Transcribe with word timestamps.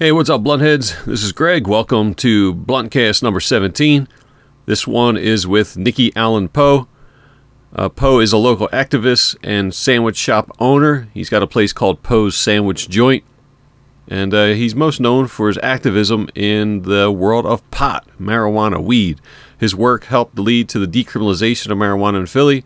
Hey, 0.00 0.12
what's 0.12 0.30
up, 0.30 0.42
Bluntheads? 0.42 1.04
This 1.06 1.24
is 1.24 1.32
Greg. 1.32 1.66
Welcome 1.66 2.14
to 2.14 2.54
Bluntcast 2.54 3.20
number 3.20 3.40
17. 3.40 4.06
This 4.64 4.86
one 4.86 5.16
is 5.16 5.44
with 5.44 5.76
Nikki 5.76 6.12
Allen 6.14 6.48
Poe. 6.48 6.86
Uh, 7.74 7.88
Poe 7.88 8.20
is 8.20 8.32
a 8.32 8.36
local 8.36 8.68
activist 8.68 9.34
and 9.42 9.74
sandwich 9.74 10.16
shop 10.16 10.52
owner. 10.60 11.08
He's 11.14 11.28
got 11.28 11.42
a 11.42 11.48
place 11.48 11.72
called 11.72 12.04
Poe's 12.04 12.36
Sandwich 12.36 12.88
Joint. 12.88 13.24
And 14.06 14.32
uh, 14.32 14.46
he's 14.50 14.72
most 14.72 15.00
known 15.00 15.26
for 15.26 15.48
his 15.48 15.58
activism 15.64 16.28
in 16.36 16.82
the 16.82 17.10
world 17.10 17.44
of 17.44 17.68
pot, 17.72 18.06
marijuana, 18.20 18.80
weed. 18.80 19.20
His 19.58 19.74
work 19.74 20.04
helped 20.04 20.38
lead 20.38 20.68
to 20.68 20.78
the 20.78 20.86
decriminalization 20.86 21.72
of 21.72 21.78
marijuana 21.78 22.20
in 22.20 22.26
Philly. 22.26 22.64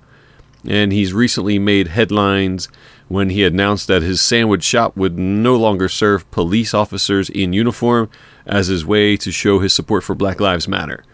And 0.69 0.93
he's 0.93 1.15
recently 1.15 1.59
made 1.59 1.89
headlines 1.89 2.69
when 3.13 3.29
he 3.29 3.45
announced 3.45 3.89
that 3.89 4.01
his 4.01 4.23
sandwich 4.23 4.65
shop 4.65 4.97
would 4.97 5.19
no 5.19 5.55
longer 5.55 5.87
serve 5.87 6.29
police 6.31 6.73
officers 6.73 7.29
in 7.29 7.53
uniform 7.53 8.09
as 8.47 8.69
his 8.69 8.87
way 8.87 9.19
to 9.19 9.31
show 9.31 9.59
his 9.59 9.75
support 9.75 10.03
for 10.03 10.15
Black 10.15 10.41
Lives 10.41 10.67
Matter. 10.67 11.05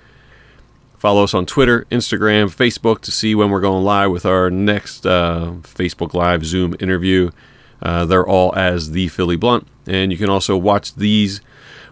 Follow 0.96 1.24
us 1.24 1.34
on 1.34 1.44
Twitter, 1.44 1.86
Instagram, 1.90 2.54
Facebook 2.54 3.00
to 3.00 3.10
see 3.10 3.34
when 3.34 3.50
we're 3.50 3.60
going 3.60 3.82
live 3.82 4.12
with 4.12 4.24
our 4.24 4.48
next 4.48 5.04
uh, 5.06 5.54
Facebook 5.62 6.14
Live 6.14 6.46
Zoom 6.46 6.76
interview. 6.78 7.32
Uh, 7.82 8.04
they're 8.04 8.24
all 8.24 8.54
as 8.54 8.92
The 8.92 9.08
Philly 9.08 9.36
Blunt. 9.36 9.66
And 9.84 10.12
you 10.12 10.18
can 10.18 10.30
also 10.30 10.56
watch 10.56 10.94
these 10.94 11.40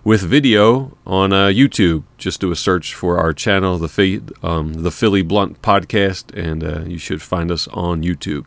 with 0.05 0.23
video 0.23 0.97
on 1.05 1.33
uh, 1.33 1.47
YouTube. 1.47 2.05
Just 2.17 2.41
do 2.41 2.53
a 2.53 2.57
search 2.57 2.95
for 2.95 3.19
our 3.19 3.33
channel, 3.33 3.77
the, 3.77 4.23
um, 4.41 4.85
the 4.85 4.93
Philly 4.93 5.23
Blunt 5.23 5.63
Podcast, 5.63 6.33
and 6.33 6.63
uh, 6.63 6.81
you 6.83 6.99
should 6.99 7.23
find 7.23 7.51
us 7.51 7.67
on 7.69 8.05
YouTube. 8.05 8.47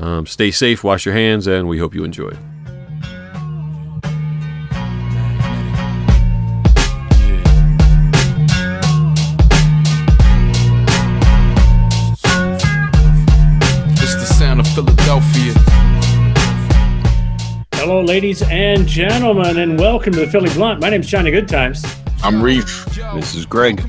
Um, 0.00 0.26
stay 0.26 0.52
safe, 0.52 0.84
wash 0.84 1.04
your 1.04 1.14
hands, 1.14 1.48
and 1.48 1.66
we 1.66 1.78
hope 1.78 1.92
you 1.92 2.04
enjoy. 2.04 2.30
It's 13.90 14.14
the 14.14 14.34
sound 14.38 14.60
of 14.60 14.68
Philadelphia. 14.68 15.52
Hello, 17.74 18.00
ladies 18.00 18.42
and 18.42 18.86
gentlemen, 18.86 19.58
and 19.58 19.80
welcome 19.80 20.12
to 20.12 20.20
the 20.20 20.28
Philly 20.28 20.50
Blunt. 20.50 20.80
My 20.80 20.90
name 20.90 21.00
is 21.00 21.08
Johnny 21.08 21.32
Goodtimes. 21.32 21.82
I'm 22.22 22.42
Reef. 22.42 22.84
This 23.14 23.34
is 23.34 23.46
Greg. 23.46 23.80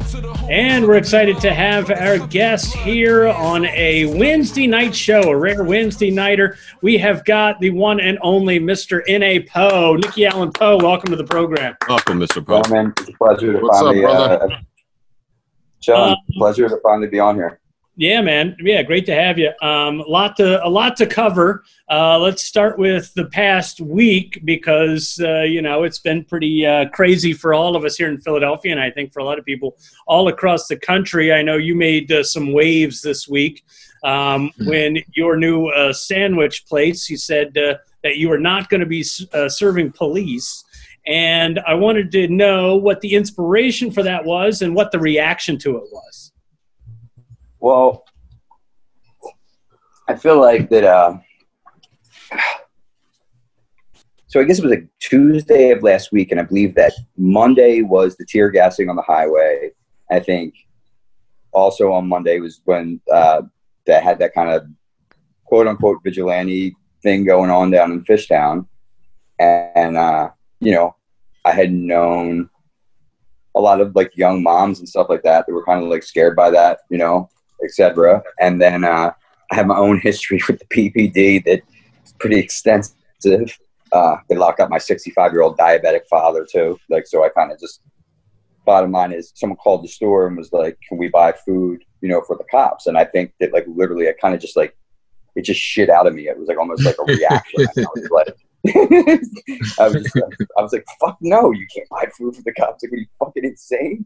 And 0.50 0.86
we're 0.88 0.96
excited 0.98 1.40
to 1.42 1.54
have 1.54 1.90
our 1.92 2.20
guest 2.28 2.74
here 2.76 3.28
on 3.28 3.66
a 3.66 4.06
Wednesday 4.18 4.68
night 4.68 4.96
show, 4.96 5.22
a 5.24 5.36
rare 5.38 5.64
Wednesday 5.64 6.12
nighter. 6.12 6.58
We 6.82 6.98
have 7.00 7.26
got 7.26 7.60
the 7.60 7.72
one 7.72 8.00
and 8.00 8.18
only 8.22 8.60
Mr. 8.60 9.02
N.A. 9.08 9.42
Poe, 9.42 9.96
Nikki 9.96 10.26
Allen 10.26 10.52
Poe. 10.52 10.78
Welcome 10.78 11.10
to 11.12 11.16
the 11.16 11.24
program. 11.24 11.76
Welcome, 11.88 12.20
Mr. 12.20 12.46
Poe. 12.46 12.62
Yeah, 12.68 12.74
man, 12.84 12.94
it's 13.00 13.10
a 13.10 13.14
pleasure 13.14 13.54
to 13.54 13.60
What's 13.60 13.78
up, 13.80 13.84
finally, 13.86 14.02
brother? 14.02 14.44
uh, 14.54 14.60
John, 15.82 16.10
Um, 16.12 16.18
pleasure 16.34 16.70
to 16.70 16.78
finally 16.84 17.08
be 17.08 17.20
on 17.20 17.36
here. 17.36 17.59
Yeah, 18.00 18.22
man. 18.22 18.55
Yeah, 18.61 18.81
great 18.81 19.05
to 19.08 19.14
have 19.14 19.38
you. 19.38 19.52
Um, 19.61 20.00
a 20.00 20.08
lot 20.08 20.38
to 20.38 20.66
a 20.66 20.69
lot 20.69 20.95
to 20.95 21.05
cover. 21.05 21.66
Uh, 21.92 22.17
let's 22.17 22.42
start 22.42 22.80
with 22.80 23.14
the 23.14 23.25
past 23.25 23.81
week 23.81 24.39
because 24.45 25.19
uh, 25.22 25.42
you 25.42 25.61
know 25.61 25.83
it's 25.83 26.00
been 26.00 26.23
pretty 26.23 26.66
uh, 26.66 26.88
crazy 26.92 27.33
for 27.33 27.53
all 27.53 27.75
of 27.75 27.83
us 27.83 27.97
here 27.97 28.08
in 28.08 28.17
Philadelphia, 28.22 28.72
and 28.72 28.80
I 28.80 28.89
think 28.89 29.11
for 29.11 29.20
a 29.20 29.25
lot 29.25 29.38
of 29.38 29.44
people 29.44 29.77
all 30.08 30.30
across 30.30 30.67
the 30.67 30.77
country. 30.77 31.33
I 31.33 31.42
know 31.42 31.58
you 31.58 31.75
made 31.75 32.09
uh, 32.09 32.23
some 32.23 32.53
waves 32.53 33.02
this 33.02 33.27
week 33.27 33.66
um, 34.05 34.50
when 34.59 35.00
your 35.14 35.36
new 35.36 35.67
uh, 35.67 35.92
sandwich 35.92 36.67
place. 36.67 37.09
You 37.09 37.17
said 37.17 37.58
uh, 37.58 37.80
that 38.03 38.16
you 38.16 38.30
were 38.30 38.39
not 38.39 38.70
going 38.70 38.80
to 38.80 38.88
be 38.88 39.03
uh, 39.33 39.50
serving 39.50 39.92
police. 39.92 40.64
And 41.05 41.59
I 41.67 41.73
wanted 41.73 42.14
to 42.14 42.30
know 42.30 42.77
what 42.77 43.02
the 43.02 43.14
inspiration 43.16 43.92
for 43.92 44.03
that 44.03 44.23
was 44.23 44.61
and 44.61 44.73
what 44.73 44.94
the 44.94 45.00
reaction 45.00 45.58
to 45.58 45.75
it 45.75 45.83
was. 45.92 46.29
Well, 47.60 48.06
I 50.08 50.16
feel 50.16 50.39
like 50.39 50.70
that. 50.70 50.83
Uh, 50.83 51.17
so 54.28 54.39
I 54.39 54.44
guess 54.44 54.60
it 54.60 54.64
was 54.66 54.73
a 54.73 54.88
Tuesday 55.00 55.72
of 55.72 55.83
last 55.83 56.11
week, 56.11 56.32
and 56.32 56.39
I 56.39 56.44
believe 56.44 56.76
that 56.76 56.94
Monday 57.17 57.82
was 57.82 58.16
the 58.16 58.26
tear 58.26 58.50
gassing 58.50 58.89
on 58.89 58.95
the 58.95 59.02
highway. 59.02 59.72
I 60.11 60.20
think 60.20 60.56
also 61.52 61.92
on 61.92 62.08
Monday 62.08 62.39
was 62.39 62.61
when 62.66 63.02
uh, 63.11 63.42
that 63.86 64.04
had 64.04 64.20
that 64.20 64.33
kind 64.33 64.50
of 64.50 64.67
quote 65.45 65.67
unquote 65.67 66.00
vigilante 66.04 66.76
thing 67.04 67.26
going 67.26 67.50
on 67.50 67.72
down 67.72 67.92
in 67.92 68.04
Fishtown, 68.04 68.67
and 69.39 69.98
uh, 69.98 70.30
you 70.60 70.72
know, 70.72 70.95
I 71.44 71.52
had 71.52 71.73
known 71.73 72.50
a 73.56 73.60
lot 73.60 73.82
of 73.82 73.95
like 73.95 74.16
young 74.16 74.44
moms 74.44 74.80
and 74.80 74.88
stuff 74.88 75.08
like 75.10 75.23
that 75.23 75.45
that 75.45 75.54
were 75.54 75.66
kind 75.66 75.83
of 75.83 75.89
like 75.89 76.04
scared 76.04 76.36
by 76.36 76.50
that, 76.52 76.80
you 76.89 76.98
know, 76.98 77.30
etc. 77.64 78.21
And 78.39 78.61
then 78.61 78.83
uh, 78.83 79.11
I 79.52 79.55
have 79.55 79.67
my 79.67 79.77
own 79.77 79.99
history 79.99 80.42
with 80.47 80.59
the 80.59 80.65
PPD 80.65 81.43
that's 81.45 82.14
pretty 82.20 82.39
extensive. 82.39 83.58
Uh, 83.92 84.17
they 84.30 84.36
locked 84.36 84.59
up 84.59 84.70
my 84.70 84.77
65 84.77 85.31
year 85.31 85.42
old 85.42 85.58
diabetic 85.58 86.08
father 86.09 86.45
too. 86.49 86.77
Like, 86.89 87.08
so 87.08 87.23
I 87.23 87.30
kind 87.30 87.52
of 87.52 87.59
just, 87.59 87.81
bottom 88.65 88.92
line 88.92 89.11
is 89.11 89.31
someone 89.36 89.58
called 89.58 89.83
the 89.83 89.87
store 89.87 90.27
and 90.27 90.37
was 90.37 90.53
like, 90.53 90.77
can 90.87 90.97
we 90.97 91.08
buy 91.08 91.33
food, 91.45 91.83
you 92.02 92.09
know, 92.09 92.21
for 92.21 92.37
the 92.37 92.43
cops? 92.52 92.86
And 92.86 92.97
I 92.97 93.05
think 93.05 93.33
that 93.39 93.52
like 93.52 93.65
literally 93.67 94.08
I 94.08 94.14
kind 94.21 94.36
of 94.36 94.41
just 94.41 94.55
like, 94.55 94.76
it 95.36 95.43
just 95.43 95.59
shit 95.59 95.89
out 95.89 96.05
of 96.05 96.14
me. 96.14 96.27
It 96.27 96.37
was 96.37 96.47
like 96.47 96.58
almost 96.58 96.86
like 96.86 96.97
a 96.99 97.03
reaction. 97.03 97.67
I 97.77 97.86
was 97.95 98.09
like, 98.11 98.36
I 99.80 99.87
was 99.87 100.03
just 100.03 100.17
I 100.58 100.61
was 100.61 100.73
like, 100.73 100.86
fuck 100.99 101.17
no, 101.21 101.52
you 101.52 101.65
can't 101.73 101.87
buy 101.89 102.05
food 102.17 102.36
for 102.36 102.41
the 102.43 102.53
cops. 102.53 102.83
Like, 102.83 102.91
are 102.91 102.97
you 102.97 103.05
fucking 103.17 103.45
insane? 103.45 104.05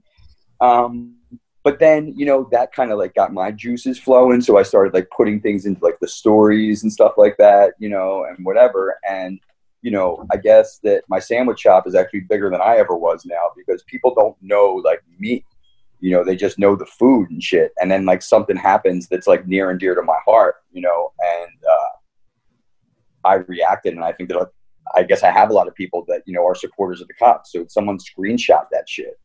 Um, 0.61 1.15
but 1.63 1.79
then, 1.79 2.13
you 2.15 2.25
know, 2.25 2.47
that 2.51 2.73
kind 2.73 2.91
of 2.91 2.99
like 2.99 3.15
got 3.15 3.33
my 3.33 3.49
juices 3.49 3.97
flowing. 3.97 4.41
So 4.41 4.57
I 4.57 4.63
started 4.63 4.93
like 4.93 5.09
putting 5.15 5.39
things 5.39 5.65
into 5.65 5.83
like 5.83 5.97
the 6.01 6.07
stories 6.07 6.83
and 6.83 6.91
stuff 6.91 7.13
like 7.17 7.37
that, 7.37 7.73
you 7.79 7.87
know, 7.87 8.25
and 8.25 8.45
whatever. 8.45 8.99
And, 9.09 9.39
you 9.81 9.89
know, 9.89 10.25
I 10.31 10.37
guess 10.37 10.79
that 10.83 11.03
my 11.07 11.19
sandwich 11.19 11.61
shop 11.61 11.87
is 11.87 11.95
actually 11.95 12.21
bigger 12.21 12.49
than 12.49 12.61
I 12.61 12.77
ever 12.77 12.97
was 12.97 13.25
now 13.25 13.51
because 13.55 13.81
people 13.83 14.13
don't 14.13 14.35
know 14.41 14.81
like 14.83 15.01
me. 15.17 15.45
You 16.01 16.11
know, 16.11 16.25
they 16.25 16.35
just 16.35 16.59
know 16.59 16.75
the 16.75 16.85
food 16.85 17.29
and 17.31 17.41
shit. 17.41 17.71
And 17.81 17.89
then 17.89 18.05
like 18.05 18.21
something 18.21 18.57
happens 18.57 19.07
that's 19.07 19.27
like 19.27 19.47
near 19.47 19.69
and 19.69 19.79
dear 19.79 19.95
to 19.95 20.01
my 20.01 20.17
heart, 20.25 20.55
you 20.73 20.81
know, 20.81 21.13
and 21.19 21.51
uh, 21.69 23.27
I 23.29 23.35
reacted. 23.35 23.93
And 23.93 24.03
I 24.03 24.11
think 24.11 24.27
that 24.29 24.49
I 24.95 25.03
guess 25.03 25.23
I 25.23 25.31
have 25.31 25.49
a 25.49 25.53
lot 25.53 25.69
of 25.69 25.75
people 25.75 26.03
that, 26.09 26.23
you 26.25 26.33
know, 26.33 26.45
are 26.45 26.55
supporters 26.55 26.99
of 26.99 27.07
the 27.07 27.13
cops. 27.13 27.53
So 27.53 27.65
someone 27.69 27.99
screenshot 27.99 28.65
that 28.71 28.89
shit. 28.89 29.17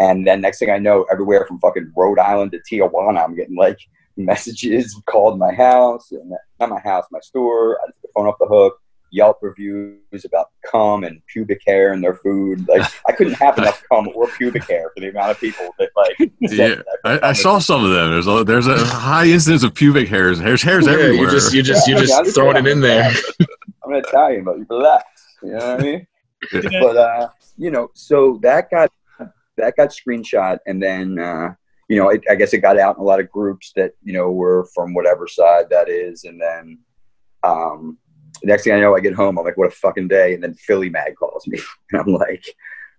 And 0.00 0.26
then 0.26 0.40
next 0.40 0.58
thing 0.58 0.70
I 0.70 0.78
know, 0.78 1.04
everywhere 1.12 1.44
from 1.46 1.60
fucking 1.60 1.92
Rhode 1.94 2.18
Island 2.18 2.52
to 2.52 2.60
Tijuana, 2.68 3.22
I'm 3.22 3.36
getting 3.36 3.54
like 3.56 3.78
messages 4.16 5.00
called 5.06 5.38
my 5.38 5.52
house, 5.52 6.10
and 6.10 6.32
not 6.58 6.70
my 6.70 6.80
house, 6.80 7.04
my 7.12 7.20
store. 7.20 7.78
I 7.82 7.86
took 7.86 8.02
the 8.02 8.08
phone 8.14 8.26
off 8.26 8.36
the 8.40 8.46
hook. 8.46 8.80
Yelp 9.12 9.38
reviews 9.42 10.24
about 10.24 10.50
cum 10.70 11.02
and 11.02 11.20
pubic 11.26 11.60
hair 11.66 11.92
and 11.92 12.02
their 12.02 12.14
food. 12.14 12.66
Like 12.68 12.88
I 13.08 13.12
couldn't 13.12 13.32
have 13.34 13.58
enough 13.58 13.82
cum 13.90 14.08
or 14.14 14.28
pubic 14.28 14.68
hair 14.70 14.92
for 14.94 15.00
the 15.00 15.08
amount 15.08 15.32
of 15.32 15.40
people 15.40 15.68
that 15.80 15.90
like. 15.96 16.30
Yeah, 16.40 16.76
that. 16.76 16.84
I, 17.04 17.30
I 17.30 17.32
saw 17.32 17.58
some 17.58 17.84
of 17.84 17.90
them. 17.90 18.10
There's 18.12 18.28
a, 18.28 18.44
there's 18.44 18.68
a 18.68 18.78
high 18.78 19.26
incidence 19.26 19.64
of 19.64 19.74
pubic 19.74 20.08
hairs. 20.08 20.38
Hairs, 20.38 20.62
hairs 20.62 20.86
Yeah, 20.86 20.92
everywhere. 20.92 21.12
you 21.24 21.30
just 21.30 21.52
you 21.52 21.62
just 21.62 21.88
you 21.88 21.94
Yeah, 21.96 22.00
I 22.02 22.06
just 22.06 22.22
mean, 22.22 22.32
throwing 22.32 22.56
it 22.56 22.66
in 22.68 22.80
there. 22.80 23.12
I'm 23.84 23.92
an 23.92 23.98
Italian, 23.98 24.44
but 24.44 24.58
you 24.58 24.66
relax. 24.70 25.04
You 25.42 25.50
know 25.50 25.56
what 25.56 25.80
I 25.80 25.82
mean? 25.82 26.06
Yeah. 26.52 26.80
But 26.80 26.96
uh, 26.96 27.28
you 27.58 27.70
know, 27.72 27.90
so 27.94 28.38
that 28.42 28.70
got 28.70 28.92
that 29.60 29.76
got 29.76 29.90
screenshot, 29.90 30.58
and 30.66 30.82
then 30.82 31.18
uh, 31.18 31.54
you 31.88 31.96
know, 31.96 32.08
it, 32.08 32.22
I 32.30 32.36
guess 32.36 32.52
it 32.52 32.58
got 32.58 32.78
out 32.78 32.96
in 32.96 33.02
a 33.02 33.04
lot 33.04 33.20
of 33.20 33.30
groups 33.30 33.72
that 33.76 33.92
you 34.02 34.12
know 34.12 34.30
were 34.30 34.66
from 34.74 34.94
whatever 34.94 35.26
side 35.26 35.66
that 35.70 35.88
is, 35.88 36.24
and 36.24 36.40
then 36.40 36.78
um, 37.42 37.98
next 38.44 38.64
thing 38.64 38.72
I 38.72 38.80
know, 38.80 38.96
I 38.96 39.00
get 39.00 39.14
home, 39.14 39.38
I'm 39.38 39.44
like, 39.44 39.56
what 39.56 39.68
a 39.68 39.72
fucking 39.72 40.08
day, 40.08 40.34
and 40.34 40.42
then 40.42 40.54
Philly 40.54 40.88
Mag 40.88 41.16
calls 41.16 41.46
me, 41.46 41.58
and 41.92 42.00
I'm 42.00 42.14
like, 42.14 42.44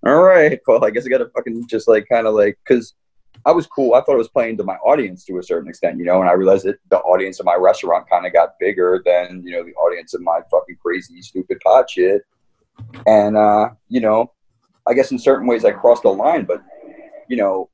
all 0.06 0.22
right, 0.22 0.60
well, 0.68 0.84
I 0.84 0.90
guess 0.90 1.06
I 1.06 1.10
got 1.10 1.20
to 1.20 1.30
fucking 1.30 1.68
just 1.68 1.88
like 1.88 2.08
kind 2.10 2.28
of 2.28 2.34
like 2.36 2.60
because. 2.66 2.94
I 3.46 3.52
was 3.54 3.66
cool. 3.66 3.96
I 3.96 4.02
thought 4.02 4.14
I 4.14 4.18
was 4.18 4.28
playing 4.28 4.58
to 4.58 4.64
my 4.64 4.76
audience 4.76 5.26
to 5.26 5.40
a 5.40 5.44
certain 5.44 5.68
extent, 5.68 5.98
you 5.98 6.06
know, 6.06 6.20
and 6.20 6.30
I 6.30 6.34
realized 6.34 6.66
that 6.66 6.78
the 6.90 7.00
audience 7.00 7.40
of 7.40 7.46
my 7.46 7.56
restaurant 7.56 8.08
kind 8.08 8.28
of 8.28 8.34
got 8.34 8.60
bigger 8.60 9.02
than, 9.04 9.42
you 9.44 9.54
know, 9.54 9.64
the 9.64 9.74
audience 9.76 10.14
of 10.14 10.22
my 10.22 10.42
fucking 10.52 10.76
crazy, 10.80 11.22
stupid 11.24 11.60
pot 11.64 11.90
shit. 11.90 12.22
And, 13.08 13.38
uh, 13.38 13.70
you 13.88 14.02
know, 14.02 14.32
I 14.92 14.94
guess 14.94 15.12
in 15.12 15.20
certain 15.20 15.48
ways 15.48 15.66
I 15.66 15.72
crossed 15.72 16.04
the 16.04 16.10
line, 16.10 16.46
but, 16.46 16.62
you 17.30 17.38
know, 17.38 17.70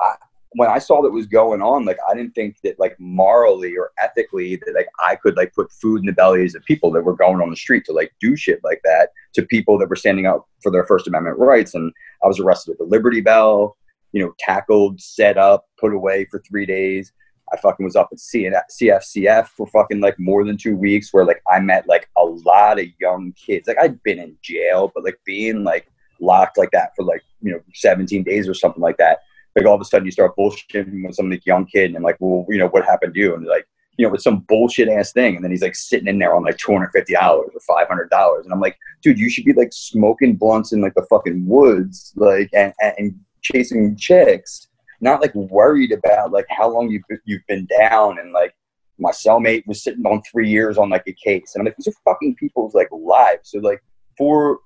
I, 0.00 0.14
when 0.52 0.68
I 0.68 0.78
saw 0.78 1.02
that 1.02 1.10
was 1.10 1.26
going 1.26 1.62
on, 1.62 1.84
like, 1.84 1.98
I 2.08 2.14
didn't 2.14 2.34
think 2.34 2.56
that, 2.62 2.78
like, 2.78 2.94
morally 2.98 3.76
or 3.76 3.90
ethically 3.98 4.56
that, 4.56 4.74
like, 4.74 4.88
I 5.04 5.16
could, 5.16 5.36
like, 5.36 5.54
put 5.54 5.72
food 5.72 6.00
in 6.00 6.06
the 6.06 6.12
bellies 6.12 6.54
of 6.54 6.64
people 6.64 6.90
that 6.92 7.02
were 7.02 7.16
going 7.16 7.40
on 7.40 7.50
the 7.50 7.56
street 7.56 7.84
to, 7.86 7.92
like, 7.92 8.12
do 8.20 8.36
shit 8.36 8.60
like 8.62 8.80
that 8.84 9.10
to 9.34 9.46
people 9.46 9.78
that 9.78 9.88
were 9.88 9.96
standing 9.96 10.26
up 10.26 10.48
for 10.62 10.70
their 10.70 10.84
First 10.84 11.06
Amendment 11.06 11.38
rights. 11.38 11.74
And 11.74 11.92
I 12.22 12.26
was 12.26 12.38
arrested 12.38 12.72
at 12.72 12.78
the 12.78 12.84
Liberty 12.84 13.20
Bell 13.20 13.76
you 14.12 14.22
know, 14.22 14.34
tackled, 14.38 15.00
set 15.00 15.36
up, 15.36 15.66
put 15.78 15.92
away 15.92 16.26
for 16.30 16.40
three 16.40 16.66
days. 16.66 17.12
I 17.52 17.56
fucking 17.58 17.84
was 17.84 17.96
up 17.96 18.10
at 18.12 18.18
CFCF 18.18 19.48
for 19.48 19.66
fucking 19.66 20.00
like 20.00 20.18
more 20.18 20.44
than 20.44 20.56
two 20.56 20.76
weeks, 20.76 21.12
where 21.12 21.24
like 21.24 21.42
I 21.50 21.60
met 21.60 21.88
like 21.88 22.08
a 22.16 22.24
lot 22.24 22.78
of 22.78 22.86
young 23.00 23.32
kids. 23.32 23.68
Like 23.68 23.78
I'd 23.78 24.02
been 24.02 24.18
in 24.18 24.36
jail, 24.42 24.90
but 24.94 25.04
like 25.04 25.18
being 25.26 25.64
like 25.64 25.90
locked 26.22 26.56
like 26.56 26.70
that 26.70 26.92
for 26.96 27.04
like 27.04 27.22
you 27.42 27.52
know 27.52 27.60
17 27.74 28.22
days 28.22 28.48
or 28.48 28.54
something 28.54 28.80
like 28.80 28.96
that. 28.98 29.20
Like 29.56 29.66
all 29.66 29.74
of 29.74 29.80
a 29.80 29.84
sudden 29.84 30.06
you 30.06 30.12
start 30.12 30.36
bullshitting 30.36 31.06
with 31.06 31.14
some 31.14 31.30
like 31.30 31.44
young 31.44 31.66
kid 31.66 31.86
and 31.86 31.96
I'm 31.96 32.02
like, 32.02 32.16
well, 32.20 32.46
you 32.48 32.58
know, 32.58 32.68
what 32.68 32.86
happened 32.86 33.12
to 33.14 33.20
you? 33.20 33.34
And 33.34 33.44
like, 33.44 33.66
you 33.98 34.06
know, 34.06 34.12
with 34.12 34.22
some 34.22 34.40
bullshit 34.48 34.88
ass 34.88 35.12
thing. 35.12 35.36
And 35.36 35.44
then 35.44 35.50
he's 35.50 35.60
like 35.60 35.74
sitting 35.74 36.08
in 36.08 36.18
there 36.18 36.34
on 36.34 36.44
like 36.44 36.56
two 36.56 36.72
hundred 36.72 36.90
fifty 36.92 37.12
dollars 37.12 37.50
or 37.54 37.60
five 37.60 37.88
hundred 37.88 38.08
dollars. 38.08 38.44
And 38.44 38.54
I'm 38.54 38.60
like, 38.60 38.78
dude, 39.02 39.18
you 39.18 39.28
should 39.28 39.44
be 39.44 39.52
like 39.52 39.72
smoking 39.72 40.36
blunts 40.36 40.72
in 40.72 40.80
like 40.80 40.94
the 40.94 41.06
fucking 41.10 41.46
woods, 41.46 42.12
like 42.16 42.48
and, 42.54 42.72
and 42.80 43.14
chasing 43.42 43.96
chicks, 43.96 44.68
not 45.00 45.20
like 45.20 45.34
worried 45.34 45.92
about 45.92 46.32
like 46.32 46.46
how 46.48 46.70
long 46.70 46.90
you've 46.90 47.02
you've 47.26 47.46
been 47.48 47.66
down 47.78 48.18
and 48.18 48.32
like 48.32 48.54
my 48.98 49.10
cellmate 49.10 49.66
was 49.66 49.82
sitting 49.82 50.06
on 50.06 50.22
three 50.22 50.48
years 50.48 50.78
on 50.78 50.88
like 50.88 51.04
a 51.06 51.12
case. 51.12 51.52
And 51.54 51.60
I'm 51.60 51.66
like, 51.66 51.76
these 51.76 51.88
are 51.88 51.98
fucking 52.04 52.36
people's 52.36 52.74
like 52.74 52.88
lives. 52.90 53.50
So 53.50 53.58
like 53.58 53.82
for 54.16 54.60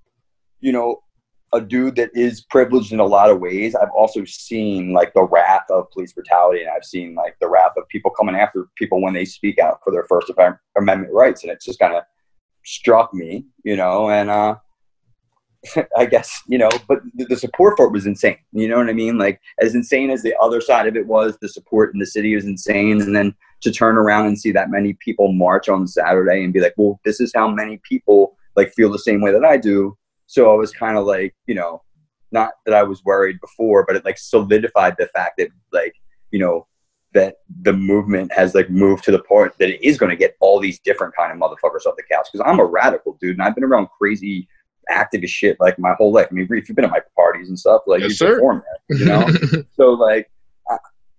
you 0.60 0.72
know, 0.72 1.02
a 1.52 1.60
dude 1.60 1.96
that 1.96 2.10
is 2.14 2.42
privileged 2.42 2.92
in 2.92 3.00
a 3.00 3.04
lot 3.04 3.30
of 3.30 3.40
ways, 3.40 3.74
I've 3.74 3.90
also 3.96 4.24
seen 4.24 4.92
like 4.92 5.14
the 5.14 5.24
wrath 5.24 5.64
of 5.70 5.90
police 5.90 6.12
brutality, 6.12 6.60
and 6.60 6.70
I've 6.70 6.84
seen 6.84 7.14
like 7.14 7.36
the 7.40 7.48
wrath 7.48 7.72
of 7.76 7.88
people 7.88 8.10
coming 8.10 8.34
after 8.34 8.66
people 8.76 9.00
when 9.00 9.14
they 9.14 9.24
speak 9.24 9.58
out 9.58 9.80
for 9.84 9.92
their 9.92 10.04
First 10.04 10.30
Amendment 10.76 11.12
rights, 11.12 11.42
and 11.42 11.52
it's 11.52 11.64
just 11.64 11.78
kind 11.78 11.94
of 11.94 12.02
struck 12.64 13.14
me, 13.14 13.46
you 13.64 13.76
know, 13.76 14.10
and 14.10 14.28
uh, 14.28 14.56
I 15.96 16.06
guess 16.06 16.42
you 16.48 16.58
know, 16.58 16.70
but 16.88 17.00
the 17.14 17.36
support 17.36 17.76
for 17.76 17.86
it 17.86 17.92
was 17.92 18.06
insane. 18.06 18.38
You 18.52 18.68
know 18.68 18.78
what 18.78 18.90
I 18.90 18.94
mean? 18.94 19.18
Like 19.18 19.40
as 19.60 19.74
insane 19.74 20.10
as 20.10 20.22
the 20.22 20.34
other 20.40 20.60
side 20.60 20.86
of 20.86 20.96
it 20.96 21.06
was, 21.06 21.38
the 21.40 21.48
support 21.48 21.94
in 21.94 22.00
the 22.00 22.06
city 22.06 22.34
was 22.34 22.44
insane, 22.44 23.00
and 23.00 23.14
then 23.14 23.34
to 23.62 23.72
turn 23.72 23.96
around 23.96 24.26
and 24.26 24.38
see 24.38 24.52
that 24.52 24.70
many 24.70 24.94
people 24.94 25.32
march 25.32 25.68
on 25.68 25.86
Saturday 25.86 26.44
and 26.44 26.52
be 26.52 26.60
like, 26.60 26.74
well, 26.76 27.00
this 27.04 27.20
is 27.20 27.32
how 27.34 27.48
many 27.48 27.80
people 27.88 28.36
like 28.56 28.72
feel 28.74 28.90
the 28.90 28.98
same 28.98 29.20
way 29.20 29.32
that 29.32 29.44
I 29.44 29.56
do 29.56 29.96
so 30.26 30.52
I 30.52 30.56
was 30.56 30.72
kind 30.72 30.96
of 30.98 31.06
like, 31.06 31.34
you 31.46 31.54
know, 31.54 31.82
not 32.32 32.52
that 32.64 32.74
I 32.74 32.82
was 32.82 33.04
worried 33.04 33.40
before, 33.40 33.84
but 33.86 33.96
it 33.96 34.04
like 34.04 34.18
solidified 34.18 34.96
the 34.98 35.06
fact 35.08 35.34
that 35.38 35.48
like, 35.72 35.94
you 36.30 36.38
know, 36.38 36.66
that 37.14 37.36
the 37.62 37.72
movement 37.72 38.32
has 38.32 38.54
like 38.54 38.68
moved 38.68 39.04
to 39.04 39.10
the 39.12 39.20
point 39.20 39.52
that 39.58 39.70
it 39.70 39.82
is 39.82 39.96
going 39.96 40.10
to 40.10 40.16
get 40.16 40.36
all 40.40 40.58
these 40.60 40.78
different 40.80 41.14
kind 41.16 41.32
of 41.32 41.38
motherfuckers 41.38 41.86
off 41.86 41.96
the 41.96 42.02
couch. 42.10 42.28
Because 42.30 42.44
I'm 42.46 42.58
a 42.60 42.64
radical 42.64 43.16
dude, 43.20 43.36
and 43.36 43.42
I've 43.42 43.54
been 43.54 43.64
around 43.64 43.88
crazy 43.96 44.48
activist 44.92 45.28
shit 45.28 45.56
like 45.60 45.78
my 45.78 45.94
whole 45.94 46.12
life. 46.12 46.26
I 46.30 46.34
mean, 46.34 46.46
if 46.50 46.68
you've 46.68 46.76
been 46.76 46.84
at 46.84 46.90
my 46.90 47.00
parties 47.14 47.48
and 47.48 47.58
stuff, 47.58 47.82
like 47.86 48.00
Yes, 48.00 48.10
you 48.10 48.16
sir. 48.16 48.34
perform 48.34 48.62
there, 48.88 48.98
you 48.98 49.04
know. 49.06 49.28
so 49.76 49.90
like, 49.92 50.30
I- 50.68 50.76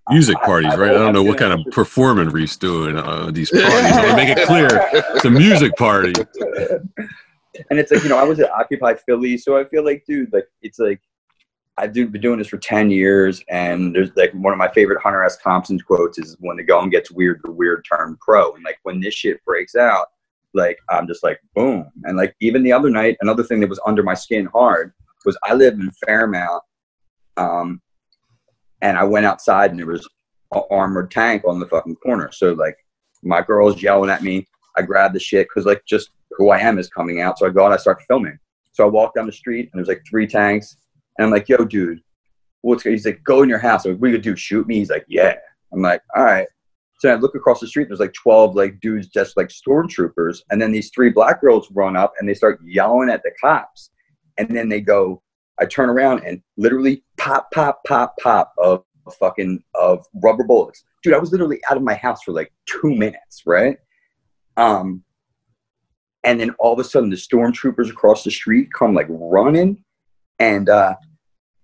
Music 0.10 0.38
I- 0.42 0.46
parties, 0.46 0.74
I- 0.74 0.78
right? 0.78 0.92
I 0.92 0.94
don't 1.00 1.14
know 1.14 1.24
what 1.24 1.38
kind 1.40 1.54
of 1.54 1.66
performing 1.74 2.30
Reese 2.30 2.58
doing 2.58 2.98
uh, 2.98 3.32
these 3.32 3.50
parties. 3.50 3.72
I 3.72 3.92
want 4.06 4.10
to 4.10 4.16
make 4.16 4.38
it 4.38 4.46
clear. 4.46 4.68
It's 5.16 5.26
a 5.26 5.30
music 5.32 5.76
party. 5.78 6.14
and 7.70 7.80
it's 7.80 7.92
like 7.92 8.04
you 8.04 8.10
know 8.10 8.18
I 8.18 8.24
was 8.24 8.40
at 8.40 8.52
Occupy 8.52 8.96
Philly, 9.06 9.38
so 9.38 9.58
I 9.58 9.66
feel 9.66 9.84
like, 9.84 10.04
dude, 10.06 10.32
like 10.34 10.48
it's 10.62 10.80
like 10.80 11.02
I've 11.78 11.94
been 11.94 12.12
doing 12.12 12.40
this 12.40 12.48
for 12.48 12.58
ten 12.58 12.90
years, 12.90 13.44
and 13.50 13.96
there's 13.96 14.10
like 14.16 14.32
one 14.34 14.54
of 14.54 14.58
my 14.58 14.70
favorite 14.70 15.02
Hunter 15.02 15.24
S. 15.24 15.38
Thompson's 15.38 15.84
quotes 15.84 16.18
is 16.18 16.36
when 16.40 16.58
the 16.58 16.64
going 16.64 16.90
gets 16.90 17.12
weird, 17.12 17.42
the 17.44 17.52
weird 17.52 17.86
turn 17.90 18.18
pro, 18.20 18.54
and 18.54 18.64
like 18.64 18.80
when 18.84 19.00
this 19.00 19.14
shit 19.14 19.44
breaks 19.46 19.76
out, 19.76 20.08
like 20.54 20.78
I'm 20.90 21.08
just 21.08 21.24
like 21.24 21.40
boom, 21.56 21.90
and 22.04 22.18
like 22.18 22.36
even 22.40 22.64
the 22.64 22.74
other 22.74 22.90
night, 22.90 23.18
another 23.22 23.44
thing 23.44 23.60
that 23.60 23.70
was 23.70 23.80
under 23.86 24.04
my 24.04 24.14
skin 24.14 24.46
hard 24.48 24.94
was 25.26 25.38
I 25.44 25.54
live 25.54 25.74
in 25.74 25.92
Fairmount, 26.06 26.64
um, 27.38 27.82
and 28.82 28.98
I 28.98 29.04
went 29.04 29.26
outside 29.26 29.72
and 29.72 29.80
there 29.80 29.88
was 29.88 30.08
an 30.54 30.64
armored 30.72 31.12
tank 31.12 31.44
on 31.46 31.60
the 31.60 31.68
fucking 31.68 31.98
corner, 31.98 32.32
so 32.32 32.54
like 32.54 32.78
my 33.24 33.42
girl's 33.42 33.82
yelling 33.82 34.10
at 34.10 34.24
me. 34.24 34.48
I 34.78 34.82
grabbed 34.84 35.16
the 35.16 35.20
shit 35.20 35.48
because 35.48 35.66
like 35.66 35.84
just 35.86 36.12
who 36.32 36.50
I 36.50 36.60
am 36.60 36.78
is 36.78 36.90
coming 36.90 37.22
out. 37.22 37.40
So 37.40 37.48
I 37.48 37.50
go 37.50 37.66
out, 37.66 37.74
I 37.74 37.78
start 37.78 38.02
filming. 38.08 38.38
So 38.72 38.86
I 38.86 38.88
walk 38.88 39.16
down 39.16 39.26
the 39.26 39.32
street 39.32 39.70
and 39.72 39.80
there's 39.80 39.88
like 39.88 40.04
three 40.08 40.28
tanks. 40.28 40.78
And 41.18 41.26
I'm 41.26 41.32
like, 41.32 41.50
yo, 41.50 41.66
dude, 41.66 42.02
what's? 42.62 42.84
He's 42.84 43.06
like, 43.06 43.24
go 43.24 43.42
in 43.42 43.50
your 43.50 43.58
house. 43.58 43.86
I'm 43.86 43.94
like, 43.94 44.02
what 44.02 44.08
are 44.08 44.12
you 44.12 44.18
gonna 44.18 44.24
do? 44.24 44.36
Shoot 44.36 44.68
me? 44.68 44.76
He's 44.76 44.90
like, 44.90 45.06
yeah. 45.08 45.36
I'm 45.74 45.82
like, 45.82 46.02
all 46.16 46.24
right. 46.24 46.48
So 47.00 47.12
I 47.12 47.16
look 47.16 47.36
across 47.36 47.60
the 47.60 47.68
street, 47.68 47.88
there's 47.90 48.00
like 48.00 48.14
12 48.14 48.56
like 48.56 48.80
dudes 48.80 49.08
just 49.08 49.38
like 49.38 49.50
stormtroopers. 49.50 50.40
And 50.50 50.62
then 50.62 50.72
these 50.72 50.90
three 50.90 51.10
black 51.10 51.42
girls 51.42 51.70
run 51.72 51.96
up 51.96 52.14
and 52.20 52.28
they 52.28 52.34
start 52.34 52.60
yelling 52.64 53.10
at 53.10 53.22
the 53.24 53.32
cops. 53.40 53.92
And 54.38 54.50
then 54.50 54.70
they 54.70 54.82
go, 54.82 55.22
I 55.60 55.66
turn 55.66 55.90
around 55.90 56.24
and 56.24 56.42
literally 56.58 57.04
pop, 57.18 57.52
pop, 57.52 57.82
pop, 57.86 58.16
pop 58.18 58.54
of 58.58 58.84
fucking 59.20 59.64
of 59.76 60.06
rubber 60.24 60.44
bullets. 60.44 60.84
Dude, 61.04 61.14
I 61.14 61.20
was 61.20 61.32
literally 61.32 61.60
out 61.70 61.78
of 61.78 61.84
my 61.84 61.96
house 61.96 62.24
for 62.24 62.32
like 62.32 62.52
two 62.66 62.96
minutes, 62.96 63.44
right? 63.46 63.78
Um, 64.58 65.04
and 66.24 66.40
then 66.40 66.52
all 66.60 66.74
of 66.74 66.80
a 66.80 66.84
sudden 66.84 67.10
the 67.10 67.16
stormtroopers 67.16 67.90
across 67.90 68.24
the 68.24 68.32
street 68.32 68.70
come 68.74 68.94
like 68.94 69.08
running 69.10 69.84
and 70.40 70.68
uh, 70.68 70.96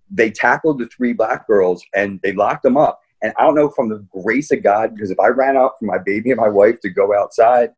they 0.09 0.31
tackled 0.31 0.79
the 0.79 0.87
three 0.87 1.13
black 1.13 1.47
girls 1.47 1.83
and 1.95 2.19
they 2.23 2.31
locked 2.33 2.63
them 2.63 2.77
up. 2.77 2.99
And 3.21 3.33
i 3.37 3.43
don't 3.43 3.55
know 3.55 3.69
from 3.69 3.89
the 3.89 4.05
grace 4.11 4.51
of 4.51 4.63
god 4.63 4.93
because 4.93 5.09
if 5.09 5.19
i 5.19 5.27
ran 5.27 5.57
out 5.57 5.73
for 5.79 5.85
my 5.85 5.97
baby 5.97 6.31
and 6.31 6.39
my 6.39 6.49
wife 6.49 6.79
to 6.81 6.89
go 6.89 7.17
outside 7.17 7.71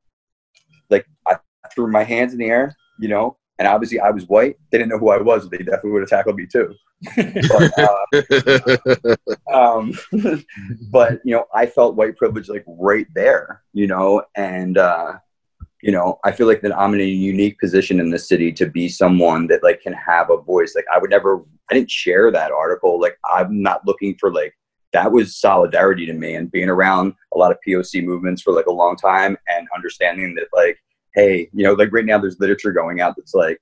like 0.90 1.06
i 1.28 1.36
threw 1.74 1.92
my 1.92 2.04
hands 2.04 2.34
in 2.34 2.40
the 2.40 2.46
air 2.48 2.76
you 3.00 3.10
know 3.10 3.38
and 3.60 3.68
obviously 3.68 4.00
i 4.00 4.10
was 4.10 4.28
white 4.28 4.57
they 4.72 4.78
didn't 4.78 4.90
know 4.90 4.98
who 4.98 5.10
i 5.10 5.18
was 5.18 5.50
they 5.50 5.57
definitely 5.57 5.92
would 5.92 6.02
have 6.02 6.10
tackled 6.10 6.36
me 6.36 6.46
too 6.46 6.75
but, 7.16 7.80
uh, 9.48 9.54
um, 9.54 9.94
but 10.92 11.19
you 11.24 11.36
know, 11.36 11.46
I 11.54 11.66
felt 11.66 11.96
white 11.96 12.18
privilege 12.18 12.50
like 12.50 12.63
right 12.68 13.07
there, 13.13 13.63
you 13.74 13.88
know, 13.88 14.24
and 14.36 14.78
uh, 14.78 15.13
you 15.81 15.92
know, 15.92 16.19
I 16.24 16.31
feel 16.31 16.48
like 16.48 16.62
that 16.62 16.78
I'm 16.78 16.94
in 16.94 17.02
a 17.02 17.06
unique 17.06 17.60
position 17.60 18.00
in 18.00 18.10
the 18.10 18.19
city 18.19 18.52
to 18.54 18.66
be 18.66 18.90
someone 18.90 19.48
that 19.48 19.63
like 19.63 19.81
can 19.81 19.94
have 19.94 20.30
a 20.30 20.38
voice. 20.38 20.74
Like 20.75 20.86
I 20.94 20.98
would 20.98 21.10
never, 21.10 21.44
I 21.69 21.75
didn't 21.75 21.92
share 21.92 22.31
that 22.31 22.52
article. 22.52 23.00
Like 23.00 23.18
I'm 23.31 23.62
not 23.62 23.86
looking 23.86 24.16
for 24.19 24.31
like 24.31 24.54
that 24.94 25.12
was 25.12 25.36
solidarity 25.36 26.06
to 26.06 26.13
me 26.13 26.36
and 26.36 26.52
being 26.52 26.69
around 26.69 27.13
a 27.34 27.38
lot 27.38 27.52
of 27.52 27.57
POC 27.68 28.04
movements 28.04 28.42
for 28.42 28.54
like 28.54 28.68
a 28.68 28.72
long 28.72 28.96
time 28.96 29.38
and 29.50 29.68
understanding 29.75 30.36
that 30.36 30.48
like, 30.54 30.80
hey, 31.16 31.50
you 31.54 31.64
know, 31.64 31.74
like 31.74 31.90
right 31.92 32.06
now 32.06 32.18
there's 32.20 32.40
literature 32.40 32.72
going 32.72 33.02
out 33.02 33.16
that's 33.18 33.34
like 33.34 33.60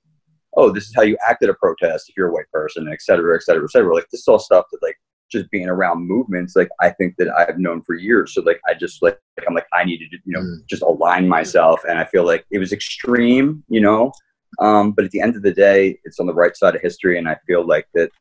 oh, 0.56 0.72
this 0.72 0.84
is 0.86 0.94
how 0.96 1.02
you 1.02 1.18
act 1.28 1.42
at 1.44 1.50
a 1.50 1.54
protest 1.56 2.10
if 2.10 2.16
you're 2.16 2.30
a 2.30 2.32
white 2.32 2.50
person, 2.52 2.88
et 2.88 3.02
cetera, 3.02 3.36
et 3.36 3.42
cetera, 3.42 3.64
et 3.64 3.72
cetera. 3.72 3.92
Like 3.94 4.08
this 4.12 4.22
is 4.22 4.28
all 4.28 4.38
stuff 4.38 4.66
that 4.72 4.84
like 4.84 4.96
just 5.32 5.50
being 5.50 5.68
around 5.68 6.08
movements, 6.08 6.56
like 6.56 6.70
I 6.80 6.92
think 6.92 7.16
that 7.18 7.30
I've 7.36 7.58
known 7.58 7.82
for 7.82 7.96
years. 7.96 8.36
So 8.36 8.42
like 8.44 8.62
I 8.70 8.76
just 8.76 9.02
like 9.02 9.20
I'm 9.48 9.56
like 9.56 9.66
I 9.74 9.84
needed 9.84 10.12
to, 10.12 10.18
you 10.26 10.34
know, 10.34 10.42
Mm. 10.42 10.66
just 10.68 10.84
align 10.84 11.28
myself. 11.28 11.84
And 11.90 11.98
I 11.98 12.06
feel 12.06 12.24
like 12.24 12.46
it 12.52 12.60
was 12.60 12.72
extreme, 12.72 13.64
you 13.68 13.82
know. 13.82 14.12
Um, 14.60 14.92
but 14.92 15.06
at 15.06 15.10
the 15.12 15.22
end 15.22 15.36
of 15.36 15.42
the 15.42 15.52
day, 15.52 15.98
it's 16.04 16.20
on 16.20 16.28
the 16.28 16.34
right 16.36 16.56
side 16.56 16.76
of 16.76 16.82
history, 16.82 17.18
and 17.18 17.28
I 17.28 17.38
feel 17.48 17.66
like 17.66 17.88
that 17.96 18.12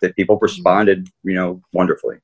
that 0.00 0.16
people 0.16 0.36
responded, 0.42 1.08
you 1.22 1.34
know, 1.34 1.62
wonderfully. 1.72 2.16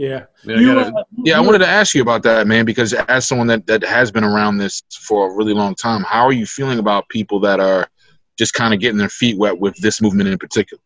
Yeah. 0.00 0.24
Yeah, 0.44 0.56
I 0.56 0.58
You, 0.60 0.74
gotta- 0.74 0.96
uh, 0.96 1.02
Yeah, 1.24 1.36
I 1.36 1.40
wanted 1.40 1.58
to 1.58 1.66
ask 1.68 1.94
you 1.94 2.00
about 2.00 2.22
that, 2.22 2.46
man, 2.46 2.64
because 2.64 2.94
as 2.94 3.28
someone 3.28 3.46
that, 3.48 3.66
that 3.66 3.84
has 3.84 4.10
been 4.10 4.24
around 4.24 4.56
this 4.56 4.82
for 4.98 5.30
a 5.30 5.34
really 5.36 5.52
long 5.52 5.74
time, 5.74 6.02
how 6.04 6.22
are 6.24 6.32
you 6.32 6.46
feeling 6.46 6.78
about 6.78 7.06
people 7.10 7.38
that 7.40 7.60
are 7.60 7.86
just 8.38 8.54
kind 8.54 8.72
of 8.72 8.80
getting 8.80 8.96
their 8.96 9.10
feet 9.10 9.36
wet 9.36 9.58
with 9.58 9.76
this 9.76 10.00
movement 10.00 10.30
in 10.30 10.38
particular? 10.38 10.80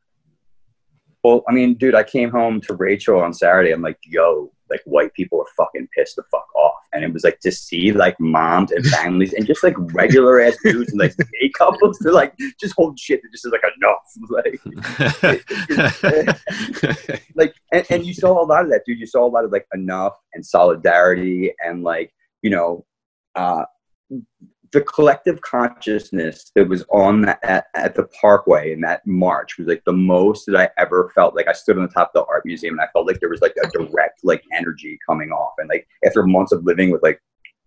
Well, 1.23 1.44
I 1.49 1.52
mean, 1.52 1.75
dude, 1.75 1.94
I 1.94 2.02
came 2.02 2.28
home 2.28 2.61
to 2.62 2.75
Rachel 2.75 3.21
on 3.21 3.33
Saturday. 3.33 3.71
I'm 3.71 3.83
like, 3.83 3.99
yo, 4.04 4.50
like 4.71 4.80
white 4.85 5.12
people 5.14 5.40
are 5.40 5.47
fucking 5.56 5.88
pissed 5.97 6.16
the 6.16 6.23
fuck 6.30 6.47
off. 6.54 6.75
And 6.92 7.04
it 7.04 7.12
was 7.12 7.25
like 7.25 7.40
to 7.40 7.50
see 7.52 7.92
like 7.92 8.18
moms 8.21 8.73
and 8.73 8.87
families 8.99 9.33
and 9.33 9.47
just 9.47 9.62
like 9.62 9.75
regular 9.92 10.40
ass 10.40 10.56
dudes 10.62 10.90
and 10.90 11.00
like 11.00 11.16
gay 11.16 11.50
couples 11.56 11.99
to 11.99 12.11
like 12.11 12.35
just 12.61 12.75
hold 12.75 12.99
shit 12.99 13.21
that 13.23 13.30
just 13.33 13.47
is 13.47 13.52
like 13.52 13.62
enough. 13.76 13.99
Like 14.30 14.61
like 17.35 17.54
and, 17.73 17.87
and 17.90 18.06
you 18.06 18.14
saw 18.14 18.42
a 18.42 18.47
lot 18.47 18.64
of 18.64 18.71
that, 18.71 18.83
dude. 18.87 18.99
You 18.99 19.06
saw 19.06 19.26
a 19.26 19.28
lot 19.28 19.44
of 19.44 19.52
like 19.52 19.66
enough 19.75 20.16
and 20.33 20.44
solidarity 20.44 21.52
and 21.64 21.83
like, 21.83 22.12
you 22.42 22.50
know, 22.50 22.85
uh 23.35 23.64
the 24.73 24.80
collective 24.83 25.40
consciousness 25.40 26.50
that 26.54 26.68
was 26.68 26.85
on 26.90 27.23
that 27.23 27.38
at, 27.42 27.66
at 27.75 27.94
the 27.94 28.04
parkway 28.21 28.73
in 28.73 28.80
that 28.80 29.06
march 29.06 29.59
was 29.59 29.66
like 29.66 29.83
the 29.85 29.92
most 29.92 30.47
that 30.47 30.56
I 30.56 30.68
ever 30.80 31.11
felt. 31.14 31.35
Like 31.35 31.49
I 31.49 31.52
stood 31.52 31.76
on 31.76 31.85
the 31.85 31.92
top 31.92 32.12
of 32.14 32.25
the 32.25 32.33
art 32.33 32.44
museum 32.44 32.75
and 32.75 32.80
I 32.80 32.90
felt 32.92 33.06
like 33.06 33.21
there 33.21 33.28
was 33.28 33.40
like 33.40 33.54
a 33.62 33.68
direct 33.68 34.21
like 34.25 34.42
energy 34.52 34.99
coming 35.09 35.30
off. 35.30 35.54
And 35.59 35.68
like 35.68 35.87
after 36.04 36.25
months 36.25 36.52
of 36.52 36.64
living 36.64 36.90
with 36.90 37.02
like 37.02 37.21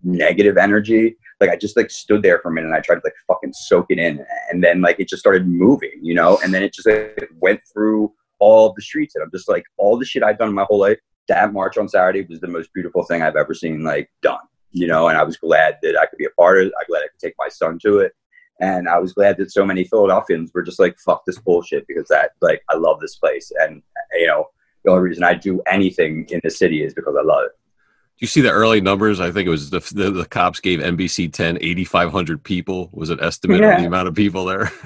negative 0.04 0.58
energy 0.58 1.18
like 1.42 1.50
I 1.50 1.56
just 1.56 1.75
like 1.75 1.89
stood 1.89 2.22
there 2.22 2.39
for 2.39 2.50
a 2.50 2.51
minute 2.51 2.68
and 2.68 2.75
I 2.75 2.82
tried 2.82 2.96
to 2.96 3.01
like 3.04 3.13
fucking 3.27 3.54
soak 3.54 3.88
it 3.89 4.00
in. 4.00 4.25
And 4.51 4.63
then 4.63 4.82
like 4.82 5.00
it 5.00 5.08
just 5.08 5.20
started 5.20 5.48
moving 5.48 6.00
you 6.01 6.13
know? 6.13 6.39
And 6.44 6.54
then 6.54 6.63
it 6.63 6.74
just 6.74 6.88
like, 6.88 7.30
went 7.39 7.62
through 7.72 8.13
all 8.39 8.74
the 8.74 8.82
streets. 8.82 9.16
And 9.16 9.24
I'm 9.24 9.32
just 9.32 9.50
like 9.50 9.63
all 9.77 9.98
the 9.98 10.06
shit 10.06 10.24
I've 10.24 10.38
done 10.38 10.54
my 10.54 10.66
whole 10.68 10.80
life 10.80 11.00
that 11.27 11.54
march 11.54 11.77
on 11.77 11.88
Saturday 11.88 12.25
was 12.27 12.39
the 12.39 12.48
most 12.48 12.74
beautiful 12.74 13.04
thing 13.04 13.22
I've 13.22 13.36
ever 13.36 13.54
seen 13.54 13.84
like 13.84 14.10
done 14.22 14.39
you 14.77 14.88
know, 14.88 15.07
and 15.07 15.17
I 15.17 15.24
was 15.24 15.38
glad 15.38 15.77
that 15.81 15.98
I 15.98 16.05
could 16.05 16.17
be 16.17 16.25
a 16.25 16.29
part 16.31 16.60
of 16.60 16.67
it. 16.67 16.74
I'm 16.79 16.86
glad 16.88 17.00
I 17.00 17.07
could 17.07 17.19
take 17.19 17.36
my 17.38 17.50
son 17.50 17.79
to 17.79 18.00
it. 18.00 18.13
And 18.60 18.88
I 18.89 19.00
was 19.00 19.13
glad 19.13 19.38
that 19.38 19.51
so 19.51 19.65
many 19.65 19.84
Philadelphians 19.84 20.51
were 20.53 20.63
just 20.63 20.79
like, 20.79 20.98
fuck 21.00 21.25
this 21.25 21.38
bullshit 21.38 21.86
because 21.88 22.07
that, 22.07 22.31
like, 22.41 22.63
I 22.69 22.75
love 22.75 23.00
this 23.00 23.15
place. 23.15 23.51
And, 23.60 23.84
you 24.13 24.27
know, 24.27 24.48
the 24.84 24.91
only 24.91 25.03
reason 25.03 25.24
I 25.24 25.36
do 25.36 25.62
anything 25.67 26.27
in 26.29 26.41
the 26.43 26.50
city 26.50 26.84
is 26.84 26.93
because 26.93 27.15
I 27.17 27.24
love 27.24 27.46
it. 27.46 27.51
Do 27.51 28.24
you 28.24 28.27
see 28.27 28.41
the 28.41 28.51
early 28.51 28.81
numbers? 28.81 29.19
I 29.19 29.31
think 29.31 29.46
it 29.46 29.51
was 29.51 29.69
the, 29.69 29.79
the, 29.93 30.10
the 30.10 30.25
cops 30.25 30.60
gave 30.60 30.79
NBC 30.79 31.31
10 31.31 31.57
8,500 31.62 32.43
people 32.43 32.89
was 32.91 33.12
an 33.12 33.19
estimate 33.22 33.63
of 33.63 33.79
the 33.79 33.86
amount 33.86 34.07
of 34.07 34.15
people 34.15 34.46
there. 34.46 34.72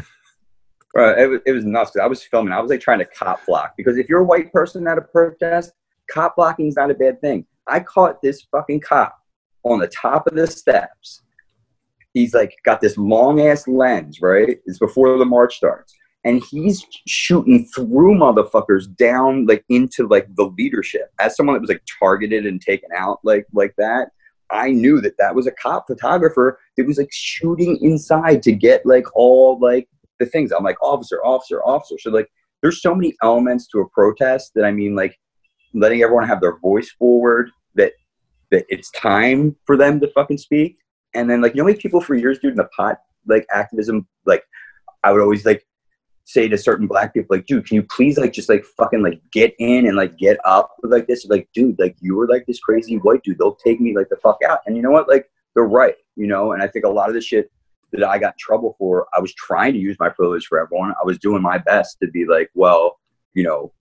Right, 0.94 1.20
it, 1.20 1.28
was, 1.28 1.40
it 1.46 1.54
was 1.54 1.64
nuts 1.64 1.96
I 1.96 2.06
was 2.06 2.22
filming. 2.22 2.52
I 2.52 2.60
was 2.60 2.70
like 2.70 2.82
trying 2.82 3.00
to 3.00 3.06
cop 3.06 3.46
block 3.46 3.76
because 3.78 3.98
if 3.98 4.10
you're 4.10 4.20
a 4.20 4.26
white 4.26 4.52
person 4.52 4.86
at 4.88 4.98
a 4.98 5.02
protest, 5.02 5.72
cop 6.10 6.36
blocking 6.36 6.68
is 6.68 6.76
not 6.76 6.92
a 6.92 6.94
bad 6.94 7.22
thing. 7.22 7.46
I 7.66 7.80
caught 7.80 8.22
this 8.22 8.42
fucking 8.52 8.82
cop 8.82 9.21
on 9.64 9.80
the 9.80 9.88
top 9.88 10.28
of 10.28 10.36
the 10.36 10.48
steps. 10.48 11.22
He's 12.14 12.34
like 12.34 12.54
got 12.66 12.82
this 12.82 12.98
long 12.98 13.42
ass 13.42 13.68
lens, 13.68 14.22
right? 14.22 14.58
It's 14.66 14.80
before 14.80 15.18
the 15.18 15.26
march 15.26 15.56
starts, 15.56 15.96
and 16.26 16.44
he's 16.50 16.86
shooting 17.08 17.66
through 17.74 18.16
motherfuckers 18.16 18.94
down 18.98 19.46
like 19.46 19.64
into 19.70 20.08
like 20.08 20.28
the 20.36 20.52
leadership. 20.58 21.12
As 21.20 21.36
someone 21.36 21.56
that 21.56 21.62
was 21.62 21.70
like 21.70 21.84
targeted 22.00 22.46
and 22.46 22.62
taken 22.62 22.90
out 22.96 23.20
like 23.24 23.46
like 23.54 23.74
that, 23.78 24.10
I 24.52 24.72
knew 24.72 25.00
that 25.02 25.18
that 25.18 25.34
was 25.34 25.48
a 25.48 25.52
cop 25.52 25.88
photographer 25.88 26.60
that 26.76 26.86
was 26.86 26.98
like 26.98 27.12
shooting 27.12 27.78
inside 27.82 28.44
to 28.44 28.52
get 28.52 28.86
like 28.86 29.06
all 29.16 29.58
like 29.60 29.88
the 30.20 30.26
things. 30.26 30.52
I'm 30.52 30.64
like 30.64 30.82
officer, 30.84 31.24
officer, 31.24 31.64
officer. 31.64 31.96
So 32.00 32.12
like, 32.12 32.30
there's 32.62 32.82
so 32.82 32.94
many 32.94 33.16
elements 33.24 33.68
to 33.70 33.80
a 33.80 33.90
protest 33.90 34.52
that 34.56 34.66
I 34.66 34.72
mean, 34.72 34.96
like 34.96 35.18
letting 35.74 36.04
everyone 36.04 36.28
have 36.28 36.42
their 36.42 36.60
voice 36.60 36.90
forward. 36.92 37.50
That 37.76 37.94
that 38.52 38.66
it's 38.70 38.92
time 38.92 39.56
for 39.66 39.78
them 39.78 40.00
to 40.00 40.08
fucking 40.12 40.38
speak. 40.38 40.78
And 41.14 41.30
then 41.30 41.42
like 41.42 41.56
you 41.56 41.62
know, 41.62 41.68
like 41.68 41.80
people 41.80 42.02
for 42.02 42.16
years, 42.16 42.40
dude, 42.40 42.52
in 42.52 42.58
the 42.58 42.70
pot 42.76 43.00
like 43.28 43.46
activism, 43.54 44.08
like 44.26 44.44
I 45.04 45.12
would 45.12 45.22
always 45.22 45.46
like 45.46 45.66
say 46.26 46.48
to 46.48 46.58
certain 46.58 46.88
black 46.88 47.14
people, 47.14 47.36
like, 47.36 47.46
dude, 47.46 47.68
can 47.68 47.76
you 47.76 47.84
please 47.84 48.18
like 48.18 48.34
just 48.34 48.50
like 48.50 48.64
fucking 48.64 49.02
like 49.02 49.22
get 49.32 49.54
in 49.60 49.88
and 49.88 49.98
like 49.98 50.18
get 50.18 50.38
up 50.46 50.72
like 50.84 51.08
this? 51.08 51.26
Like, 51.26 51.50
dude, 51.54 51.80
like 51.80 51.96
you 52.00 52.16
were 52.16 52.28
like 52.28 52.46
this 52.46 52.60
crazy 52.60 52.98
white 52.98 53.24
dude. 53.24 53.38
They'll 53.38 53.56
take 53.56 53.82
me 53.82 53.96
like 53.96 54.10
the 54.10 54.18
fuck 54.18 54.38
out. 54.48 54.60
And 54.66 54.76
you 54.76 54.84
know 54.84 54.92
what? 54.92 55.10
Like 55.10 55.30
they're 55.56 55.64
right, 55.66 55.96
you 56.16 56.28
know. 56.28 56.54
And 56.54 56.64
I 56.64 56.68
think 56.68 56.86
a 56.86 56.90
lot 56.90 57.10
of 57.10 57.16
the 57.16 57.22
shit 57.22 57.52
that 57.92 58.08
I 58.08 58.18
got 58.18 58.34
in 58.34 58.40
trouble 58.40 58.76
for, 58.78 59.08
I 59.16 59.20
was 59.20 59.34
trying 59.34 59.74
to 59.74 59.80
use 59.80 59.98
my 60.00 60.10
privilege 60.10 60.46
for 60.46 60.60
everyone. 60.60 60.92
I 60.92 61.06
was 61.06 61.18
doing 61.18 61.42
my 61.42 61.58
best 61.58 61.98
to 62.02 62.10
be 62.10 62.26
like, 62.26 62.50
well, 62.54 63.00
you 63.34 63.44
know, 63.44 63.74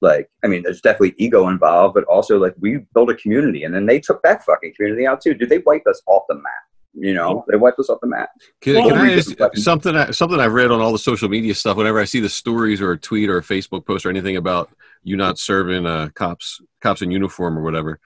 like 0.00 0.28
I 0.44 0.46
mean, 0.48 0.62
there's 0.62 0.80
definitely 0.80 1.14
ego 1.18 1.48
involved, 1.48 1.94
but 1.94 2.04
also 2.04 2.38
like 2.38 2.54
we 2.60 2.78
built 2.94 3.10
a 3.10 3.14
community, 3.14 3.64
and 3.64 3.74
then 3.74 3.86
they 3.86 4.00
took 4.00 4.22
that 4.22 4.44
fucking 4.44 4.74
community 4.76 5.06
out 5.06 5.20
too. 5.20 5.34
Did 5.34 5.48
they 5.48 5.58
wipe 5.58 5.86
us 5.86 6.00
off 6.06 6.24
the 6.28 6.34
map? 6.34 6.44
You 6.98 7.12
know, 7.12 7.44
they 7.46 7.58
wiped 7.58 7.78
us 7.78 7.90
off 7.90 7.98
the 8.00 8.06
map. 8.06 8.30
Can, 8.62 8.76
Well, 8.76 8.88
can 8.88 8.98
I 8.98 9.12
ask 9.16 9.36
something? 9.56 9.94
I- 9.94 10.12
Something 10.12 10.40
I've 10.40 10.54
read 10.54 10.70
on 10.70 10.80
all 10.80 10.92
the 10.92 10.98
social 10.98 11.28
media 11.28 11.54
stuff. 11.54 11.76
Whenever 11.76 12.00
I 12.00 12.06
see 12.06 12.20
the 12.20 12.28
stories 12.30 12.80
or 12.80 12.92
a 12.92 12.98
tweet 12.98 13.28
or 13.28 13.36
a 13.36 13.42
Facebook 13.42 13.84
post 13.86 14.06
or 14.06 14.08
anything 14.08 14.36
about 14.38 14.70
you 15.02 15.14
not 15.14 15.38
serving 15.38 15.84
uh, 15.84 16.08
cops, 16.14 16.58
cops 16.80 17.02
in 17.02 17.10
uniform 17.10 17.58
or 17.58 17.62
whatever, 17.62 18.00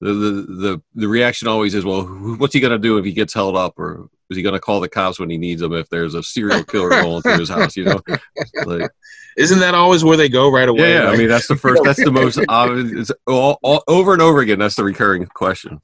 the 0.00 0.12
the 0.12 0.30
the, 0.32 0.82
the 0.94 1.08
reaction 1.08 1.48
always 1.48 1.74
is, 1.74 1.84
well, 1.84 2.04
what's 2.04 2.54
he 2.54 2.60
gonna 2.60 2.78
do 2.78 2.98
if 2.98 3.04
he 3.04 3.12
gets 3.12 3.34
held 3.34 3.56
up, 3.56 3.78
or 3.78 4.08
is 4.30 4.36
he 4.36 4.42
gonna 4.42 4.60
call 4.60 4.80
the 4.80 4.88
cops 4.88 5.20
when 5.20 5.30
he 5.30 5.38
needs 5.38 5.60
them 5.60 5.74
if 5.74 5.88
there's 5.90 6.14
a 6.14 6.22
serial 6.22 6.64
killer 6.64 6.88
going 6.88 7.22
through 7.22 7.38
his 7.38 7.48
house? 7.48 7.76
You 7.76 7.84
know, 7.84 8.00
like 8.64 8.90
Isn't 9.36 9.60
that 9.60 9.74
always 9.74 10.04
where 10.04 10.16
they 10.16 10.28
go 10.28 10.50
right 10.50 10.68
away? 10.68 10.92
yeah, 10.92 11.04
yeah. 11.04 11.10
I 11.10 11.16
mean, 11.16 11.28
that's 11.28 11.46
the 11.46 11.56
first. 11.56 11.82
That's 11.84 12.02
the 12.02 12.10
most 12.10 12.38
obvious. 12.48 13.10
It's 13.10 13.20
all, 13.26 13.58
all, 13.62 13.82
over 13.88 14.12
and 14.12 14.22
over 14.22 14.40
again. 14.40 14.58
That's 14.58 14.74
the 14.74 14.84
recurring 14.84 15.26
question. 15.26 15.80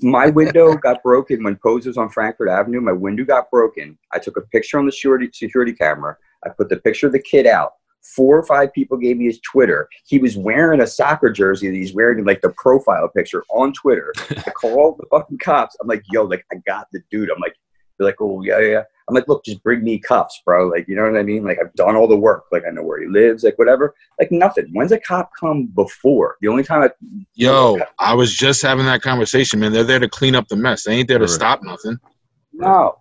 my 0.00 0.28
window 0.28 0.74
got 0.76 1.02
broken 1.02 1.44
when 1.44 1.56
Poe's 1.56 1.86
was 1.86 1.96
on 1.96 2.08
Frankford 2.08 2.48
Avenue. 2.48 2.80
My 2.80 2.92
window 2.92 3.24
got 3.24 3.50
broken. 3.50 3.98
I 4.12 4.18
took 4.18 4.36
a 4.36 4.42
picture 4.42 4.78
on 4.78 4.86
the 4.86 4.92
security 4.92 5.30
security 5.32 5.72
camera. 5.72 6.16
I 6.44 6.50
put 6.50 6.68
the 6.68 6.76
picture 6.76 7.06
of 7.06 7.12
the 7.12 7.22
kid 7.22 7.46
out. 7.46 7.72
Four 8.02 8.38
or 8.38 8.44
five 8.44 8.72
people 8.72 8.96
gave 8.96 9.16
me 9.16 9.26
his 9.26 9.40
Twitter. 9.40 9.88
He 10.06 10.18
was 10.18 10.36
wearing 10.36 10.80
a 10.80 10.86
soccer 10.86 11.30
jersey 11.30 11.68
that 11.68 11.76
he's 11.76 11.94
wearing 11.94 12.24
like 12.24 12.40
the 12.40 12.50
profile 12.50 13.08
picture 13.08 13.44
on 13.50 13.72
Twitter. 13.72 14.12
I 14.30 14.50
called 14.50 14.98
the 14.98 15.06
fucking 15.10 15.38
cops. 15.38 15.76
I'm 15.80 15.88
like, 15.88 16.02
yo, 16.10 16.24
like 16.24 16.44
I 16.52 16.56
got 16.66 16.86
the 16.92 17.00
dude. 17.10 17.30
I'm 17.30 17.40
like, 17.40 17.54
they're 17.98 18.06
like, 18.06 18.20
oh 18.20 18.42
yeah, 18.42 18.60
yeah. 18.60 18.82
I'm 19.08 19.14
like, 19.14 19.26
look, 19.26 19.44
just 19.44 19.62
bring 19.62 19.82
me 19.82 19.98
cuffs, 19.98 20.40
bro. 20.44 20.68
Like, 20.68 20.86
you 20.86 20.94
know 20.94 21.02
what 21.02 21.18
I 21.18 21.22
mean? 21.22 21.42
Like 21.42 21.58
I've 21.60 21.72
done 21.74 21.96
all 21.96 22.06
the 22.06 22.16
work. 22.16 22.44
Like 22.52 22.64
I 22.66 22.70
know 22.70 22.82
where 22.82 23.00
he 23.00 23.08
lives. 23.08 23.42
Like 23.42 23.58
whatever. 23.58 23.94
Like 24.18 24.30
nothing. 24.30 24.68
When's 24.72 24.92
a 24.92 25.00
cop 25.00 25.30
come 25.38 25.66
before? 25.66 26.36
The 26.40 26.48
only 26.48 26.62
time 26.62 26.82
I 26.82 26.90
Yo, 27.34 27.78
I 27.98 28.14
was 28.14 28.34
just 28.34 28.62
having 28.62 28.86
that 28.86 29.02
conversation, 29.02 29.60
man. 29.60 29.72
They're 29.72 29.84
there 29.84 29.98
to 29.98 30.08
clean 30.08 30.34
up 30.34 30.48
the 30.48 30.56
mess. 30.56 30.84
They 30.84 30.94
ain't 30.94 31.08
there 31.08 31.18
to 31.18 31.28
stop 31.28 31.62
nothing. 31.62 31.98
No, 32.52 32.98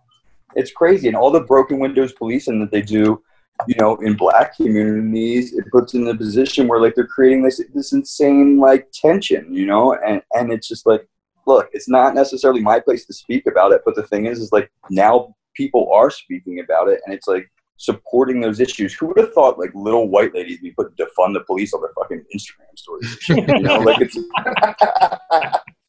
it's 0.55 0.71
crazy. 0.71 1.07
And 1.07 1.17
all 1.17 1.31
the 1.31 1.41
broken 1.41 1.79
windows 1.79 2.13
policing 2.13 2.59
that 2.61 2.71
they 2.71 2.81
do, 2.81 3.21
you 3.67 3.75
know, 3.79 3.95
in 3.97 4.15
black 4.15 4.55
communities, 4.55 5.53
it 5.53 5.65
puts 5.71 5.93
in 5.93 6.07
a 6.07 6.15
position 6.15 6.67
where 6.67 6.79
like 6.79 6.95
they're 6.95 7.07
creating 7.07 7.43
this 7.43 7.61
this 7.73 7.93
insane 7.93 8.59
like 8.59 8.87
tension, 8.93 9.51
you 9.53 9.65
know, 9.65 9.93
and 9.93 10.21
and 10.33 10.51
it's 10.51 10.67
just 10.67 10.85
like, 10.85 11.07
look, 11.45 11.69
it's 11.73 11.89
not 11.89 12.13
necessarily 12.13 12.61
my 12.61 12.79
place 12.79 13.05
to 13.05 13.13
speak 13.13 13.47
about 13.47 13.71
it, 13.71 13.81
but 13.85 13.95
the 13.95 14.03
thing 14.03 14.25
is, 14.25 14.39
is 14.39 14.51
like 14.51 14.71
now 14.89 15.35
people 15.55 15.91
are 15.91 16.11
speaking 16.11 16.59
about 16.59 16.87
it, 16.87 17.01
and 17.05 17.13
it's 17.13 17.27
like 17.27 17.49
supporting 17.77 18.41
those 18.41 18.59
issues. 18.59 18.93
Who 18.93 19.07
would 19.07 19.17
have 19.17 19.33
thought 19.33 19.57
like 19.57 19.71
little 19.73 20.09
white 20.09 20.35
ladies 20.35 20.59
be 20.59 20.71
put 20.71 20.95
to 20.97 21.07
fund 21.15 21.35
the 21.35 21.41
police 21.41 21.73
on 21.73 21.81
their 21.81 21.93
fucking 21.95 22.23
Instagram 22.35 22.77
stories? 22.77 23.17
you 23.29 23.59
know, 23.59 23.79
like 23.79 24.01
it's. 24.01 24.17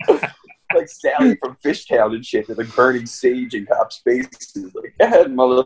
like 0.74 0.88
Sally 0.88 1.36
from 1.36 1.56
Fishtown 1.64 2.14
and 2.14 2.24
shit, 2.24 2.48
with 2.48 2.58
like 2.58 2.74
burning 2.74 3.06
sage 3.06 3.54
in 3.54 3.66
cops' 3.66 4.00
faces. 4.04 4.72
Like, 4.74 4.94
go 5.00 5.06
ahead, 5.06 5.32
mother. 5.32 5.64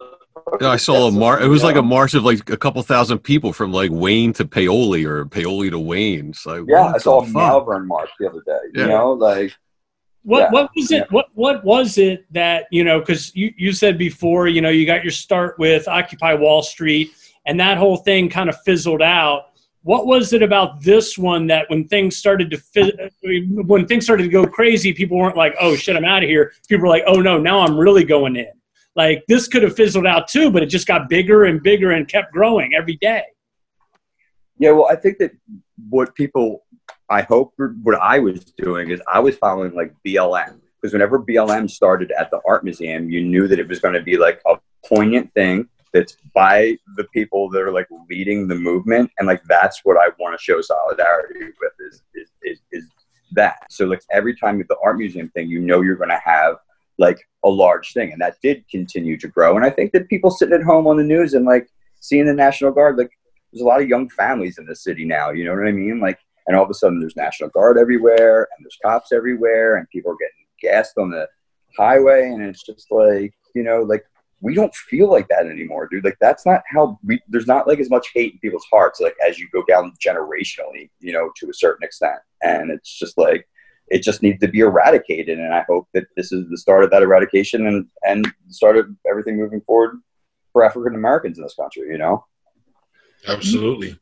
Yeah, 0.61 0.69
I 0.69 0.77
saw 0.77 1.09
a 1.09 1.11
mar. 1.13 1.41
It 1.41 1.49
was 1.49 1.63
like 1.63 1.77
a 1.77 1.83
march 1.83 2.15
of 2.15 2.25
like 2.25 2.49
a 2.51 2.57
couple 2.57 2.83
thousand 2.83 3.19
people 3.19 3.53
from 3.53 3.73
like 3.73 3.91
Wayne 3.93 4.33
to 4.35 4.45
Paoli 4.45 5.05
or 5.05 5.25
Paoli 5.27 5.71
to 5.71 5.79
Wayne. 5.79 6.33
So 6.35 6.53
like 6.61 6.65
Yeah, 6.69 6.93
I 6.95 6.99
saw 6.99 7.23
a 7.23 7.27
the? 7.27 7.33
Malvern 7.33 7.87
march 7.87 8.11
the 8.19 8.29
other 8.29 8.43
day. 8.47 8.59
Yeah. 8.75 8.83
You 8.83 8.89
know, 8.89 9.13
like 9.13 9.53
What 10.23 10.41
Yeah. 10.41 10.51
what 10.51 10.71
was 10.77 10.91
it? 10.93 11.11
What 11.11 11.27
what 11.35 11.65
was 11.65 11.99
it 11.99 12.25
that 12.33 12.67
you 12.71 12.85
know? 12.85 13.01
Because 13.01 13.35
you 13.35 13.53
you 13.57 13.73
said 13.73 13.99
before, 13.99 14.47
you 14.49 14.61
know, 14.61 14.71
you 14.71 14.87
got 14.87 15.03
your 15.05 15.11
start 15.13 15.59
with 15.59 15.89
Occupy 15.89 16.35
Wall 16.35 16.63
Street, 16.63 17.11
and 17.47 17.59
that 17.61 17.77
whole 17.79 17.97
thing 17.97 18.29
kind 18.29 18.49
of 18.49 18.57
fizzled 18.63 19.03
out. 19.03 19.47
What 19.85 20.07
was 20.07 20.33
it 20.33 20.43
about 20.43 20.81
this 20.81 21.19
one 21.19 21.49
that 21.49 21.69
when 21.69 21.89
things 21.89 22.17
started 22.17 22.51
to 22.53 22.59
fi- 22.59 23.11
when 23.67 23.85
things 23.87 24.05
started 24.05 24.23
to 24.23 24.29
go 24.29 24.47
crazy, 24.47 24.93
people 24.93 25.19
weren't 25.19 25.37
like, 25.37 25.57
"Oh 25.61 25.75
shit, 25.75 25.97
I'm 25.97 26.05
out 26.05 26.23
of 26.23 26.29
here." 26.29 26.53
People 26.69 26.83
were 26.85 26.89
like, 26.89 27.03
"Oh 27.09 27.21
no, 27.21 27.37
now 27.37 27.59
I'm 27.61 27.77
really 27.77 28.05
going 28.05 28.37
in." 28.37 28.47
Like 28.95 29.25
this 29.29 29.49
could 29.49 29.63
have 29.63 29.75
fizzled 29.75 30.07
out 30.07 30.29
too, 30.29 30.51
but 30.51 30.63
it 30.63 30.67
just 30.67 30.87
got 30.87 31.09
bigger 31.09 31.45
and 31.45 31.63
bigger 31.63 31.93
and 31.93 32.07
kept 32.07 32.33
growing 32.33 32.75
every 32.75 32.97
day. 32.97 33.25
Yeah, 34.59 34.73
well, 34.73 34.87
I 34.91 34.97
think 34.97 35.19
that 35.19 35.33
what 35.89 36.15
people, 36.15 36.65
I 37.09 37.23
hope 37.23 37.55
what 37.83 37.99
I 38.01 38.19
was 38.19 38.45
doing 38.57 38.91
is 38.91 39.01
I 39.13 39.19
was 39.19 39.37
following 39.37 39.75
like 39.75 39.95
BLM 40.07 40.61
because 40.81 40.93
whenever 40.93 41.21
BLM 41.21 41.71
started 41.71 42.13
at 42.19 42.31
the 42.31 42.41
art 42.47 42.65
museum, 42.65 43.09
you 43.09 43.23
knew 43.23 43.49
that 43.49 43.59
it 43.59 43.69
was 43.69 43.79
going 43.79 43.95
to 43.95 44.03
be 44.03 44.17
like 44.17 44.41
a 44.47 44.57
poignant 44.87 45.33
thing 45.33 45.69
that's 45.93 46.17
by 46.35 46.77
the 46.97 47.05
people 47.13 47.49
that 47.51 47.63
are 47.63 47.71
like 47.71 47.87
leading 48.11 48.49
the 48.49 48.55
movement, 48.55 49.11
and 49.19 49.29
like 49.29 49.43
that's 49.45 49.81
what 49.85 49.97
I 49.97 50.09
want 50.19 50.39
to 50.39 50.43
show 50.43 50.61
solidarity 50.61 51.53
with 51.61 51.73
is 51.81 52.03
is, 52.15 52.31
is 52.43 52.61
is 52.73 52.89
that. 53.33 53.67
So 53.71 53.87
like 53.87 54.03
every 54.11 54.37
time 54.37 54.61
at 54.61 54.69
the 54.69 54.77
art 54.83 54.99
museum 54.99 55.29
thing, 55.31 55.49
you 55.49 55.61
know 55.61 55.83
you're 55.83 55.97
going 55.97 56.09
to 56.11 56.23
have 56.25 56.57
like 57.03 57.19
a 57.45 57.51
large 57.51 57.93
thing, 57.93 58.13
and 58.13 58.21
that 58.23 58.37
did 58.43 58.65
continue 58.71 59.19
to 59.19 59.29
grow. 59.29 59.57
And 59.57 59.65
I 59.65 59.71
think 59.71 59.93
that 59.93 60.09
people 60.09 60.31
sitting 60.31 60.55
at 60.55 60.63
home 60.63 60.87
on 60.87 60.97
the 60.97 61.05
news 61.05 61.35
and 61.35 61.45
like 61.45 61.69
seeing 62.01 62.27
the 62.27 62.33
National 62.33 62.71
Guard, 62.71 62.97
like 62.97 63.11
there's 63.53 63.63
a 63.63 63.67
lot 63.67 63.83
of 63.83 63.89
young 63.89 64.09
families 64.09 64.57
in 64.57 64.65
the 64.67 64.77
city 64.77 65.05
now. 65.05 65.31
You 65.31 65.45
know 65.45 65.55
what 65.55 65.67
I 65.67 65.73
mean? 65.73 66.01
Like, 66.01 66.19
and 66.47 66.57
all 66.57 66.65
of 66.65 66.71
a 66.71 66.75
sudden 66.75 67.01
there's 67.01 67.17
National 67.17 67.51
Guard 67.51 67.77
everywhere, 67.77 68.49
and 68.57 68.65
there's 68.65 68.79
cops 68.83 69.13
everywhere, 69.13 69.77
and 69.77 69.91
people 69.91 70.13
are 70.13 70.17
getting 70.17 70.47
gassed 70.63 70.97
on 70.97 71.11
the 71.11 71.27
highway, 71.77 72.29
and 72.29 72.43
it's 72.43 72.63
just 72.63 72.87
like, 72.91 73.35
you 73.55 73.65
know, 73.65 73.83
like 73.83 74.05
we 74.41 74.55
don't 74.55 74.75
feel 74.75 75.11
like 75.11 75.29
that 75.29 75.47
anymore, 75.47 75.89
dude. 75.91 76.05
Like 76.05 76.19
that's 76.21 76.47
not 76.47 76.63
how 76.69 76.99
we. 77.05 77.21
There's 77.29 77.49
not 77.49 77.67
like 77.67 77.81
as 77.81 77.91
much 77.91 78.09
hate 78.15 78.35
in 78.35 78.39
people's 78.39 78.67
hearts, 78.71 79.01
like 79.01 79.17
as 79.27 79.41
you 79.41 79.49
go 79.53 79.65
down 79.65 79.93
generationally, 80.05 80.89
you 81.01 81.13
know, 81.13 81.31
to 81.37 81.51
a 81.51 81.55
certain 81.55 81.85
extent, 81.85 82.21
and 82.43 82.71
it's 82.71 82.97
just 82.97 83.19
like 83.19 83.47
it 83.93 84.03
just 84.03 84.23
needs 84.23 84.41
to 84.41 84.49
be 84.49 84.61
eradicated. 84.61 85.39
And 85.39 85.53
I 85.53 85.65
hope 85.69 85.87
that 85.93 86.05
this 86.17 86.33
is 86.33 86.49
the 86.49 86.57
start 86.57 86.83
of 86.83 86.91
that 86.91 87.03
eradication 87.03 87.67
and 87.67 87.87
and 88.03 88.25
the 88.25 88.55
start 88.55 88.77
of 88.77 88.87
everything 89.09 89.37
moving 89.37 89.61
forward 89.61 90.01
for 90.53 90.65
African 90.65 90.95
Americans 90.95 91.39
in 91.39 91.45
this 91.45 91.55
country. 91.55 91.89
You 91.91 91.99
know. 91.99 92.25
Absolutely. 93.29 93.97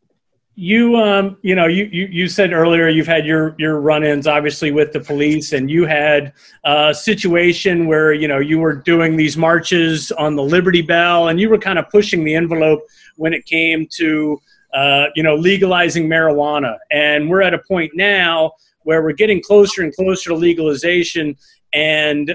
you 0.54 0.96
um 0.96 1.36
you 1.42 1.54
know 1.54 1.66
you, 1.66 1.84
you 1.92 2.06
you 2.10 2.26
said 2.26 2.52
earlier 2.52 2.88
you've 2.88 3.06
had 3.06 3.26
your 3.26 3.54
your 3.58 3.80
run-ins 3.80 4.26
obviously 4.26 4.72
with 4.72 4.92
the 4.92 5.00
police 5.00 5.52
and 5.52 5.70
you 5.70 5.84
had 5.84 6.32
a 6.64 6.94
situation 6.94 7.86
where 7.86 8.12
you 8.14 8.26
know 8.26 8.38
you 8.38 8.58
were 8.58 8.74
doing 8.74 9.16
these 9.16 9.36
marches 9.36 10.10
on 10.12 10.36
the 10.36 10.42
liberty 10.42 10.82
bell 10.82 11.28
and 11.28 11.38
you 11.38 11.50
were 11.50 11.58
kind 11.58 11.78
of 11.78 11.88
pushing 11.90 12.24
the 12.24 12.34
envelope 12.34 12.80
when 13.16 13.34
it 13.34 13.44
came 13.44 13.86
to 13.90 14.40
uh, 14.72 15.06
you 15.14 15.22
know 15.22 15.34
legalizing 15.34 16.08
marijuana 16.08 16.76
and 16.90 17.28
we're 17.28 17.42
at 17.42 17.52
a 17.52 17.58
point 17.68 17.90
now 17.94 18.52
where 18.90 19.04
we're 19.04 19.12
getting 19.12 19.40
closer 19.40 19.82
and 19.82 19.94
closer 19.94 20.30
to 20.30 20.34
legalization 20.34 21.36
and 21.72 22.34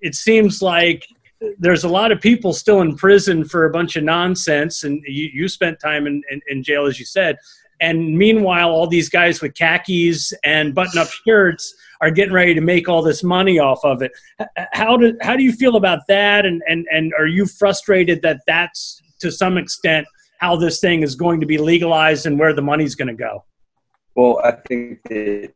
it 0.00 0.16
seems 0.16 0.60
like 0.60 1.06
there's 1.60 1.84
a 1.84 1.88
lot 1.88 2.10
of 2.10 2.20
people 2.20 2.52
still 2.52 2.80
in 2.80 2.96
prison 2.96 3.44
for 3.44 3.64
a 3.64 3.70
bunch 3.70 3.94
of 3.94 4.02
nonsense, 4.02 4.82
and 4.82 5.00
you, 5.06 5.30
you 5.32 5.46
spent 5.46 5.78
time 5.78 6.08
in, 6.08 6.20
in, 6.32 6.40
in 6.48 6.64
jail, 6.64 6.86
as 6.86 6.98
you 6.98 7.06
said. 7.06 7.36
And 7.80 8.18
meanwhile, 8.18 8.70
all 8.70 8.88
these 8.88 9.08
guys 9.08 9.40
with 9.40 9.54
khakis 9.54 10.32
and 10.42 10.74
button-up 10.74 11.06
shirts 11.24 11.72
are 12.00 12.10
getting 12.10 12.34
ready 12.34 12.54
to 12.54 12.60
make 12.60 12.88
all 12.88 13.02
this 13.02 13.22
money 13.22 13.60
off 13.60 13.84
of 13.84 14.02
it. 14.02 14.10
How 14.72 14.96
do 14.96 15.16
how 15.20 15.36
do 15.36 15.44
you 15.44 15.52
feel 15.52 15.76
about 15.76 16.00
that? 16.08 16.44
And 16.44 16.60
and 16.68 16.88
and 16.90 17.12
are 17.16 17.28
you 17.28 17.46
frustrated 17.46 18.20
that 18.22 18.40
that's 18.48 19.00
to 19.20 19.30
some 19.30 19.56
extent 19.56 20.08
how 20.38 20.56
this 20.56 20.80
thing 20.80 21.04
is 21.04 21.14
going 21.14 21.38
to 21.38 21.46
be 21.46 21.58
legalized 21.58 22.26
and 22.26 22.36
where 22.36 22.52
the 22.52 22.62
money's 22.62 22.96
going 22.96 23.08
to 23.08 23.14
go. 23.14 23.44
Well, 24.16 24.40
I 24.42 24.52
think 24.52 25.00
that 25.04 25.52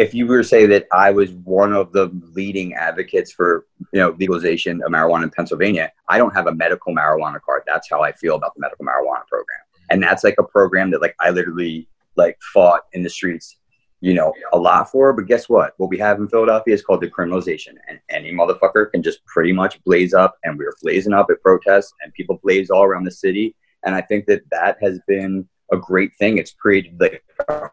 if 0.00 0.14
you 0.14 0.26
were 0.26 0.38
to 0.38 0.44
say 0.44 0.64
that 0.64 0.86
I 0.92 1.10
was 1.10 1.30
one 1.32 1.74
of 1.74 1.92
the 1.92 2.10
leading 2.32 2.72
advocates 2.72 3.30
for 3.30 3.66
you 3.92 4.00
know 4.00 4.16
legalization 4.18 4.82
of 4.82 4.90
marijuana 4.90 5.24
in 5.24 5.30
Pennsylvania, 5.30 5.92
I 6.08 6.16
don't 6.16 6.34
have 6.34 6.46
a 6.46 6.54
medical 6.54 6.94
marijuana 6.94 7.38
card. 7.42 7.64
That's 7.66 7.88
how 7.90 8.02
I 8.02 8.12
feel 8.12 8.34
about 8.34 8.54
the 8.54 8.60
medical 8.60 8.86
marijuana 8.86 9.26
program, 9.26 9.60
and 9.90 10.02
that's 10.02 10.24
like 10.24 10.36
a 10.38 10.42
program 10.42 10.90
that 10.92 11.02
like 11.02 11.14
I 11.20 11.28
literally 11.30 11.86
like 12.16 12.38
fought 12.54 12.84
in 12.94 13.02
the 13.02 13.10
streets, 13.10 13.56
you 14.00 14.14
know, 14.14 14.32
a 14.54 14.58
lot 14.58 14.90
for. 14.90 15.12
But 15.12 15.26
guess 15.26 15.50
what? 15.50 15.74
What 15.76 15.90
we 15.90 15.98
have 15.98 16.18
in 16.18 16.28
Philadelphia 16.28 16.72
is 16.72 16.82
called 16.82 17.04
decriminalization, 17.04 17.74
and 17.86 18.00
any 18.08 18.32
motherfucker 18.32 18.90
can 18.90 19.02
just 19.02 19.22
pretty 19.26 19.52
much 19.52 19.84
blaze 19.84 20.14
up, 20.14 20.38
and 20.44 20.58
we 20.58 20.64
were 20.64 20.76
blazing 20.82 21.12
up 21.12 21.26
at 21.30 21.42
protests, 21.42 21.92
and 22.02 22.14
people 22.14 22.40
blaze 22.42 22.70
all 22.70 22.84
around 22.84 23.04
the 23.04 23.10
city, 23.10 23.54
and 23.84 23.94
I 23.94 24.00
think 24.00 24.24
that 24.26 24.42
that 24.50 24.78
has 24.80 24.98
been 25.06 25.46
a 25.70 25.76
great 25.76 26.16
thing. 26.16 26.38
It's 26.38 26.52
created 26.52 26.98
like 26.98 27.22
a 27.48 27.68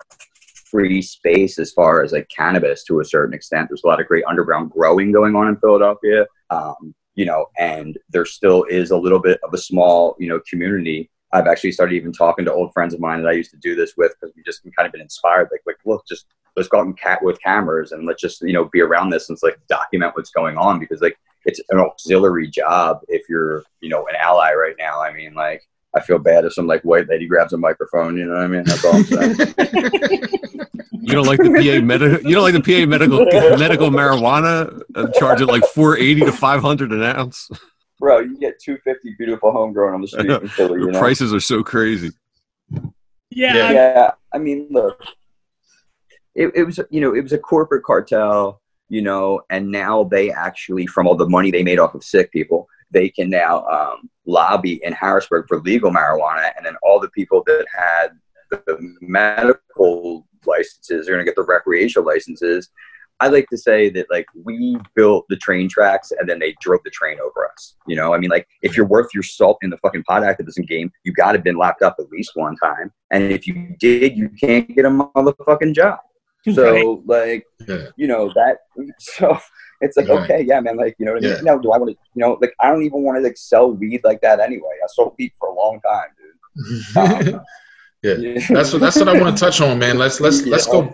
free 0.69 1.01
space 1.01 1.59
as 1.59 1.71
far 1.71 2.03
as 2.03 2.11
like 2.11 2.29
cannabis 2.35 2.83
to 2.85 2.99
a 2.99 3.05
certain 3.05 3.33
extent. 3.33 3.69
There's 3.69 3.83
a 3.83 3.87
lot 3.87 4.01
of 4.01 4.07
great 4.07 4.25
underground 4.27 4.71
growing 4.71 5.11
going 5.11 5.35
on 5.35 5.47
in 5.47 5.57
Philadelphia. 5.57 6.25
Um, 6.49 6.93
you 7.15 7.25
know, 7.25 7.47
and 7.57 7.97
there 8.09 8.25
still 8.25 8.63
is 8.65 8.91
a 8.91 8.97
little 8.97 9.19
bit 9.19 9.39
of 9.43 9.53
a 9.53 9.57
small, 9.57 10.15
you 10.19 10.29
know, 10.29 10.39
community. 10.47 11.09
I've 11.33 11.47
actually 11.47 11.71
started 11.71 11.95
even 11.95 12.13
talking 12.13 12.45
to 12.45 12.53
old 12.53 12.71
friends 12.73 12.93
of 12.93 12.99
mine 12.99 13.21
that 13.21 13.29
I 13.29 13.33
used 13.33 13.51
to 13.51 13.57
do 13.57 13.75
this 13.75 13.93
with 13.97 14.13
because 14.19 14.35
we 14.35 14.43
just 14.43 14.61
kind 14.77 14.85
of 14.85 14.91
been 14.91 15.01
inspired. 15.01 15.49
Like, 15.51 15.61
like, 15.65 15.77
look, 15.83 16.05
just 16.07 16.27
let's 16.55 16.69
go 16.69 16.79
out 16.79 16.85
and 16.85 16.97
cat 16.97 17.23
with 17.23 17.41
cameras 17.41 17.91
and 17.91 18.05
let's 18.05 18.21
just, 18.21 18.41
you 18.41 18.53
know, 18.53 18.65
be 18.65 18.81
around 18.81 19.09
this 19.09 19.29
and 19.29 19.37
like 19.41 19.59
document 19.67 20.15
what's 20.15 20.29
going 20.29 20.57
on 20.57 20.79
because 20.79 21.01
like 21.01 21.17
it's 21.45 21.59
an 21.69 21.79
auxiliary 21.79 22.47
job 22.47 22.99
if 23.07 23.27
you're, 23.27 23.63
you 23.81 23.89
know, 23.89 24.07
an 24.07 24.15
ally 24.15 24.53
right 24.53 24.75
now. 24.77 25.01
I 25.01 25.11
mean, 25.11 25.33
like, 25.33 25.63
I 25.97 26.01
feel 26.01 26.19
bad 26.19 26.45
if 26.45 26.53
some 26.53 26.67
like 26.67 26.81
white 26.83 27.07
lady 27.09 27.27
grabs 27.27 27.53
a 27.53 27.57
microphone. 27.57 28.17
You 28.17 28.25
know 28.25 28.35
what 28.35 28.43
I 28.43 28.47
mean? 28.47 28.63
That's 28.63 28.85
all 28.85 28.95
I'm 28.95 29.03
saying. 29.03 29.37
You 31.07 31.13
don't 31.13 31.25
like 31.25 31.39
the 31.39 31.49
PA 31.49 31.85
medical? 31.85 32.29
You 32.29 32.35
don't 32.35 32.43
like 32.43 32.61
the 32.61 32.61
PA 32.61 32.85
medical 32.85 33.25
medical 33.57 33.89
marijuana? 33.89 34.81
Uh, 34.93 35.07
charge 35.19 35.41
it 35.41 35.45
like 35.47 35.63
four 35.73 35.97
eighty 35.97 36.21
to 36.21 36.31
five 36.31 36.61
hundred 36.61 36.91
an 36.91 37.01
ounce. 37.01 37.49
Bro, 37.99 38.19
you 38.19 38.37
get 38.37 38.59
250 38.59 39.15
beautiful 39.17 39.51
homegrown 39.51 39.95
on 39.95 40.01
the 40.01 40.07
street 40.07 40.29
in 40.29 40.47
Philly. 40.49 40.79
The 40.79 40.85
You 40.85 40.91
know? 40.91 40.99
prices 40.99 41.33
are 41.33 41.39
so 41.39 41.63
crazy. 41.63 42.11
Yeah, 42.71 43.55
Yeah. 43.55 43.71
yeah, 43.71 44.11
I 44.33 44.37
mean, 44.37 44.67
look, 44.69 45.01
it, 46.35 46.51
it 46.55 46.63
was 46.63 46.79
you 46.89 47.01
know 47.01 47.15
it 47.15 47.21
was 47.21 47.33
a 47.33 47.37
corporate 47.39 47.83
cartel, 47.83 48.61
you 48.89 49.01
know, 49.01 49.41
and 49.49 49.71
now 49.71 50.03
they 50.03 50.31
actually 50.31 50.85
from 50.87 51.07
all 51.07 51.15
the 51.15 51.27
money 51.29 51.51
they 51.51 51.63
made 51.63 51.79
off 51.79 51.95
of 51.95 52.03
sick 52.03 52.31
people, 52.31 52.67
they 52.91 53.09
can 53.09 53.29
now 53.29 53.65
um, 53.65 54.09
lobby 54.27 54.79
in 54.83 54.93
Harrisburg 54.93 55.45
for 55.47 55.59
legal 55.61 55.91
marijuana, 55.91 56.51
and 56.55 56.65
then 56.65 56.75
all 56.83 56.99
the 56.99 57.09
people 57.09 57.43
that 57.47 57.65
had 57.75 58.09
the 58.49 58.77
medical 59.01 60.27
licenses 60.45 61.07
are 61.07 61.13
going 61.13 61.25
to 61.25 61.29
get 61.29 61.35
the 61.35 61.43
recreational 61.43 62.05
licenses. 62.05 62.69
I 63.19 63.29
like 63.29 63.47
to 63.49 63.57
say 63.57 63.89
that 63.89 64.05
like 64.11 64.27
we 64.43 64.77
built 64.95 65.25
the 65.27 65.37
train 65.37 65.67
tracks 65.67 66.11
and 66.11 66.29
then 66.29 66.37
they 66.37 66.55
drove 66.61 66.81
the 66.83 66.91
train 66.91 67.17
over 67.19 67.49
us. 67.51 67.75
You 67.87 67.95
know, 67.95 68.13
I 68.13 68.19
mean, 68.19 68.29
like 68.29 68.47
if 68.61 68.77
you're 68.77 68.85
worth 68.85 69.09
your 69.13 69.23
salt 69.23 69.57
in 69.63 69.71
the 69.71 69.77
fucking 69.77 70.03
pot 70.03 70.23
activism 70.23 70.65
game, 70.65 70.91
you 71.03 71.13
got 71.13 71.31
to 71.31 71.39
been 71.39 71.55
locked 71.55 71.81
up 71.81 71.95
at 71.99 72.09
least 72.09 72.31
one 72.35 72.55
time, 72.57 72.91
and 73.11 73.23
if 73.31 73.47
you 73.47 73.75
did, 73.79 74.15
you 74.15 74.29
can't 74.29 74.67
get 74.75 74.85
a 74.85 74.89
motherfucking 74.89 75.73
job. 75.73 75.99
So 76.53 77.03
like, 77.05 77.45
Yeah. 77.67 77.87
you 77.97 78.07
know 78.07 78.31
that. 78.35 78.57
So 78.99 79.37
it's 79.81 79.97
like 79.97 80.07
Right. 80.07 80.23
okay, 80.31 80.41
yeah, 80.43 80.59
man. 80.59 80.77
Like 80.77 80.95
you 80.99 81.05
know, 81.05 81.13
what 81.13 81.23
I 81.23 81.27
mean? 81.27 81.35
Yeah. 81.37 81.41
now 81.41 81.57
do 81.57 81.71
I 81.71 81.77
want 81.77 81.91
to? 81.91 81.97
You 82.15 82.21
know, 82.21 82.37
like 82.41 82.53
I 82.61 82.69
don't 82.71 82.83
even 82.83 83.03
want 83.03 83.17
to 83.17 83.21
like 83.21 83.37
sell 83.37 83.71
weed 83.71 84.01
like 84.03 84.21
that 84.21 84.39
anyway. 84.39 84.75
I 84.83 84.87
sold 84.87 85.13
weed 85.19 85.33
for 85.39 85.49
a 85.49 85.53
long 85.55 85.79
time, 85.81 86.09
dude. 86.17 87.35
Um, 87.35 87.41
yeah. 88.03 88.39
That's 88.49 88.71
what 88.73 88.79
that's 88.81 88.95
what 88.97 89.07
I 89.09 89.19
want 89.19 89.37
to 89.37 89.43
touch 89.43 89.59
on, 89.61 89.77
man. 89.79 89.97
Let's 89.97 90.19
let's 90.21 90.45
let's 90.45 90.65
go 90.67 90.93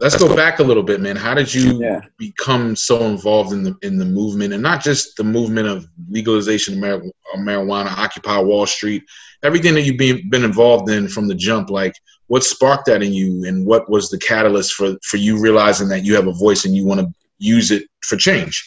let's 0.00 0.16
go 0.16 0.34
back 0.34 0.58
a 0.58 0.62
little 0.62 0.82
bit, 0.82 1.00
man. 1.00 1.16
How 1.16 1.34
did 1.34 1.52
you 1.52 1.80
Yeah. 1.80 2.00
become 2.18 2.74
so 2.74 3.04
involved 3.04 3.52
in 3.52 3.62
the 3.62 3.76
in 3.82 3.98
the 3.98 4.04
movement, 4.04 4.52
and 4.54 4.62
not 4.62 4.82
just 4.82 5.16
the 5.16 5.24
movement 5.24 5.68
of 5.68 5.86
legalization 6.10 6.74
of 6.74 6.80
mar- 6.80 6.94
of 7.34 7.40
marijuana, 7.40 7.96
Occupy 7.96 8.38
Wall 8.38 8.66
Street, 8.66 9.02
everything 9.42 9.74
that 9.74 9.82
you've 9.82 9.98
been 9.98 10.28
been 10.30 10.44
involved 10.44 10.88
in 10.90 11.06
from 11.08 11.28
the 11.28 11.34
jump? 11.34 11.70
Like, 11.70 11.94
what 12.28 12.42
sparked 12.42 12.86
that 12.86 13.02
in 13.02 13.12
you, 13.12 13.44
and 13.44 13.66
what 13.66 13.90
was 13.90 14.10
the 14.10 14.18
catalyst 14.18 14.74
for 14.74 14.96
for 15.02 15.16
you 15.16 15.40
realizing 15.40 15.88
that 15.88 16.04
you 16.04 16.14
have 16.14 16.26
a 16.26 16.32
voice 16.32 16.64
and 16.64 16.74
you 16.74 16.86
want 16.86 17.00
to 17.00 17.08
use 17.38 17.70
it 17.70 17.84
for 18.02 18.16
change? 18.16 18.64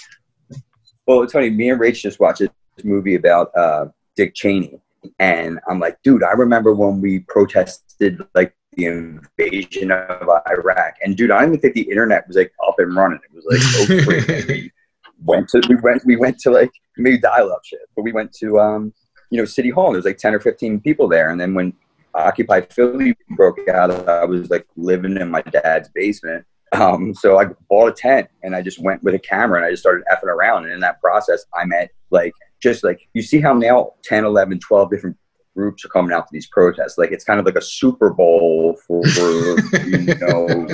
Well, 1.07 1.23
it's 1.23 1.33
funny. 1.33 1.49
Me 1.49 1.69
and 1.69 1.79
Rach 1.79 2.01
just 2.01 2.19
watched 2.19 2.39
this 2.39 2.49
movie 2.83 3.15
about 3.15 3.55
uh, 3.55 3.87
Dick 4.15 4.35
Cheney, 4.35 4.79
and 5.19 5.59
I'm 5.67 5.79
like, 5.79 6.01
dude, 6.03 6.23
I 6.23 6.31
remember 6.31 6.73
when 6.73 7.01
we 7.01 7.19
protested 7.19 8.21
like 8.35 8.53
the 8.73 8.85
invasion 8.85 9.91
of 9.91 10.29
Iraq, 10.47 10.95
and 11.01 11.17
dude, 11.17 11.31
I 11.31 11.39
don't 11.39 11.49
even 11.49 11.59
think 11.59 11.73
the 11.73 11.89
internet 11.89 12.27
was 12.27 12.37
like 12.37 12.53
up 12.67 12.75
and 12.77 12.95
running. 12.95 13.19
It 13.23 13.33
was 13.33 13.45
like 13.49 14.05
crazy. 14.25 14.71
we 15.19 15.25
went 15.25 15.49
to 15.49 15.61
we 15.67 15.75
went 15.75 16.05
we 16.05 16.15
went 16.15 16.39
to 16.39 16.51
like 16.51 16.71
maybe 16.97 17.17
dial 17.17 17.51
up 17.51 17.61
shit, 17.65 17.79
but 17.95 18.03
we 18.03 18.11
went 18.11 18.33
to 18.33 18.59
um 18.59 18.93
you 19.31 19.39
know 19.39 19.45
City 19.45 19.71
Hall. 19.71 19.87
And 19.87 19.95
there 19.95 19.99
was 19.99 20.05
like 20.05 20.17
ten 20.17 20.35
or 20.35 20.39
fifteen 20.39 20.79
people 20.79 21.07
there, 21.07 21.31
and 21.31 21.41
then 21.41 21.53
when 21.55 21.73
Occupy 22.17 22.61
Philly 22.61 23.15
broke 23.35 23.67
out, 23.69 23.91
I 24.07 24.25
was 24.25 24.49
like 24.49 24.67
living 24.75 25.17
in 25.17 25.29
my 25.29 25.41
dad's 25.41 25.89
basement. 25.89 26.45
Um, 26.73 27.13
so 27.13 27.39
I 27.39 27.45
bought 27.69 27.89
a 27.89 27.93
tent 27.93 28.27
and 28.43 28.55
I 28.55 28.61
just 28.61 28.79
went 28.79 29.03
with 29.03 29.15
a 29.15 29.19
camera 29.19 29.57
and 29.57 29.65
I 29.65 29.71
just 29.71 29.83
started 29.83 30.05
effing 30.11 30.27
around. 30.27 30.65
And 30.65 30.73
in 30.73 30.79
that 30.81 30.99
process, 30.99 31.45
I 31.53 31.65
met 31.65 31.91
like, 32.09 32.33
just 32.61 32.83
like, 32.83 33.07
you 33.13 33.21
see 33.21 33.39
how 33.39 33.53
now 33.53 33.93
10, 34.03 34.25
11, 34.25 34.59
12 34.59 34.89
different 34.89 35.17
groups 35.55 35.85
are 35.85 35.89
coming 35.89 36.11
out 36.11 36.27
to 36.27 36.29
these 36.31 36.47
protests. 36.47 36.97
Like, 36.97 37.11
it's 37.11 37.23
kind 37.23 37.39
of 37.39 37.45
like 37.45 37.55
a 37.55 37.61
Super 37.61 38.09
Bowl 38.09 38.77
for, 38.85 39.01
you 39.85 40.15
know, 40.15 40.67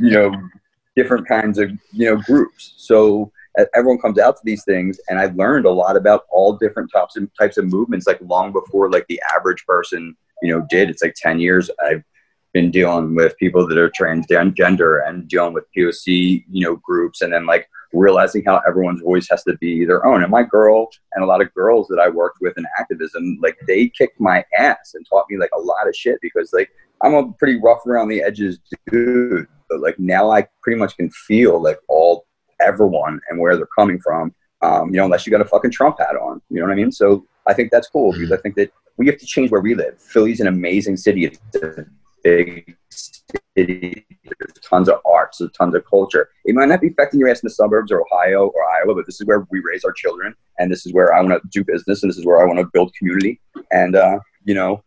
you 0.00 0.10
know, 0.10 0.32
different 0.96 1.26
kinds 1.26 1.58
of, 1.58 1.70
you 1.92 2.10
know, 2.10 2.16
groups. 2.22 2.74
So 2.76 3.32
everyone 3.74 4.00
comes 4.00 4.18
out 4.18 4.36
to 4.36 4.42
these 4.44 4.64
things 4.64 4.98
and 5.08 5.18
I've 5.18 5.36
learned 5.36 5.66
a 5.66 5.70
lot 5.70 5.96
about 5.96 6.24
all 6.30 6.54
different 6.54 6.90
types 6.92 7.16
of, 7.16 7.28
types 7.38 7.58
of 7.58 7.66
movements, 7.66 8.06
like 8.06 8.18
long 8.22 8.52
before 8.52 8.90
like 8.90 9.06
the 9.08 9.20
average 9.34 9.64
person, 9.66 10.16
you 10.42 10.52
know, 10.52 10.66
did. 10.68 10.90
It's 10.90 11.02
like 11.02 11.14
10 11.16 11.40
years 11.40 11.70
I've 11.84 12.02
been 12.52 12.70
dealing 12.70 13.14
with 13.14 13.36
people 13.38 13.66
that 13.66 13.78
are 13.78 13.90
transgender 13.90 15.06
and 15.06 15.26
dealing 15.28 15.54
with 15.54 15.64
POC, 15.76 16.44
you 16.50 16.64
know, 16.64 16.76
groups, 16.76 17.22
and 17.22 17.32
then 17.32 17.46
like 17.46 17.68
realizing 17.92 18.42
how 18.44 18.60
everyone's 18.66 19.02
voice 19.02 19.28
has 19.30 19.42
to 19.44 19.56
be 19.58 19.84
their 19.84 20.04
own. 20.06 20.22
And 20.22 20.30
my 20.30 20.42
girl 20.42 20.90
and 21.14 21.22
a 21.22 21.26
lot 21.26 21.42
of 21.42 21.52
girls 21.54 21.88
that 21.88 21.98
I 21.98 22.08
worked 22.08 22.38
with 22.40 22.56
in 22.56 22.66
activism, 22.78 23.38
like 23.42 23.56
they 23.66 23.88
kicked 23.88 24.20
my 24.20 24.44
ass 24.58 24.92
and 24.94 25.06
taught 25.08 25.26
me 25.30 25.38
like 25.38 25.50
a 25.56 25.60
lot 25.60 25.88
of 25.88 25.96
shit 25.96 26.18
because 26.22 26.52
like 26.52 26.70
I'm 27.02 27.14
a 27.14 27.32
pretty 27.32 27.58
rough 27.60 27.86
around 27.86 28.08
the 28.08 28.22
edges 28.22 28.58
dude, 28.90 29.46
but 29.68 29.80
like 29.80 29.98
now 29.98 30.30
I 30.30 30.46
pretty 30.62 30.78
much 30.78 30.96
can 30.96 31.10
feel 31.10 31.62
like 31.62 31.78
all 31.88 32.26
everyone 32.60 33.20
and 33.28 33.38
where 33.38 33.56
they're 33.56 33.66
coming 33.66 34.00
from. 34.00 34.34
Um, 34.62 34.90
you 34.90 34.96
know, 34.98 35.06
unless 35.06 35.26
you 35.26 35.32
got 35.32 35.40
a 35.40 35.46
fucking 35.46 35.72
Trump 35.72 35.98
hat 35.98 36.14
on, 36.14 36.40
you 36.48 36.60
know 36.60 36.66
what 36.66 36.72
I 36.72 36.76
mean? 36.76 36.92
So 36.92 37.26
I 37.46 37.54
think 37.54 37.70
that's 37.70 37.88
cool 37.88 38.12
because 38.12 38.32
I 38.32 38.36
think 38.36 38.54
that 38.56 38.72
we 38.96 39.06
have 39.06 39.18
to 39.18 39.26
change 39.26 39.50
where 39.50 39.60
we 39.60 39.74
live. 39.74 40.00
Philly's 40.00 40.40
an 40.40 40.46
amazing 40.46 40.96
city. 40.96 41.24
It's 41.24 41.38
a 41.56 41.84
big 42.22 42.76
city. 42.90 44.06
There's 44.38 44.52
tons 44.68 44.88
of 44.88 45.00
arts, 45.04 45.38
there's 45.38 45.52
tons 45.52 45.74
of 45.74 45.84
culture. 45.88 46.30
It 46.44 46.54
might 46.54 46.68
not 46.68 46.80
be 46.80 46.88
affecting 46.88 47.20
your 47.20 47.28
ass 47.28 47.40
in 47.40 47.46
the 47.46 47.50
suburbs 47.50 47.90
or 47.90 48.02
Ohio 48.02 48.48
or 48.48 48.64
Iowa, 48.64 48.94
but 48.94 49.06
this 49.06 49.20
is 49.20 49.26
where 49.26 49.46
we 49.50 49.60
raise 49.64 49.84
our 49.84 49.92
children, 49.92 50.34
and 50.58 50.70
this 50.70 50.86
is 50.86 50.92
where 50.92 51.14
I 51.14 51.20
want 51.20 51.42
to 51.42 51.48
do 51.50 51.64
business, 51.64 52.02
and 52.02 52.10
this 52.10 52.18
is 52.18 52.26
where 52.26 52.40
I 52.40 52.44
want 52.44 52.58
to 52.58 52.70
build 52.72 52.94
community. 52.94 53.40
And 53.70 53.96
uh, 53.96 54.20
you 54.44 54.54
know, 54.54 54.82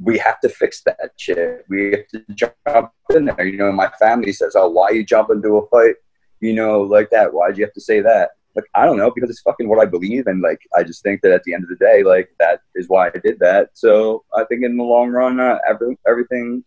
we 0.00 0.18
have 0.18 0.40
to 0.40 0.48
fix 0.48 0.82
that 0.82 1.10
shit. 1.16 1.64
We 1.68 1.92
have 1.92 2.08
to 2.08 2.24
jump 2.34 2.92
in 3.14 3.26
there. 3.26 3.44
You 3.44 3.58
know, 3.58 3.72
my 3.72 3.90
family 3.98 4.32
says, 4.32 4.54
"Oh, 4.56 4.68
why 4.68 4.90
you 4.90 5.04
jump 5.04 5.30
into 5.30 5.56
a 5.56 5.66
fight?" 5.68 5.96
You 6.40 6.54
know, 6.54 6.82
like 6.82 7.10
that. 7.10 7.32
Why'd 7.32 7.58
you 7.58 7.64
have 7.64 7.74
to 7.74 7.80
say 7.80 8.00
that? 8.00 8.30
Like, 8.54 8.66
I 8.74 8.84
don't 8.84 8.98
know, 8.98 9.10
because 9.10 9.30
it's 9.30 9.40
fucking 9.40 9.68
what 9.68 9.78
I 9.78 9.86
believe, 9.86 10.26
and 10.26 10.42
like, 10.42 10.60
I 10.76 10.82
just 10.82 11.02
think 11.02 11.22
that 11.22 11.32
at 11.32 11.42
the 11.44 11.54
end 11.54 11.64
of 11.64 11.70
the 11.70 11.76
day, 11.76 12.02
like, 12.02 12.30
that 12.38 12.60
is 12.74 12.88
why 12.88 13.08
I 13.08 13.18
did 13.24 13.38
that. 13.38 13.70
So 13.72 14.24
I 14.34 14.44
think 14.44 14.62
in 14.64 14.76
the 14.76 14.84
long 14.84 15.10
run, 15.10 15.40
uh, 15.40 15.58
every, 15.68 15.96
everything, 16.06 16.62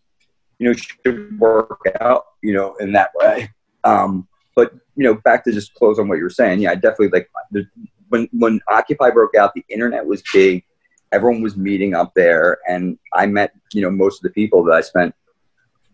you 0.58 0.68
know, 0.68 0.72
should 0.72 1.38
work 1.38 1.80
out, 2.00 2.24
you 2.42 2.54
know, 2.54 2.74
in 2.76 2.92
that 2.92 3.10
way. 3.14 3.50
Um, 3.84 4.26
but 4.56 4.72
you 4.96 5.04
know, 5.04 5.14
back 5.14 5.44
to 5.44 5.52
just 5.52 5.74
close 5.74 5.98
on 6.00 6.08
what 6.08 6.16
you 6.16 6.24
were 6.24 6.30
saying. 6.30 6.60
Yeah, 6.60 6.72
I 6.72 6.74
definitely 6.74 7.10
like 7.10 7.30
the, 7.52 7.66
when 8.08 8.28
when 8.32 8.58
Occupy 8.68 9.10
broke 9.10 9.36
out, 9.36 9.54
the 9.54 9.64
internet 9.68 10.04
was 10.04 10.22
big. 10.32 10.64
Everyone 11.12 11.42
was 11.42 11.56
meeting 11.56 11.94
up 11.94 12.12
there, 12.14 12.58
and 12.66 12.98
I 13.12 13.26
met 13.26 13.52
you 13.72 13.82
know 13.82 13.90
most 13.90 14.18
of 14.18 14.22
the 14.22 14.30
people 14.30 14.64
that 14.64 14.72
I 14.72 14.80
spent 14.80 15.14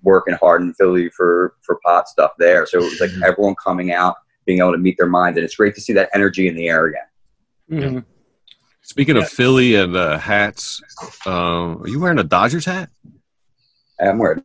working 0.03 0.35
hard 0.35 0.63
in 0.63 0.73
Philly 0.75 1.11
for 1.11 1.55
for 1.63 1.81
pot 1.85 2.09
stuff 2.09 2.33
there. 2.39 2.65
So 2.65 2.79
it 2.79 2.85
was 2.85 3.01
like 3.01 3.11
everyone 3.25 3.57
coming 3.57 3.93
out, 3.93 4.17
being 4.47 4.59
able 4.59 4.73
to 4.73 4.79
meet 4.79 4.97
their 4.99 5.07
minds, 5.07 5.37
and 5.39 5.45
it's 5.45 5.57
great 5.57 5.75
to 5.77 5.81
see 5.81 5.93
that 5.95 6.11
energy 6.15 6.49
in 6.49 6.55
the 6.57 6.69
air 6.69 6.87
again. 6.87 7.03
Mhm. 7.71 8.05
Speaking 8.83 9.17
of 9.17 9.29
Philly 9.29 9.77
and 9.77 9.97
uh, 9.97 10.19
hats, 10.19 10.83
um, 11.27 11.83
are 11.83 11.89
you 11.89 12.01
wearing 12.01 12.19
a 12.19 12.25
Dodgers 12.25 12.65
hat? 12.65 12.91
I'm 14.01 14.19
wearing. 14.19 14.43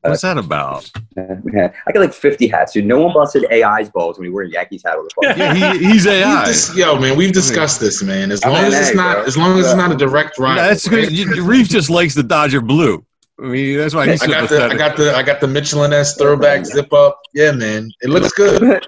What's 0.00 0.22
that 0.22 0.38
about? 0.38 0.90
I 1.18 1.92
got 1.92 2.00
like 2.00 2.14
50 2.14 2.48
hats, 2.48 2.72
dude. 2.72 2.86
No 2.86 2.98
one 3.00 3.12
busted 3.12 3.44
AI's 3.52 3.90
balls 3.90 4.16
when 4.16 4.24
he 4.24 4.30
wore 4.30 4.42
a 4.42 4.48
Yankees 4.48 4.82
hat 4.86 4.96
on 4.96 5.04
the 5.04 5.10
phone. 5.14 5.36
Yeah, 5.60 5.74
he, 5.74 5.84
he's 5.92 6.06
AI. 6.06 6.46
dis- 6.46 6.74
yo, 6.74 6.98
man, 6.98 7.14
we've 7.18 7.32
discussed 7.34 7.78
this, 7.80 8.02
man. 8.02 8.32
As 8.32 8.42
I'm 8.42 8.52
long 8.52 8.64
as 8.64 8.74
it's 8.80 8.90
A, 8.92 8.94
not, 8.94 9.16
bro. 9.16 9.24
as 9.26 9.36
long 9.36 9.58
as 9.58 9.66
it's 9.66 9.74
not 9.76 9.92
a 9.92 9.96
direct 9.96 10.38
rival. 10.38 10.62
That's 10.64 10.88
good. 10.88 11.12
You- 11.12 11.44
Reef 11.44 11.68
just 11.68 11.90
likes 11.90 12.14
the 12.14 12.22
Dodger 12.22 12.62
blue. 12.62 13.04
I 13.40 13.46
mean, 13.46 13.78
that's 13.78 13.94
why 13.94 14.06
he's 14.06 14.22
I 14.22 14.26
got 14.26 14.48
the. 14.50 14.64
I 14.64 14.76
got 14.76 14.96
the, 14.96 15.16
I 15.16 15.22
got 15.22 15.40
the 15.40 15.46
Mitchell 15.48 15.86
& 15.88 15.88
Ness 15.88 16.16
throwback 16.16 16.66
zip 16.66 16.92
up. 16.92 17.20
Yeah, 17.32 17.52
man, 17.52 17.90
it 18.02 18.10
looks 18.10 18.32
good. 18.32 18.62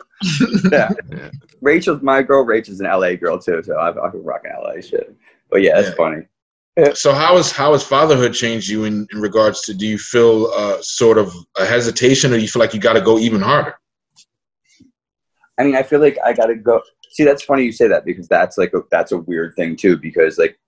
yeah. 0.73 0.91
Yeah. 1.11 1.31
Rachel's 1.63 2.03
my 2.03 2.23
girl. 2.23 2.45
Rachel's 2.45 2.81
an 2.81 2.87
LA 2.87 3.15
girl 3.15 3.39
too, 3.39 3.63
so 3.63 3.79
I've, 3.79 3.97
I've 3.99 4.13
been 4.13 4.23
rocking 4.25 4.51
LA 4.53 4.81
shit. 4.81 5.15
But 5.51 5.63
yeah, 5.63 5.77
that's 5.77 5.89
Yeah. 5.91 5.95
funny. 5.95 6.27
So 6.95 7.13
how 7.13 7.37
has 7.37 7.53
how 7.53 7.73
has 7.73 7.83
fatherhood 7.83 8.33
changed 8.35 8.69
you 8.69 8.85
in, 8.85 9.07
in 9.13 9.21
regards 9.21 9.61
to? 9.63 9.75
Do 9.75 9.87
you 9.87 9.99
feel 9.99 10.47
uh, 10.55 10.79
sort 10.81 11.19
of 11.19 11.33
a 11.59 11.65
hesitation, 11.67 12.33
or 12.33 12.37
you 12.37 12.49
feel 12.49 12.61
like 12.61 12.75
you 12.75 12.81
got 12.81 12.95
to 12.95 13.01
go 13.03 13.19
even 13.19 13.41
harder? 13.43 13.75
I 15.59 15.65
mean, 15.65 15.77
I 15.77 15.83
feel 15.83 16.01
like 16.01 16.19
I 16.25 16.33
gotta 16.33 16.55
go. 16.57 16.83
See, 17.11 17.25
that's 17.25 17.43
funny 17.43 17.65
you 17.65 17.73
say 17.73 17.89
that 17.89 18.07
because 18.07 18.27
that's 18.27 18.57
like 18.57 18.73
a, 18.75 18.81
that's 18.91 19.13
a 19.13 19.19
weird 19.19 19.55
thing 19.55 19.77
too. 19.77 19.99
Because 19.99 20.39
like 20.39 20.59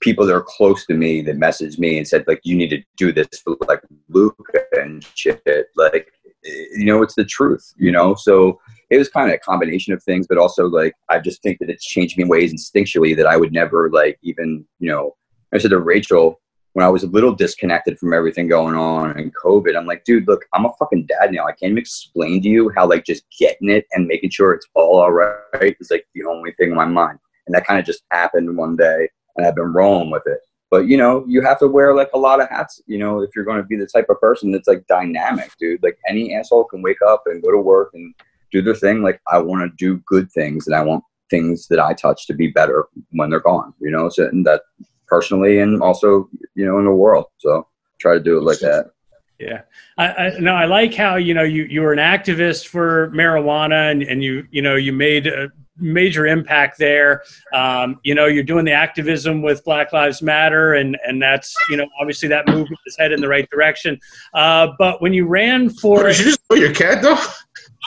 people 0.00 0.26
that 0.26 0.34
are 0.34 0.42
close 0.42 0.86
to 0.86 0.94
me 0.94 1.22
that 1.22 1.38
messaged 1.38 1.78
me 1.78 1.98
and 1.98 2.06
said 2.06 2.24
like 2.26 2.40
you 2.44 2.56
need 2.56 2.70
to 2.70 2.82
do 2.96 3.12
this 3.12 3.28
for 3.42 3.56
like 3.68 3.82
Luca 4.08 4.64
and 4.72 5.04
shit. 5.14 5.42
Like 5.76 6.12
eh, 6.46 6.64
you 6.76 6.86
know, 6.86 7.02
it's 7.02 7.14
the 7.14 7.24
truth. 7.24 7.72
You 7.76 7.92
know, 7.92 8.14
so 8.14 8.60
it 8.90 8.98
was 8.98 9.08
kind 9.08 9.28
of 9.30 9.34
a 9.34 9.38
combination 9.38 9.92
of 9.92 10.02
things, 10.02 10.26
but 10.26 10.38
also 10.38 10.66
like 10.66 10.94
I 11.08 11.18
just 11.18 11.42
think 11.42 11.58
that 11.60 11.70
it's 11.70 11.84
changed 11.84 12.16
me 12.16 12.22
in 12.22 12.28
ways 12.28 12.52
instinctually 12.52 13.16
that 13.16 13.26
I 13.26 13.36
would 13.36 13.52
never 13.52 13.90
like 13.90 14.18
even 14.22 14.64
you 14.78 14.90
know. 14.90 15.16
I 15.52 15.58
said 15.58 15.70
to 15.70 15.78
Rachel 15.78 16.40
when 16.74 16.84
I 16.84 16.88
was 16.88 17.04
a 17.04 17.08
little 17.08 17.32
disconnected 17.32 18.00
from 18.00 18.12
everything 18.12 18.48
going 18.48 18.74
on 18.74 19.12
and 19.12 19.32
COVID, 19.36 19.76
I'm 19.76 19.86
like, 19.86 20.04
dude, 20.04 20.26
look, 20.26 20.44
I'm 20.52 20.66
a 20.66 20.72
fucking 20.76 21.06
dad 21.06 21.30
now. 21.30 21.46
I 21.46 21.52
can't 21.52 21.70
even 21.70 21.78
explain 21.78 22.42
to 22.42 22.48
you 22.48 22.72
how 22.76 22.88
like 22.88 23.04
just 23.04 23.22
getting 23.38 23.70
it 23.70 23.86
and 23.92 24.08
making 24.08 24.30
sure 24.30 24.52
it's 24.52 24.66
all 24.74 24.98
all 24.98 25.12
right 25.12 25.76
is 25.78 25.92
like 25.92 26.04
the 26.14 26.24
only 26.24 26.50
thing 26.52 26.70
in 26.70 26.76
my 26.76 26.84
mind. 26.84 27.20
And 27.46 27.54
that 27.54 27.64
kind 27.64 27.78
of 27.78 27.86
just 27.86 28.02
happened 28.10 28.56
one 28.56 28.74
day 28.74 29.08
and 29.36 29.46
I've 29.46 29.54
been 29.54 29.72
rolling 29.72 30.10
with 30.10 30.22
it. 30.26 30.40
But 30.70 30.88
you 30.88 30.96
know, 30.96 31.24
you 31.28 31.42
have 31.42 31.58
to 31.60 31.68
wear 31.68 31.94
like 31.94 32.10
a 32.14 32.18
lot 32.18 32.40
of 32.40 32.48
hats, 32.48 32.80
you 32.86 32.98
know, 32.98 33.20
if 33.20 33.30
you're 33.34 33.44
going 33.44 33.58
to 33.58 33.64
be 33.64 33.76
the 33.76 33.86
type 33.86 34.06
of 34.08 34.20
person 34.20 34.50
that's 34.50 34.66
like 34.66 34.86
dynamic, 34.88 35.50
dude. 35.58 35.82
Like 35.82 35.98
any 36.08 36.34
asshole 36.34 36.64
can 36.64 36.82
wake 36.82 37.02
up 37.06 37.22
and 37.26 37.42
go 37.42 37.52
to 37.52 37.58
work 37.58 37.90
and 37.94 38.14
do 38.50 38.60
their 38.60 38.74
thing. 38.74 39.02
Like 39.02 39.20
I 39.30 39.38
want 39.38 39.62
to 39.62 39.76
do 39.76 40.02
good 40.06 40.30
things 40.32 40.66
and 40.66 40.74
I 40.74 40.82
want 40.82 41.04
things 41.30 41.68
that 41.68 41.78
I 41.78 41.92
touch 41.94 42.26
to 42.26 42.34
be 42.34 42.48
better 42.48 42.86
when 43.10 43.30
they're 43.30 43.40
gone, 43.40 43.72
you 43.80 43.90
know, 43.90 44.08
so 44.08 44.26
and 44.26 44.44
that 44.46 44.62
personally 45.06 45.60
and 45.60 45.80
also, 45.82 46.28
you 46.54 46.66
know, 46.66 46.78
in 46.78 46.86
the 46.86 46.90
world. 46.90 47.26
So 47.38 47.66
try 47.98 48.14
to 48.14 48.20
do 48.20 48.38
it 48.38 48.42
like 48.42 48.58
that. 48.60 48.90
Yeah, 49.38 49.62
I, 49.98 50.08
I 50.08 50.38
no, 50.38 50.54
I 50.54 50.64
like 50.64 50.94
how 50.94 51.16
you 51.16 51.34
know 51.34 51.42
you 51.42 51.64
you 51.64 51.82
were 51.82 51.92
an 51.92 51.98
activist 51.98 52.68
for 52.68 53.10
marijuana 53.10 53.90
and 53.90 54.02
and 54.02 54.22
you 54.22 54.46
you 54.50 54.62
know 54.62 54.76
you 54.76 54.92
made 54.92 55.26
a 55.26 55.50
major 55.76 56.26
impact 56.26 56.78
there. 56.78 57.22
Um, 57.52 58.00
you 58.02 58.14
know, 58.14 58.26
you're 58.26 58.44
doing 58.44 58.64
the 58.64 58.72
activism 58.72 59.42
with 59.42 59.64
Black 59.64 59.92
Lives 59.92 60.22
Matter, 60.22 60.74
and 60.74 60.96
and 61.06 61.20
that's 61.20 61.54
you 61.70 61.76
know 61.76 61.86
obviously 62.00 62.28
that 62.28 62.46
movement 62.48 62.80
is 62.86 62.96
headed 62.96 63.16
in 63.16 63.20
the 63.20 63.28
right 63.28 63.48
direction. 63.50 63.98
Uh, 64.34 64.68
but 64.78 65.00
when 65.02 65.12
you 65.12 65.26
ran 65.26 65.70
for 65.70 66.08
Did 66.08 66.18
you 66.18 66.24
just 66.26 66.40
throw 66.48 66.58
your 66.58 66.74
cat 66.74 67.02
though? 67.02 67.18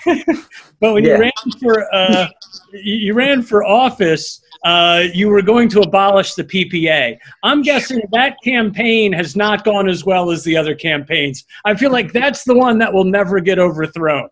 but 0.80 0.94
when 0.94 1.04
Yeah. 1.04 1.16
you 1.16 1.20
ran 1.22 1.32
for 1.62 1.94
uh, 1.94 2.28
you 2.74 2.96
you 2.96 3.14
ran 3.14 3.42
for 3.42 3.64
office, 3.64 4.42
uh, 4.66 5.04
you 5.14 5.30
were 5.30 5.42
going 5.42 5.70
to 5.70 5.82
abolish 5.82 6.34
the 6.36 6.44
PPA. 6.44 7.18
I'm 7.44 7.62
guessing 7.62 8.02
that 8.12 8.36
campaign 8.44 9.14
has 9.14 9.36
not 9.36 9.64
gone 9.64 9.88
as 9.90 10.06
well 10.06 10.30
as 10.32 10.44
the 10.44 10.58
other 10.58 10.76
campaigns. 10.76 11.46
I 11.66 11.76
feel 11.76 11.92
like 11.92 12.12
that's 12.14 12.44
the 12.44 12.56
one 12.56 12.78
that 12.80 12.94
will 12.94 13.06
never 13.06 13.40
get 13.40 13.60
overthrown. 13.60 14.30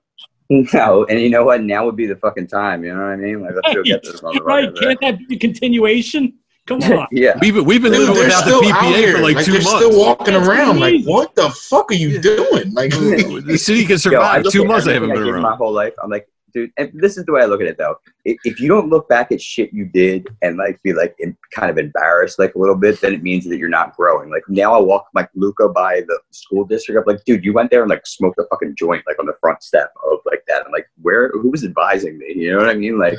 No, 0.73 1.05
and 1.05 1.19
you 1.19 1.29
know 1.29 1.43
what? 1.43 1.63
Now 1.63 1.85
would 1.85 1.95
be 1.95 2.05
the 2.05 2.15
fucking 2.17 2.47
time. 2.47 2.83
You 2.83 2.93
know 2.93 3.01
what 3.01 3.13
I 3.13 3.15
mean? 3.15 3.41
Like 3.41 3.55
let's 3.55 3.73
go 3.75 3.83
get 3.83 4.03
this 4.03 4.21
Right? 4.41 4.69
motherfucker. 4.69 4.79
Can't 4.79 5.01
that 5.01 5.27
be 5.27 5.35
a 5.35 5.39
continuation? 5.39 6.33
Come 6.67 6.81
on. 6.83 7.07
yeah. 7.11 7.37
We've, 7.41 7.63
we've 7.65 7.81
been 7.81 7.91
living 7.91 8.13
they're 8.15 8.23
without 8.25 8.45
the 8.45 8.57
still 8.57 8.73
out 8.73 8.83
PPA 8.83 8.95
here. 8.95 9.15
for 9.17 9.21
like, 9.21 9.43
two 9.45 9.51
they're 9.53 9.61
months. 9.63 9.85
still 9.85 9.99
walking 9.99 10.33
That's 10.33 10.47
around. 10.47 10.79
Like, 10.79 11.03
what 11.05 11.35
the 11.35 11.49
fuck 11.49 11.91
are 11.91 11.95
you 11.95 12.19
doing? 12.19 12.73
Like, 12.73 12.91
the 12.91 13.57
city 13.57 13.85
can 13.85 13.97
survive 13.99 14.43
look 14.43 14.53
two 14.53 14.65
months. 14.65 14.87
I 14.87 14.93
haven't 14.93 15.09
been 15.09 15.23
around 15.27 15.43
My 15.43 15.55
whole 15.55 15.71
life, 15.73 15.93
I'm 16.03 16.09
like, 16.09 16.27
dude. 16.55 16.71
And 16.77 16.89
this 16.93 17.17
is 17.17 17.25
the 17.25 17.33
way 17.33 17.41
I 17.41 17.45
look 17.45 17.61
at 17.61 17.67
it, 17.67 17.77
though. 17.77 17.97
If, 18.23 18.37
if 18.45 18.59
you 18.59 18.67
don't 18.67 18.89
look 18.89 19.07
back 19.09 19.31
at 19.31 19.41
shit 19.41 19.71
you 19.73 19.85
did 19.85 20.27
and 20.41 20.57
like 20.57 20.81
be 20.81 20.93
like 20.93 21.13
in, 21.19 21.37
kind 21.53 21.69
of 21.69 21.77
embarrassed 21.77 22.39
like 22.39 22.55
a 22.55 22.59
little 22.59 22.75
bit, 22.75 22.99
then 23.01 23.13
it 23.13 23.21
means 23.21 23.45
that 23.45 23.57
you're 23.57 23.69
not 23.69 23.95
growing. 23.95 24.31
Like 24.31 24.43
now, 24.47 24.73
I 24.73 24.79
walk 24.79 25.07
like 25.13 25.29
Luca 25.35 25.69
by 25.69 26.01
the 26.07 26.19
school 26.31 26.65
district. 26.65 26.97
I'm 26.97 27.13
like, 27.13 27.23
dude, 27.25 27.43
you 27.43 27.53
went 27.53 27.69
there 27.69 27.81
and 27.81 27.89
like 27.89 28.07
smoked 28.07 28.39
a 28.39 28.45
fucking 28.49 28.75
joint 28.77 29.03
like 29.05 29.19
on 29.19 29.25
the 29.25 29.35
front 29.41 29.61
step 29.61 29.91
of 30.09 30.19
like 30.25 30.43
that. 30.47 30.63
I'm 30.65 30.71
like, 30.71 30.87
where? 31.01 31.29
Who 31.29 31.51
was 31.51 31.65
advising 31.65 32.17
me? 32.17 32.33
You 32.35 32.53
know 32.53 32.59
what 32.59 32.69
I 32.69 32.75
mean? 32.75 32.97
Like, 32.97 33.17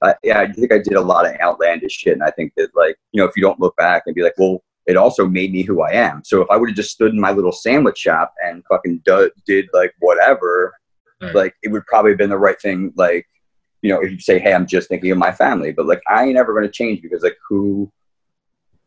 uh, 0.00 0.14
yeah, 0.22 0.40
I 0.40 0.52
think 0.52 0.72
I 0.72 0.78
did 0.78 0.94
a 0.94 1.00
lot 1.00 1.26
of 1.26 1.38
outlandish 1.40 1.92
shit, 1.92 2.14
and 2.14 2.22
I 2.22 2.30
think 2.30 2.52
that 2.56 2.70
like 2.76 2.96
you 3.12 3.20
know, 3.20 3.26
if 3.26 3.36
you 3.36 3.42
don't 3.42 3.60
look 3.60 3.76
back 3.76 4.04
and 4.06 4.14
be 4.14 4.22
like, 4.22 4.34
well, 4.38 4.62
it 4.86 4.96
also 4.96 5.26
made 5.26 5.52
me 5.52 5.62
who 5.62 5.82
I 5.82 5.90
am. 5.92 6.22
So 6.24 6.42
if 6.42 6.48
I 6.50 6.56
would 6.56 6.68
have 6.70 6.76
just 6.76 6.92
stood 6.92 7.12
in 7.12 7.20
my 7.20 7.32
little 7.32 7.50
sandwich 7.50 7.98
shop 7.98 8.32
and 8.44 8.62
fucking 8.68 9.02
do, 9.04 9.30
did 9.44 9.66
like 9.72 9.92
whatever, 9.98 10.74
Right. 11.20 11.34
like 11.34 11.54
it 11.62 11.68
would 11.68 11.86
probably 11.86 12.10
have 12.12 12.18
been 12.18 12.30
the 12.30 12.38
right 12.38 12.60
thing. 12.60 12.92
Like, 12.96 13.26
you 13.82 13.90
know, 13.90 14.00
if 14.02 14.10
you 14.10 14.20
say, 14.20 14.38
hey, 14.38 14.52
I'm 14.52 14.66
just 14.66 14.88
thinking 14.88 15.10
of 15.10 15.18
my 15.18 15.32
family, 15.32 15.72
but 15.72 15.86
like 15.86 16.02
I 16.08 16.24
ain't 16.24 16.36
ever 16.36 16.52
going 16.52 16.66
to 16.66 16.70
change 16.70 17.02
because 17.02 17.22
like 17.22 17.38
who 17.48 17.90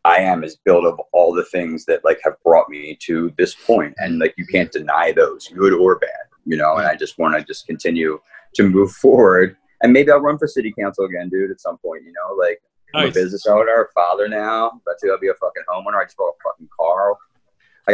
I 0.04 0.16
am 0.16 0.44
is 0.44 0.56
built 0.64 0.86
of 0.86 1.00
all 1.12 1.34
the 1.34 1.44
things 1.44 1.84
that 1.86 2.04
like 2.04 2.20
have 2.24 2.34
brought 2.44 2.68
me 2.68 2.96
to 3.02 3.32
this 3.36 3.54
point, 3.54 3.94
and 3.98 4.18
like 4.18 4.34
you 4.38 4.46
can't 4.46 4.72
deny 4.72 5.12
those, 5.12 5.48
good 5.48 5.74
or 5.74 5.98
bad, 5.98 6.10
you 6.46 6.56
know. 6.56 6.76
And 6.76 6.86
I 6.86 6.96
just 6.96 7.18
want 7.18 7.36
to 7.36 7.44
just 7.44 7.66
continue 7.66 8.20
to 8.54 8.68
move 8.68 8.92
forward, 8.92 9.56
and 9.82 9.92
maybe 9.92 10.10
I'll 10.10 10.20
run 10.20 10.38
for 10.38 10.46
city 10.46 10.72
council 10.78 11.04
again, 11.04 11.28
dude, 11.28 11.50
at 11.50 11.60
some 11.60 11.78
point, 11.78 12.04
you 12.04 12.12
know, 12.12 12.34
like. 12.34 12.60
I'm 12.92 13.08
a 13.08 13.12
business 13.12 13.46
owner, 13.46 13.88
father 13.94 14.26
now. 14.26 14.80
You 15.00 15.12
I'll 15.12 15.20
be 15.20 15.28
a 15.28 15.34
fucking 15.34 15.62
homeowner. 15.68 16.00
I 16.00 16.06
just 16.06 16.16
bought 16.16 16.30
a 16.30 16.42
fucking 16.42 16.68
car. 16.76 17.14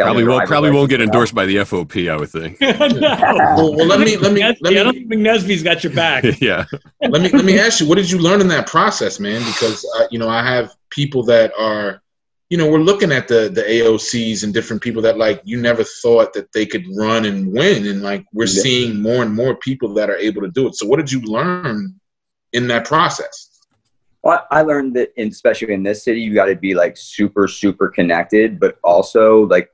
I 0.01 0.03
Probably 0.05 0.23
won't 0.25 0.47
probably 0.47 0.71
won't 0.71 0.89
get 0.89 1.01
endorsed 1.01 1.33
by 1.35 1.45
the 1.45 1.57
FOP. 1.57 2.09
I 2.09 2.15
would 2.17 2.29
think. 2.29 2.59
no. 2.61 2.71
well, 2.79 3.75
well, 3.75 3.85
let 3.87 3.99
me 3.99 4.17
let 4.17 4.33
me 4.33 4.41
Nesby, 4.41 4.57
let 4.61 4.77
I 4.77 4.83
don't 4.83 4.95
me 4.95 5.07
think 5.07 5.21
Nesby's 5.21 5.63
got 5.63 5.83
your 5.83 5.93
back. 5.93 6.23
yeah. 6.41 6.65
let 7.01 7.21
me 7.21 7.29
let 7.29 7.45
me 7.45 7.59
ask 7.59 7.79
you, 7.79 7.87
what 7.87 7.95
did 7.95 8.09
you 8.09 8.19
learn 8.19 8.41
in 8.41 8.47
that 8.49 8.67
process, 8.67 9.19
man? 9.19 9.41
Because 9.45 9.85
uh, 9.99 10.07
you 10.11 10.19
know, 10.19 10.29
I 10.29 10.43
have 10.43 10.71
people 10.89 11.23
that 11.23 11.51
are, 11.57 12.01
you 12.49 12.57
know, 12.57 12.69
we're 12.69 12.79
looking 12.79 13.11
at 13.11 13.27
the 13.27 13.49
the 13.49 13.61
AOCs 13.63 14.43
and 14.43 14.53
different 14.53 14.81
people 14.81 15.01
that 15.03 15.17
like 15.17 15.41
you 15.43 15.59
never 15.59 15.83
thought 15.83 16.33
that 16.33 16.51
they 16.53 16.65
could 16.65 16.85
run 16.97 17.25
and 17.25 17.51
win, 17.53 17.87
and 17.87 18.01
like 18.01 18.25
we're 18.33 18.45
Yeah. 18.45 18.61
seeing 18.61 19.01
more 19.01 19.21
and 19.23 19.33
more 19.33 19.55
people 19.55 19.93
that 19.95 20.09
are 20.09 20.17
able 20.17 20.41
to 20.41 20.49
do 20.49 20.67
it. 20.67 20.75
So, 20.75 20.85
what 20.87 20.97
did 20.97 21.11
you 21.11 21.21
learn 21.21 21.99
in 22.53 22.67
that 22.67 22.85
process? 22.85 23.46
Well, 24.23 24.45
I 24.51 24.61
learned 24.61 24.95
that, 24.95 25.13
in, 25.15 25.29
especially 25.29 25.73
in 25.73 25.83
this 25.83 26.03
city, 26.03 26.21
you 26.21 26.33
got 26.33 26.45
to 26.45 26.55
be 26.55 26.73
like 26.73 26.97
super, 26.97 27.47
super 27.47 27.87
connected, 27.87 28.59
but 28.59 28.77
also 28.83 29.45
like 29.47 29.71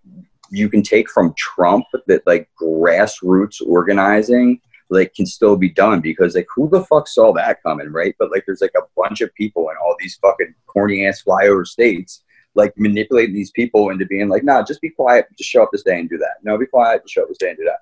you 0.50 0.70
can 0.70 0.84
take 0.84 1.10
from 1.10 1.34
Trump 1.38 1.86
that 2.08 2.26
like 2.28 2.50
grassroots 2.62 3.62
organizing 3.66 4.60
like 4.90 5.14
can 5.16 5.26
still 5.26 5.56
be 5.56 5.70
done 5.70 6.02
because 6.02 6.36
like 6.36 6.46
who 6.54 6.70
the 6.70 6.84
fuck 6.84 7.08
saw 7.08 7.34
that 7.34 7.64
coming, 7.64 7.92
right? 7.92 8.16
But 8.20 8.32
like 8.32 8.44
there's 8.46 8.62
like 8.62 8.76
a 8.78 8.86
bunch 8.96 9.22
of 9.22 9.34
people 9.34 9.70
in 9.70 9.76
all 9.78 9.96
these 10.00 10.16
fucking 10.22 10.54
corny 10.68 11.08
ass 11.08 11.24
flyover 11.26 11.66
states 11.66 12.24
like 12.56 12.74
manipulating 12.78 13.34
these 13.34 13.52
people 13.52 13.90
into 13.90 14.06
being 14.06 14.30
like, 14.30 14.44
nah, 14.44 14.64
just 14.64 14.82
be 14.82 14.90
quiet, 14.90 15.26
just 15.38 15.50
show 15.50 15.64
up 15.64 15.70
this 15.72 15.84
day 15.84 16.00
and 16.00 16.10
do 16.10 16.18
that. 16.18 16.36
No, 16.44 16.58
be 16.58 16.66
quiet, 16.66 17.02
just 17.02 17.14
show 17.14 17.24
up 17.24 17.30
this 17.30 17.38
day 17.38 17.50
and 17.50 17.58
do 17.58 17.64
that. 17.66 17.80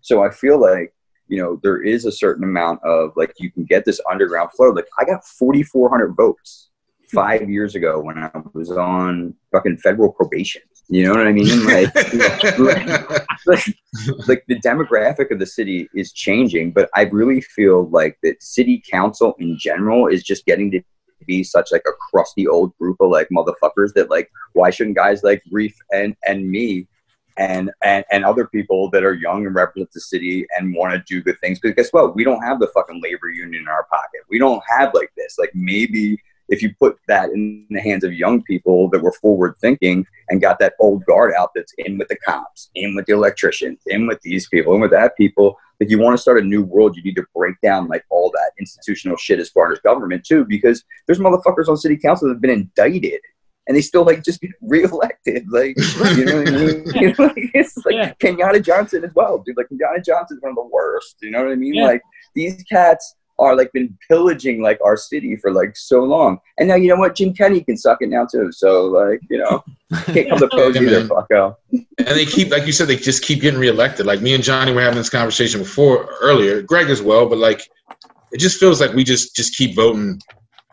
So 0.00 0.22
I 0.22 0.30
feel 0.30 0.58
like 0.58 0.94
you 1.28 1.38
know, 1.38 1.58
there 1.62 1.82
is 1.82 2.04
a 2.04 2.12
certain 2.12 2.44
amount 2.44 2.82
of 2.84 3.12
like 3.16 3.32
you 3.38 3.50
can 3.50 3.64
get 3.64 3.84
this 3.84 4.00
underground 4.10 4.50
flow. 4.52 4.70
Like 4.70 4.88
I 4.98 5.04
got 5.04 5.24
4,400 5.24 6.14
votes 6.14 6.70
hmm. 7.10 7.16
five 7.16 7.48
years 7.48 7.74
ago 7.74 8.00
when 8.00 8.18
I 8.18 8.30
was 8.52 8.70
on 8.70 9.34
fucking 9.52 9.78
federal 9.78 10.12
probation. 10.12 10.62
You 10.88 11.04
know 11.04 11.14
what 11.14 11.26
I 11.26 11.32
mean? 11.32 11.64
Like, 11.64 11.94
know, 12.12 13.06
like, 13.46 13.64
like 14.28 14.44
the 14.48 14.60
demographic 14.60 15.30
of 15.30 15.38
the 15.38 15.46
city 15.46 15.88
is 15.94 16.12
changing, 16.12 16.72
but 16.72 16.90
I 16.94 17.04
really 17.04 17.40
feel 17.40 17.88
like 17.88 18.18
that 18.22 18.42
city 18.42 18.82
council 18.90 19.34
in 19.38 19.56
general 19.58 20.08
is 20.08 20.22
just 20.22 20.44
getting 20.44 20.70
to 20.72 20.82
be 21.26 21.42
such 21.42 21.72
like 21.72 21.84
a 21.86 21.92
crusty 22.10 22.46
old 22.46 22.76
group 22.76 22.98
of 23.00 23.10
like 23.10 23.28
motherfuckers 23.34 23.94
that 23.94 24.10
like 24.10 24.30
why 24.52 24.68
shouldn't 24.68 24.96
guys 24.96 25.22
like 25.22 25.42
Reef 25.50 25.74
and 25.90 26.14
and 26.26 26.50
me 26.50 26.86
and 27.36 27.70
and 27.82 28.04
and 28.10 28.24
other 28.24 28.46
people 28.46 28.90
that 28.90 29.04
are 29.04 29.14
young 29.14 29.46
and 29.46 29.54
represent 29.54 29.90
the 29.92 30.00
city 30.00 30.46
and 30.56 30.74
want 30.74 30.92
to 30.92 31.02
do 31.06 31.22
good 31.22 31.40
things 31.40 31.58
because 31.58 31.74
guess 31.74 31.92
what? 31.92 32.14
We 32.14 32.24
don't 32.24 32.42
have 32.42 32.60
the 32.60 32.68
fucking 32.68 33.00
labor 33.02 33.28
union 33.28 33.62
in 33.62 33.68
our 33.68 33.84
pocket. 33.84 34.20
We 34.28 34.38
don't 34.38 34.62
have 34.68 34.92
like 34.94 35.12
this. 35.16 35.36
Like 35.38 35.50
maybe 35.54 36.18
if 36.48 36.62
you 36.62 36.74
put 36.78 36.98
that 37.08 37.30
in 37.30 37.66
the 37.70 37.80
hands 37.80 38.04
of 38.04 38.12
young 38.12 38.42
people 38.42 38.88
that 38.90 39.02
were 39.02 39.12
forward 39.12 39.56
thinking 39.60 40.06
and 40.28 40.40
got 40.40 40.58
that 40.58 40.74
old 40.78 41.04
guard 41.06 41.32
out 41.36 41.50
that's 41.54 41.72
in 41.78 41.98
with 41.98 42.08
the 42.08 42.16
cops 42.16 42.70
in 42.74 42.94
with 42.94 43.06
the 43.06 43.12
electricians 43.12 43.80
in 43.86 44.06
with 44.06 44.20
these 44.22 44.48
people 44.48 44.74
in 44.74 44.80
with 44.80 44.90
that 44.90 45.16
people 45.16 45.58
if 45.80 45.90
you 45.90 45.98
want 45.98 46.16
to 46.16 46.20
start 46.20 46.38
a 46.38 46.46
new 46.46 46.62
world 46.62 46.96
you 46.96 47.02
need 47.02 47.16
to 47.16 47.26
break 47.34 47.54
down 47.62 47.88
like 47.88 48.04
all 48.10 48.30
that 48.30 48.52
institutional 48.58 49.16
shit 49.16 49.38
as 49.38 49.48
far 49.48 49.72
as 49.72 49.78
government 49.80 50.24
too 50.24 50.44
because 50.44 50.84
there's 51.06 51.18
motherfuckers 51.18 51.68
on 51.68 51.76
city 51.76 51.96
council 51.96 52.28
that 52.28 52.34
have 52.34 52.42
been 52.42 52.50
indicted 52.50 53.20
and 53.66 53.76
they 53.76 53.80
still 53.80 54.04
like 54.04 54.22
just 54.24 54.40
get 54.40 54.50
reelected. 54.60 55.46
Like 55.50 55.76
you 56.16 56.24
know 56.24 56.38
what 56.38 56.48
I 56.48 56.50
mean? 56.50 56.84
You 56.94 57.08
know, 57.08 57.24
like, 57.26 57.50
it's 57.54 57.76
like 57.84 57.94
Yeah. 57.94 58.12
Kenyatta 58.14 58.62
Johnson 58.64 59.04
as 59.04 59.12
well, 59.14 59.38
dude. 59.44 59.56
Like 59.56 59.66
Kenyatta 59.72 60.04
Johnson's 60.04 60.42
one 60.42 60.50
of 60.50 60.56
the 60.56 60.68
worst. 60.70 61.16
You 61.22 61.30
know 61.30 61.42
what 61.44 61.52
I 61.52 61.56
mean? 61.56 61.74
Yeah. 61.74 61.86
Like 61.86 62.02
these 62.34 62.62
cats 62.64 63.14
are 63.40 63.56
like 63.56 63.72
been 63.72 63.96
pillaging 64.08 64.62
like 64.62 64.78
our 64.84 64.96
city 64.96 65.34
for 65.36 65.52
like 65.52 65.76
so 65.76 66.04
long, 66.04 66.38
and 66.58 66.68
now 66.68 66.76
you 66.76 66.88
know 66.88 66.94
what? 66.96 67.16
Jim 67.16 67.34
Kenney 67.34 67.62
can 67.62 67.76
suck 67.76 67.98
it 68.00 68.08
now 68.08 68.24
too. 68.30 68.52
So 68.52 68.84
like 68.84 69.20
you 69.28 69.38
know, 69.38 69.64
can't 70.06 70.28
come 70.28 70.38
to 70.38 70.48
pros 70.48 70.74
Yeah, 70.80 70.82
either, 70.82 71.08
fucko. 71.08 71.56
and 71.72 71.86
they 72.06 72.26
keep, 72.26 72.50
like 72.52 72.64
you 72.64 72.72
said, 72.72 72.86
they 72.86 72.94
just 72.94 73.24
keep 73.24 73.40
getting 73.40 73.58
reelected. 73.58 74.06
Like 74.06 74.20
me 74.20 74.34
and 74.34 74.44
Johnny 74.44 74.72
were 74.72 74.82
having 74.82 74.98
this 74.98 75.10
conversation 75.10 75.60
before 75.60 76.08
earlier, 76.20 76.62
Greg 76.62 76.90
as 76.90 77.02
well. 77.02 77.28
But 77.28 77.38
like, 77.38 77.68
it 78.30 78.38
just 78.38 78.60
feels 78.60 78.80
like 78.80 78.92
we 78.92 79.02
just 79.02 79.34
just 79.34 79.56
keep 79.56 79.74
voting 79.74 80.20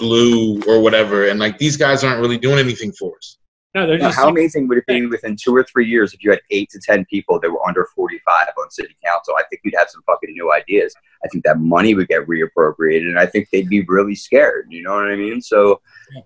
blue 0.01 0.59
or 0.63 0.81
whatever, 0.81 1.27
and 1.27 1.39
like 1.39 1.57
these 1.59 1.77
guys 1.77 2.03
aren't 2.03 2.19
really 2.19 2.37
doing 2.37 2.59
anything 2.59 2.91
for 2.91 3.15
us. 3.15 3.37
No, 3.73 3.87
they're 3.87 3.97
Now, 3.97 4.07
just 4.07 4.17
how 4.17 4.27
amazing 4.27 4.67
would 4.67 4.79
it 4.79 4.85
be 4.85 5.05
within 5.05 5.37
two 5.41 5.55
or 5.55 5.63
three 5.63 5.87
years 5.87 6.13
if 6.13 6.21
you 6.23 6.31
had 6.31 6.41
eight 6.49 6.69
to 6.71 6.79
ten 6.79 7.05
people 7.05 7.39
that 7.39 7.49
were 7.49 7.65
under 7.65 7.87
forty-five 7.95 8.49
on 8.59 8.69
city 8.69 8.97
council? 9.05 9.35
I 9.37 9.43
think 9.49 9.61
you'd 9.63 9.75
have 9.77 9.89
some 9.89 10.01
fucking 10.05 10.33
new 10.33 10.51
ideas. 10.51 10.93
I 11.23 11.29
think 11.29 11.45
that 11.45 11.59
money 11.59 11.93
would 11.95 12.09
get 12.09 12.27
reappropriated, 12.27 13.07
and 13.07 13.17
I 13.17 13.27
think 13.27 13.47
they'd 13.51 13.69
be 13.69 13.83
really 13.87 14.15
scared. 14.15 14.67
You 14.69 14.83
know 14.83 14.95
what 14.95 15.05
I 15.05 15.15
mean? 15.15 15.39
So, 15.39 15.79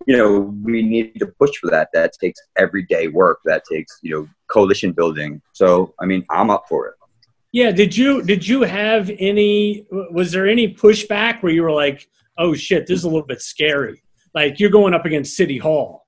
you 0.08 0.18
know, 0.18 0.40
we 0.64 0.82
need 0.82 1.20
to 1.20 1.28
push 1.28 1.52
for 1.62 1.70
that. 1.70 1.90
That 1.94 2.14
takes 2.20 2.40
everyday 2.56 3.10
work. 3.10 3.42
That 3.46 3.64
takes 3.72 4.00
you 4.02 4.12
know 4.12 4.28
coalition 4.48 4.94
building. 4.94 5.42
So, 5.54 5.94
I 6.00 6.06
mean, 6.06 6.26
I'm 6.32 6.50
up 6.50 6.66
for 6.68 6.88
it. 6.88 6.96
Yeah, 7.52 7.72
did 7.72 7.96
you 7.96 8.24
did 8.24 8.48
you 8.48 8.64
have 8.64 9.12
any 9.20 9.86
was 9.92 10.32
there 10.32 10.48
any 10.48 10.74
pushback 10.74 11.44
where 11.44 11.54
you 11.54 11.62
were 11.62 11.72
like, 11.72 12.08
"Oh 12.38 12.54
shit, 12.54 12.88
this 12.88 13.00
is 13.00 13.04
a 13.04 13.10
little 13.10 13.26
bit 13.26 13.42
scary." 13.42 14.02
Like 14.34 14.60
you're 14.60 14.70
going 14.70 14.94
up 14.94 15.06
against 15.06 15.36
City 15.36 15.58
Hall. 15.58 16.08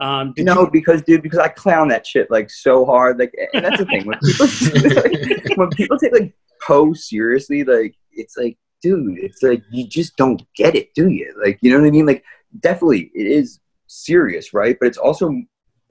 Um 0.00 0.32
no, 0.38 0.62
you, 0.62 0.70
because 0.70 1.02
dude, 1.02 1.22
because 1.22 1.38
I 1.38 1.48
clown 1.48 1.88
that 1.88 2.06
shit 2.06 2.30
like 2.30 2.50
so 2.50 2.84
hard. 2.84 3.18
Like, 3.18 3.34
and 3.52 3.64
that's 3.64 3.78
the 3.78 3.86
thing 3.86 4.06
when 4.06 4.18
people 4.20 5.56
when 5.56 5.70
people 5.70 5.98
take 5.98 6.12
like 6.12 6.34
Poe 6.66 6.92
seriously, 6.92 7.64
like 7.64 7.94
it's 8.12 8.36
like, 8.36 8.58
dude, 8.82 9.18
it's 9.18 9.42
like 9.42 9.62
you 9.70 9.86
just 9.86 10.16
don't 10.16 10.42
get 10.54 10.74
it, 10.74 10.94
do 10.94 11.08
you? 11.08 11.34
Like, 11.42 11.58
you 11.62 11.70
know 11.70 11.80
what 11.80 11.86
I 11.86 11.90
mean? 11.90 12.06
Like, 12.06 12.24
definitely, 12.60 13.10
it 13.14 13.26
is 13.26 13.60
serious, 13.86 14.52
right? 14.52 14.76
But 14.78 14.88
it's 14.88 14.98
also 14.98 15.32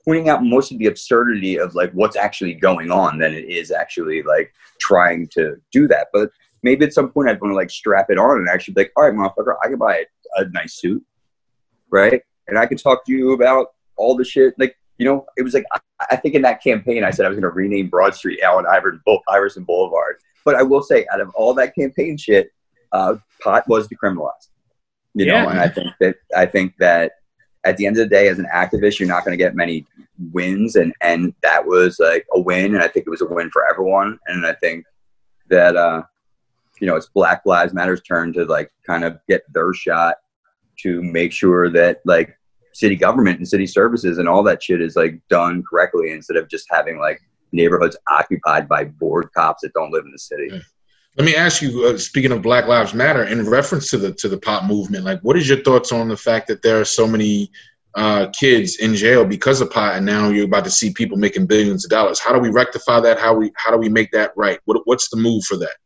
pointing 0.06 0.30
out 0.30 0.44
most 0.44 0.72
of 0.72 0.78
the 0.78 0.86
absurdity 0.86 1.60
of 1.60 1.76
like 1.76 1.92
what's 1.92 2.16
actually 2.16 2.54
going 2.54 2.92
on 2.92 3.18
than 3.18 3.34
it 3.34 3.46
is 3.50 3.72
actually 3.72 4.24
like 4.24 4.54
trying 4.80 5.28
to 5.34 5.58
do 5.72 5.88
that. 5.88 6.08
But 6.14 6.30
maybe 6.64 6.86
at 6.86 6.94
some 6.94 7.10
point 7.10 7.30
I'd 7.30 7.40
want 7.42 7.52
to 7.52 7.56
like 7.56 7.70
strap 7.70 8.08
it 8.10 8.18
on 8.18 8.38
and 8.38 8.50
actually 8.50 8.74
be 8.76 8.82
like, 8.82 8.92
all 8.96 9.04
right, 9.04 9.14
motherfucker, 9.14 9.56
I 9.64 9.68
can 9.68 9.78
buy 9.78 10.04
a, 10.38 10.42
a 10.42 10.50
nice 10.50 10.76
suit, 10.76 11.04
right? 11.90 12.22
And 12.48 12.58
I 12.58 12.66
could 12.66 12.80
talk 12.80 13.06
to 13.06 13.12
you 13.14 13.32
about 13.34 13.68
all 13.98 14.16
the 14.16 14.24
shit. 14.24 14.54
Like, 14.58 14.78
you 14.98 15.06
know, 15.06 15.26
it 15.38 15.44
was 15.44 15.54
like 15.54 15.66
I, 15.72 15.80
I 16.12 16.16
think 16.16 16.36
in 16.36 16.42
that 16.44 16.64
campaign 16.64 17.04
I 17.04 17.12
said 17.12 17.26
I 17.26 17.30
was 17.30 17.36
going 17.36 17.50
to 17.50 17.56
rename 17.56 17.90
Broad 17.90 18.16
Street 18.16 18.42
Allen 18.42 18.66
Iverson, 18.70 19.02
Bull, 19.06 19.22
Iverson 19.28 19.64
Boulevard. 19.64 20.18
But 20.46 20.56
I 20.56 20.64
will 20.64 20.82
say, 20.82 21.06
out 21.12 21.20
of 21.20 21.30
all 21.36 21.54
that 21.56 21.76
campaign 21.76 22.16
shit, 22.18 22.52
uh, 22.94 23.16
pot 23.44 23.68
was 23.68 23.88
decriminalized. 23.90 24.48
You 25.14 25.26
Yeah. 25.26 25.44
know, 25.44 25.50
and 25.50 25.60
I 25.60 25.68
think 25.68 25.88
that 26.00 26.16
I 26.36 26.46
think 26.46 26.74
that 26.80 27.14
at 27.66 27.76
the 27.76 27.86
end 27.86 27.98
of 27.98 28.08
the 28.08 28.16
day, 28.16 28.30
as 28.30 28.40
an 28.40 28.48
activist, 28.54 28.98
you're 28.98 29.10
not 29.10 29.26
going 29.26 29.38
to 29.38 29.44
get 29.44 29.56
many 29.56 29.86
wins, 30.32 30.78
and 30.78 30.94
and 31.02 31.34
that 31.44 31.66
was 31.66 32.00
like 32.00 32.26
a 32.34 32.40
win, 32.40 32.76
and 32.76 32.84
I 32.84 32.88
think 32.88 33.06
it 33.08 33.10
was 33.10 33.22
a 33.22 33.26
win 33.26 33.50
for 33.52 33.70
everyone. 33.70 34.20
And 34.28 34.46
I 34.46 34.54
think 34.54 34.86
that 35.50 35.76
uh, 35.76 36.04
you 36.80 36.88
know, 36.88 36.96
it's 36.96 37.08
Black 37.08 37.42
Lives 37.46 37.74
Matter's 37.74 38.02
turn 38.02 38.34
to 38.34 38.46
like 38.46 38.72
kind 38.86 39.04
of 39.04 39.20
get 39.28 39.42
their 39.54 39.74
shot 39.74 40.16
to 40.82 41.02
make 41.02 41.32
sure 41.32 41.70
that 41.72 42.02
like 42.06 42.38
city 42.74 42.96
government 42.96 43.40
and 43.40 43.48
city 43.48 43.66
services 43.66 44.18
and 44.20 44.28
all 44.28 44.44
that 44.44 44.62
shit 44.62 44.82
is 44.82 44.96
like 44.96 45.20
done 45.30 45.64
correctly 45.68 46.12
instead 46.12 46.38
of 46.38 46.48
just 46.48 46.68
having 46.70 47.00
like 47.00 47.20
neighborhoods 47.52 47.98
occupied 48.10 48.68
by 48.68 48.84
bored 48.84 49.30
cops 49.36 49.62
that 49.62 49.74
don't 49.74 49.92
live 49.92 50.06
in 50.06 50.12
the 50.12 50.20
city. 50.20 50.50
Let 51.18 51.26
me 51.26 51.36
ask 51.36 51.64
you, 51.64 51.86
uh, 51.86 51.98
speaking 51.98 52.32
of 52.32 52.44
Black 52.44 52.68
Lives 52.68 52.94
Matter, 52.94 53.24
in 53.24 53.50
reference 53.50 53.90
to 53.90 53.98
the 53.98 54.14
to 54.14 54.30
the 54.30 54.38
pop 54.38 54.66
movement, 54.66 55.04
like, 55.04 55.20
what 55.22 55.36
is 55.36 55.50
your 55.50 55.64
thoughts 55.64 55.92
on 55.92 56.08
the 56.10 56.18
fact 56.18 56.48
that 56.48 56.62
there 56.62 56.80
are 56.80 56.86
so 56.86 57.08
many 57.08 57.52
uh, 57.96 58.28
kids 58.40 58.78
in 58.78 58.94
jail 58.94 59.26
because 59.26 59.60
of 59.60 59.72
pot, 59.72 59.96
and 59.96 60.06
now 60.06 60.30
you're 60.30 60.46
about 60.46 60.64
to 60.66 60.70
see 60.70 60.94
people 60.94 61.18
making 61.18 61.48
billions 61.48 61.84
of 61.84 61.90
dollars? 61.90 62.20
How 62.20 62.34
do 62.34 62.40
we 62.40 62.50
rectify 62.50 63.00
that? 63.00 63.20
How 63.20 63.34
we 63.34 63.52
how 63.56 63.72
do 63.72 63.78
we 63.78 63.90
make 63.90 64.12
that 64.12 64.32
right? 64.36 64.60
What, 64.66 64.80
what's 64.86 65.10
the 65.10 65.18
move 65.18 65.44
for 65.46 65.58
that? 65.58 65.78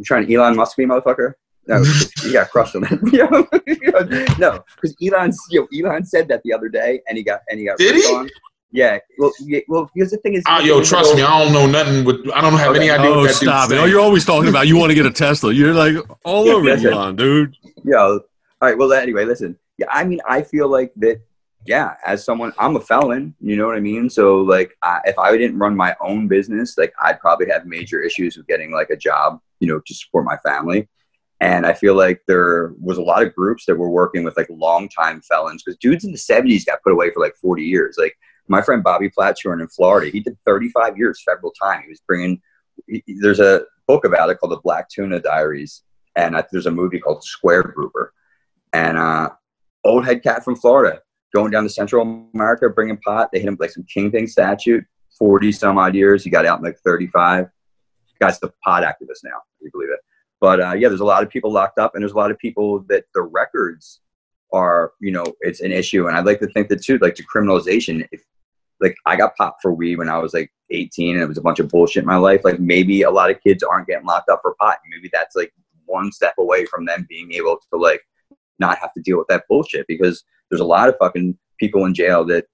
You 0.00 0.04
trying 0.04 0.26
to 0.26 0.34
Elon 0.34 0.56
Musk 0.56 0.78
me, 0.78 0.86
motherfucker? 0.86 1.34
No, 1.66 1.82
you 2.24 2.32
got 2.32 2.48
crushed 2.48 2.74
on 2.74 2.82
that. 2.82 3.02
no, 4.38 4.64
because 4.80 4.96
Elon, 5.02 5.30
you 5.50 5.68
know, 5.70 5.90
Elon 5.90 6.06
said 6.06 6.26
that 6.28 6.40
the 6.42 6.54
other 6.54 6.70
day, 6.70 7.02
and 7.06 7.18
he 7.18 7.22
got 7.22 7.40
and 7.50 7.58
he 7.60 7.66
got 7.66 7.76
Did 7.76 7.96
he? 7.96 8.02
on. 8.14 8.30
Yeah, 8.72 8.98
well, 9.18 9.30
yeah, 9.40 9.60
well, 9.68 9.90
because 9.94 10.10
the 10.10 10.16
thing 10.18 10.34
is, 10.34 10.42
Ah, 10.46 10.60
yo, 10.60 10.82
trust 10.82 11.14
me, 11.14 11.22
I 11.22 11.44
don't 11.44 11.52
know 11.52 11.66
nothing. 11.66 12.06
With 12.06 12.30
I 12.32 12.40
don't 12.40 12.54
have 12.54 12.74
any 12.74 12.88
idea 12.88 13.10
Oh, 13.10 13.18
what 13.18 13.26
that 13.26 13.34
stop 13.34 13.68
dude's 13.68 13.78
it! 13.78 13.84
Oh, 13.84 13.86
you're 13.86 14.00
always 14.00 14.24
talking 14.24 14.48
about 14.48 14.68
you 14.68 14.78
want 14.78 14.90
to 14.90 14.94
get 14.94 15.04
a 15.04 15.10
Tesla. 15.10 15.52
You're 15.52 15.74
like 15.74 15.96
all 16.24 16.48
over 16.48 16.66
Yes, 16.66 16.80
sir. 16.80 16.92
Elon, 16.92 17.16
dude. 17.16 17.54
Yeah. 17.84 17.98
All 17.98 18.20
right. 18.62 18.78
Well, 18.78 18.90
anyway, 18.94 19.26
listen. 19.26 19.58
Yeah, 19.76 19.86
I 19.90 20.04
mean, 20.04 20.20
I 20.26 20.40
feel 20.42 20.68
like 20.68 20.92
that. 20.96 21.20
Yeah, 21.66 21.96
as 22.06 22.24
someone, 22.24 22.54
I'm 22.58 22.76
a 22.76 22.80
felon. 22.80 23.34
You 23.38 23.56
know 23.56 23.66
what 23.66 23.76
I 23.76 23.80
mean. 23.80 24.08
So, 24.08 24.38
like, 24.38 24.74
I, 24.82 25.00
if 25.04 25.18
I 25.18 25.36
didn't 25.36 25.58
run 25.58 25.76
my 25.76 25.94
own 26.00 26.26
business, 26.26 26.78
like, 26.78 26.94
I'd 27.02 27.20
probably 27.20 27.50
have 27.50 27.66
major 27.66 28.00
issues 28.00 28.38
with 28.38 28.46
getting 28.46 28.72
like 28.72 28.88
a 28.88 28.96
job. 28.96 29.40
You 29.60 29.68
know, 29.68 29.80
to 29.86 29.94
support 29.94 30.24
my 30.24 30.36
family. 30.38 30.88
And 31.40 31.64
I 31.64 31.72
feel 31.72 31.94
like 31.94 32.20
there 32.26 32.74
was 32.78 32.98
a 32.98 33.02
lot 33.02 33.22
of 33.22 33.34
groups 33.34 33.64
that 33.64 33.76
were 33.76 33.88
working 33.88 34.24
with 34.24 34.36
like 34.36 34.48
longtime 34.50 35.22
felons 35.22 35.62
because 35.62 35.78
dudes 35.78 36.04
in 36.04 36.12
the 36.12 36.18
70s 36.18 36.66
got 36.66 36.82
put 36.82 36.92
away 36.92 37.10
for 37.10 37.20
like 37.20 37.34
40 37.36 37.62
years. 37.62 37.96
Like 37.98 38.14
my 38.48 38.60
friend 38.60 38.82
Bobby 38.82 39.08
Platshorn 39.08 39.60
in 39.60 39.68
Florida, 39.68 40.10
he 40.10 40.20
did 40.20 40.36
35 40.44 40.98
years 40.98 41.22
federal 41.24 41.52
time. 41.52 41.82
He 41.82 41.88
was 41.88 42.02
bringing. 42.06 42.42
He, 42.86 43.02
there's 43.20 43.40
a 43.40 43.62
book 43.86 44.04
about 44.04 44.28
it 44.28 44.38
called 44.38 44.52
the 44.52 44.60
Black 44.62 44.88
Tuna 44.90 45.20
Diaries, 45.20 45.82
and 46.16 46.36
I, 46.36 46.44
there's 46.52 46.66
a 46.66 46.70
movie 46.70 46.98
called 46.98 47.24
Square 47.24 47.72
Grouper, 47.74 48.12
and 48.72 48.98
uh, 48.98 49.30
old 49.84 50.04
head 50.04 50.22
cat 50.22 50.44
from 50.44 50.56
Florida 50.56 51.00
going 51.32 51.50
down 51.50 51.62
to 51.62 51.68
Central 51.68 52.28
America 52.34 52.68
bringing 52.68 52.98
pot. 52.98 53.30
They 53.32 53.38
hit 53.38 53.48
him 53.48 53.56
like 53.60 53.70
some 53.70 53.84
kingpin 53.84 54.26
statute, 54.26 54.84
40 55.18 55.52
some 55.52 55.78
odd 55.78 55.94
years. 55.94 56.24
He 56.24 56.30
got 56.30 56.46
out 56.46 56.58
in 56.58 56.64
like 56.64 56.78
35. 56.80 57.46
Guy's 58.20 58.38
the 58.38 58.52
pot 58.62 58.82
activist 58.82 59.24
now, 59.24 59.40
you 59.60 59.70
believe 59.72 59.90
it. 59.90 60.00
But 60.40 60.60
uh, 60.60 60.72
yeah, 60.72 60.88
there's 60.88 61.00
a 61.00 61.04
lot 61.04 61.22
of 61.22 61.30
people 61.30 61.52
locked 61.52 61.78
up, 61.78 61.94
and 61.94 62.02
there's 62.02 62.12
a 62.12 62.16
lot 62.16 62.30
of 62.30 62.38
people 62.38 62.80
that 62.88 63.04
the 63.14 63.22
records 63.22 64.00
are, 64.52 64.92
you 65.00 65.12
know, 65.12 65.24
it's 65.40 65.60
an 65.60 65.72
issue. 65.72 66.06
And 66.08 66.16
I'd 66.16 66.26
like 66.26 66.40
to 66.40 66.48
think 66.48 66.68
that 66.68 66.82
too, 66.82 66.98
like 66.98 67.14
decriminalization. 67.14 68.06
If 68.10 68.22
like 68.80 68.96
I 69.06 69.16
got 69.16 69.36
popped 69.36 69.62
for 69.62 69.72
weed 69.72 69.96
when 69.96 70.08
I 70.08 70.18
was 70.18 70.32
like 70.32 70.50
18, 70.70 71.14
and 71.14 71.22
it 71.22 71.28
was 71.28 71.38
a 71.38 71.42
bunch 71.42 71.60
of 71.60 71.68
bullshit 71.68 72.02
in 72.02 72.06
my 72.06 72.16
life. 72.16 72.40
Like 72.44 72.58
maybe 72.58 73.02
a 73.02 73.10
lot 73.10 73.30
of 73.30 73.42
kids 73.42 73.62
aren't 73.62 73.86
getting 73.86 74.06
locked 74.06 74.30
up 74.30 74.40
for 74.42 74.54
pot. 74.58 74.78
Maybe 74.90 75.10
that's 75.12 75.36
like 75.36 75.52
one 75.84 76.10
step 76.12 76.34
away 76.38 76.64
from 76.66 76.84
them 76.86 77.06
being 77.08 77.32
able 77.32 77.58
to 77.72 77.78
like 77.78 78.02
not 78.58 78.78
have 78.78 78.94
to 78.94 79.02
deal 79.02 79.18
with 79.18 79.28
that 79.28 79.44
bullshit 79.48 79.86
because 79.86 80.24
there's 80.48 80.60
a 80.60 80.64
lot 80.64 80.88
of 80.88 80.96
fucking 80.98 81.36
people 81.58 81.84
in 81.84 81.94
jail 81.94 82.24
that. 82.26 82.46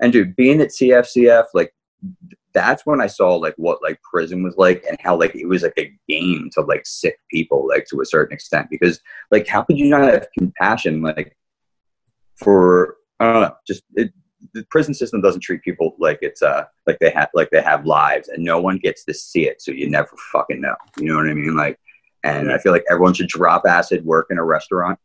And 0.00 0.12
dude, 0.12 0.34
being 0.34 0.60
at 0.60 0.70
CFCF, 0.70 1.44
like 1.54 1.72
that's 2.54 2.86
when 2.86 3.00
I 3.00 3.08
saw 3.08 3.34
like 3.34 3.54
what 3.56 3.82
like 3.82 4.00
prison 4.02 4.42
was 4.42 4.56
like 4.56 4.84
and 4.88 4.96
how 5.00 5.18
like 5.18 5.34
it 5.34 5.46
was 5.46 5.62
like 5.62 5.74
a 5.76 5.92
game 6.08 6.48
to 6.54 6.62
like 6.62 6.86
sick 6.86 7.18
people 7.30 7.66
like 7.68 7.86
to 7.86 8.00
a 8.00 8.06
certain 8.06 8.32
extent 8.32 8.68
because 8.70 9.00
like 9.30 9.46
how 9.46 9.62
could 9.62 9.76
you 9.76 9.86
not 9.86 10.02
have 10.02 10.28
compassion 10.38 11.02
like 11.02 11.36
for 12.36 12.96
I 13.20 13.32
don't 13.32 13.42
know 13.42 13.54
just 13.66 13.82
it, 13.94 14.12
the 14.52 14.64
prison 14.70 14.94
system 14.94 15.20
doesn't 15.20 15.40
treat 15.40 15.62
people 15.62 15.96
like 15.98 16.18
it's 16.22 16.42
uh 16.42 16.64
like 16.86 16.98
they 17.00 17.10
have 17.10 17.28
like 17.34 17.50
they 17.50 17.62
have 17.62 17.86
lives 17.86 18.28
and 18.28 18.44
no 18.44 18.60
one 18.60 18.78
gets 18.78 19.04
to 19.04 19.14
see 19.14 19.48
it 19.48 19.60
so 19.60 19.72
you 19.72 19.90
never 19.90 20.10
fucking 20.32 20.60
know 20.60 20.76
you 20.96 21.06
know 21.06 21.16
what 21.16 21.28
I 21.28 21.34
mean 21.34 21.56
like 21.56 21.78
and 22.22 22.52
I 22.52 22.58
feel 22.58 22.72
like 22.72 22.84
everyone 22.88 23.14
should 23.14 23.28
drop 23.28 23.64
acid 23.66 24.04
work 24.04 24.28
in 24.30 24.38
a 24.38 24.44
restaurant 24.44 24.98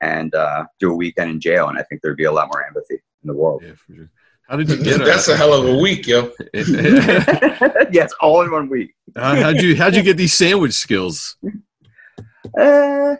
and 0.00 0.34
uh, 0.34 0.64
do 0.78 0.92
a 0.92 0.94
weekend 0.94 1.30
in 1.30 1.40
jail 1.40 1.68
and 1.68 1.78
I 1.78 1.82
think 1.82 2.02
there'd 2.02 2.16
be 2.16 2.24
a 2.24 2.32
lot 2.32 2.48
more 2.52 2.64
empathy 2.64 3.00
in 3.22 3.28
the 3.28 3.34
world 3.34 3.62
Yeah, 3.64 3.74
for 3.74 3.94
sure. 3.94 4.10
How 4.48 4.56
did 4.56 4.68
you 4.68 4.82
get 4.82 4.98
That's 5.04 5.28
a 5.28 5.36
hell 5.36 5.54
of 5.54 5.66
a 5.66 5.76
week, 5.76 6.06
yo. 6.06 6.30
yes 6.54 8.12
all 8.20 8.42
in 8.42 8.50
one 8.50 8.68
week 8.68 8.94
How- 9.16 9.36
how'd 9.36 9.60
you 9.62 9.76
how'd 9.76 9.94
you 9.94 10.02
get 10.02 10.16
these 10.16 10.34
sandwich 10.34 10.74
skills? 10.74 11.36
Uh, 12.58 13.16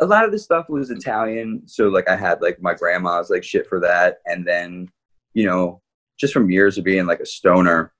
a 0.00 0.06
lot 0.06 0.24
of 0.24 0.32
the 0.32 0.38
stuff 0.38 0.68
was 0.68 0.90
Italian, 0.90 1.62
so 1.66 1.88
like 1.88 2.08
I 2.08 2.16
had 2.16 2.40
like 2.42 2.60
my 2.60 2.74
grandma's 2.74 3.30
like 3.30 3.44
shit 3.44 3.66
for 3.66 3.80
that, 3.80 4.18
and 4.26 4.46
then 4.46 4.88
you 5.34 5.46
know 5.46 5.80
just 6.18 6.32
from 6.32 6.50
years 6.50 6.76
of 6.78 6.84
being 6.84 7.06
like 7.06 7.20
a 7.20 7.26
stoner, 7.26 7.92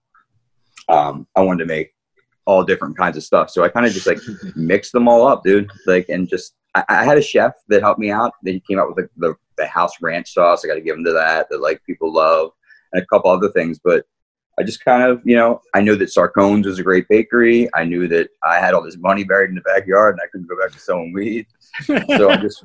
um, 0.88 1.27
I 1.37 1.42
wanted 1.42 1.64
to 1.64 1.66
make 1.66 1.92
all 2.46 2.64
different 2.64 2.96
kinds 2.96 3.16
of 3.16 3.23
stuff. 3.23 3.51
So 3.51 3.62
I 3.62 3.68
kind 3.68 3.87
of 3.87 3.92
just 3.92 4.07
like 4.07 4.18
mixed 4.57 4.92
them 4.92 5.09
all 5.09 5.27
up, 5.27 5.44
dude. 5.44 5.70
Like 5.87 6.09
and 6.09 6.29
just 6.29 6.55
I, 6.75 6.85
I 6.88 7.05
had 7.05 7.18
a 7.18 7.23
chef 7.23 7.53
that 7.68 7.83
helped 7.83 8.01
me 8.01 8.11
out. 8.11 8.33
That 8.42 8.53
he 8.53 8.61
came 8.61 8.79
out 8.79 8.88
with 8.88 8.96
the, 8.96 9.29
the 9.29 9.35
the 9.61 9.66
house 9.66 9.92
ranch 10.01 10.33
sauce. 10.33 10.64
I 10.64 10.68
got 10.68 10.75
to 10.75 10.81
give 10.81 10.96
them 10.96 11.05
to 11.05 11.12
that 11.12 11.49
that 11.51 11.61
like 11.61 11.83
people 11.85 12.12
love, 12.12 12.51
and 12.92 13.03
a 13.03 13.07
couple 13.07 13.31
other 13.31 13.51
things, 13.51 13.79
but. 13.83 14.05
I 14.59 14.62
just 14.62 14.85
kind 14.85 15.05
of, 15.05 15.23
you 15.25 15.37
know, 15.37 15.62
I 15.75 15.81
knew 15.81 15.96
that 15.96 16.11
Sarcone's 16.11 16.66
was 16.66 16.79
a 16.79 16.83
great 16.83 17.09
bakery. 17.09 17.70
I 17.73 17.85
knew 17.85 18.07
that 18.09 18.29
I 18.44 18.59
had 18.59 18.75
all 18.75 18.83
this 18.83 18.99
money 18.99 19.25
buried 19.25 19.49
in 19.49 19.55
the 19.55 19.62
backyard 19.62 20.16
and 20.16 20.20
I 20.23 20.27
couldn't 20.31 20.49
go 20.49 20.59
back 20.61 20.73
to 20.73 20.79
selling 20.79 21.14
weed. 21.14 21.46
So 21.87 22.29
I 22.29 22.37
just, 22.37 22.59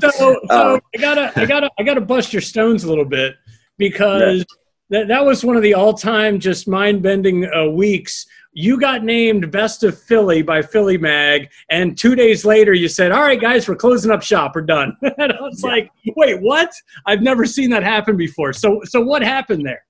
so, 0.00 0.10
so 0.10 0.40
Um, 0.48 0.80
I 0.94 0.98
gotta, 0.98 1.32
I 1.36 1.44
gotta, 1.44 1.70
I 1.78 1.82
gotta 1.82 2.00
bust 2.00 2.32
your 2.32 2.40
stones 2.40 2.84
a 2.84 2.88
little 2.88 3.04
bit 3.04 3.34
because 3.76 4.46
that, 4.88 5.08
that 5.08 5.22
was 5.22 5.44
one 5.44 5.56
of 5.56 5.62
the 5.62 5.74
all-time 5.74 6.40
just 6.40 6.66
mind-bending 6.66 7.52
uh, 7.54 7.66
weeks. 7.66 8.26
You 8.58 8.80
got 8.80 9.04
named 9.04 9.50
Best 9.50 9.84
of 9.84 10.00
Philly 10.00 10.40
by 10.40 10.62
Philly 10.62 10.96
Mag, 10.96 11.50
and 11.68 11.96
two 11.96 12.14
days 12.14 12.42
later 12.46 12.72
you 12.72 12.88
said, 12.88 13.12
"All 13.12 13.20
right, 13.20 13.38
guys, 13.38 13.68
we're 13.68 13.76
closing 13.76 14.10
up 14.10 14.22
shop. 14.22 14.52
We're 14.54 14.62
done." 14.62 14.96
and 15.02 15.30
I 15.30 15.40
was 15.42 15.60
Yeah. 15.62 15.68
like, 15.70 15.90
"Wait, 16.16 16.40
what? 16.40 16.70
I've 17.04 17.20
never 17.20 17.44
seen 17.44 17.68
that 17.70 17.82
happen 17.82 18.16
before." 18.16 18.54
So, 18.54 18.80
so 18.84 19.02
what 19.02 19.22
happened 19.22 19.66
there? 19.66 19.84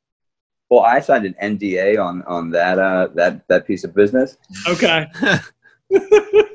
well, 0.68 0.81
I 0.81 0.98
signed 0.98 1.24
an 1.26 1.37
NDA 1.40 1.96
on, 2.05 2.24
on 2.26 2.50
that, 2.50 2.81
uh, 2.81 3.07
that, 3.14 3.46
that 3.46 3.68
piece 3.68 3.85
of 3.85 3.94
business. 3.94 4.37
Okay, 4.66 5.07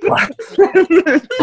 My 0.03 0.27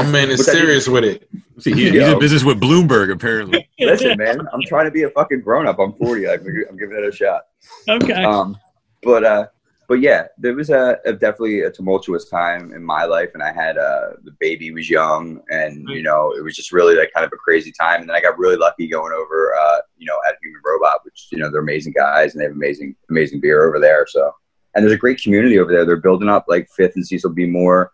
man 0.04 0.30
is 0.30 0.44
serious 0.44 0.86
with 0.86 1.04
it. 1.04 1.28
See, 1.60 1.72
he, 1.72 1.90
he's 1.90 2.02
in 2.06 2.18
business 2.18 2.44
with 2.44 2.60
Bloomberg, 2.60 3.10
apparently. 3.10 3.66
Listen, 3.80 4.18
man, 4.18 4.40
I'm 4.52 4.60
trying 4.66 4.84
to 4.84 4.90
be 4.90 5.04
a 5.04 5.10
fucking 5.10 5.40
grown 5.40 5.66
up. 5.66 5.78
I'm 5.78 5.94
40. 5.94 6.28
I'm, 6.28 6.40
I'm 6.68 6.76
giving 6.76 6.98
it 6.98 7.04
a 7.04 7.10
shot. 7.12 7.46
okay, 7.88 8.22
Um, 8.24 8.58
but 9.02 9.24
uh, 9.24 9.46
but 9.88 10.00
yeah, 10.00 10.26
there 10.36 10.54
was 10.54 10.68
a, 10.68 10.98
a 11.06 11.14
definitely 11.14 11.62
a 11.62 11.70
tumultuous 11.70 12.28
time 12.28 12.74
in 12.74 12.84
my 12.84 13.04
life, 13.04 13.30
and 13.32 13.42
I 13.42 13.52
had 13.52 13.78
uh, 13.78 14.10
the 14.22 14.36
baby 14.38 14.70
was 14.70 14.90
young, 14.90 15.40
and 15.48 15.88
you 15.88 16.02
know 16.02 16.32
it 16.36 16.44
was 16.44 16.54
just 16.54 16.72
really 16.72 16.94
like 16.94 17.10
kind 17.14 17.24
of 17.24 17.32
a 17.32 17.36
crazy 17.36 17.72
time. 17.72 18.02
And 18.02 18.10
then 18.10 18.16
I 18.16 18.20
got 18.20 18.38
really 18.38 18.56
lucky 18.56 18.86
going 18.86 19.14
over, 19.14 19.54
uh, 19.58 19.78
you 19.96 20.06
know, 20.06 20.18
at 20.28 20.36
Human 20.42 20.60
Robot, 20.62 21.00
which 21.04 21.28
you 21.32 21.38
know 21.38 21.50
they're 21.50 21.62
amazing 21.62 21.94
guys 21.96 22.34
and 22.34 22.40
they 22.40 22.44
have 22.44 22.52
amazing 22.52 22.94
amazing 23.08 23.40
beer 23.40 23.66
over 23.66 23.80
there. 23.80 24.06
So 24.06 24.30
and 24.74 24.84
there's 24.84 24.94
a 24.94 24.98
great 24.98 25.22
community 25.22 25.58
over 25.58 25.72
there. 25.72 25.86
They're 25.86 25.96
building 25.96 26.28
up 26.28 26.44
like 26.48 26.68
Fifth 26.76 26.96
and 26.96 27.06
Cecil 27.06 27.30
B. 27.30 27.46
Moore. 27.46 27.90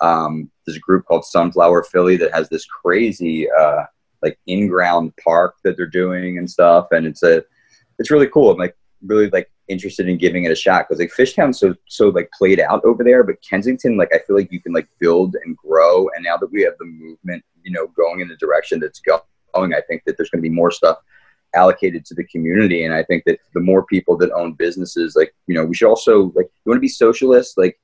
Um, 0.00 0.50
there's 0.66 0.76
a 0.76 0.80
group 0.80 1.06
called 1.06 1.24
Sunflower 1.24 1.84
Philly 1.84 2.16
that 2.16 2.34
has 2.34 2.48
this 2.48 2.66
crazy 2.66 3.48
uh, 3.50 3.84
like 4.20 4.36
in-ground 4.48 5.12
park 5.22 5.54
that 5.62 5.76
they're 5.76 5.86
doing 5.86 6.38
and 6.38 6.50
stuff, 6.50 6.88
and 6.90 7.06
it's 7.06 7.22
a 7.22 7.44
it's 8.00 8.10
really 8.10 8.26
cool. 8.26 8.50
I'm 8.50 8.58
like 8.58 8.76
really 9.06 9.30
like 9.30 9.48
interested 9.68 10.08
in 10.08 10.16
giving 10.16 10.44
it 10.44 10.52
a 10.52 10.54
shot 10.56 10.86
because 10.86 11.00
like 11.00 11.12
Fishtown's 11.12 11.58
so 11.58 11.74
so 11.88 12.08
like 12.08 12.30
played 12.38 12.60
out 12.60 12.84
over 12.84 13.02
there, 13.02 13.22
but 13.24 13.42
Kensington 13.42 13.96
like 13.96 14.10
I 14.14 14.18
feel 14.26 14.36
like 14.36 14.52
you 14.52 14.60
can 14.60 14.72
like 14.72 14.88
build 14.98 15.36
and 15.44 15.56
grow. 15.56 16.08
And 16.14 16.24
now 16.24 16.36
that 16.36 16.52
we 16.52 16.62
have 16.62 16.74
the 16.78 16.84
movement, 16.84 17.44
you 17.62 17.72
know, 17.72 17.88
going 17.88 18.20
in 18.20 18.28
the 18.28 18.36
direction 18.36 18.80
that's 18.80 19.00
going, 19.00 19.74
I 19.74 19.80
think 19.88 20.02
that 20.06 20.16
there's 20.16 20.30
going 20.30 20.42
to 20.42 20.48
be 20.48 20.54
more 20.54 20.70
stuff 20.70 20.98
allocated 21.54 22.04
to 22.06 22.14
the 22.14 22.24
community. 22.24 22.84
And 22.84 22.94
I 22.94 23.02
think 23.02 23.24
that 23.24 23.40
the 23.54 23.60
more 23.60 23.84
people 23.84 24.16
that 24.18 24.30
own 24.32 24.52
businesses, 24.52 25.16
like 25.16 25.34
you 25.46 25.54
know, 25.54 25.64
we 25.64 25.74
should 25.74 25.88
also 25.88 26.32
like 26.34 26.46
you 26.64 26.70
want 26.70 26.76
to 26.76 26.80
be 26.80 26.88
socialist, 26.88 27.58
like 27.58 27.78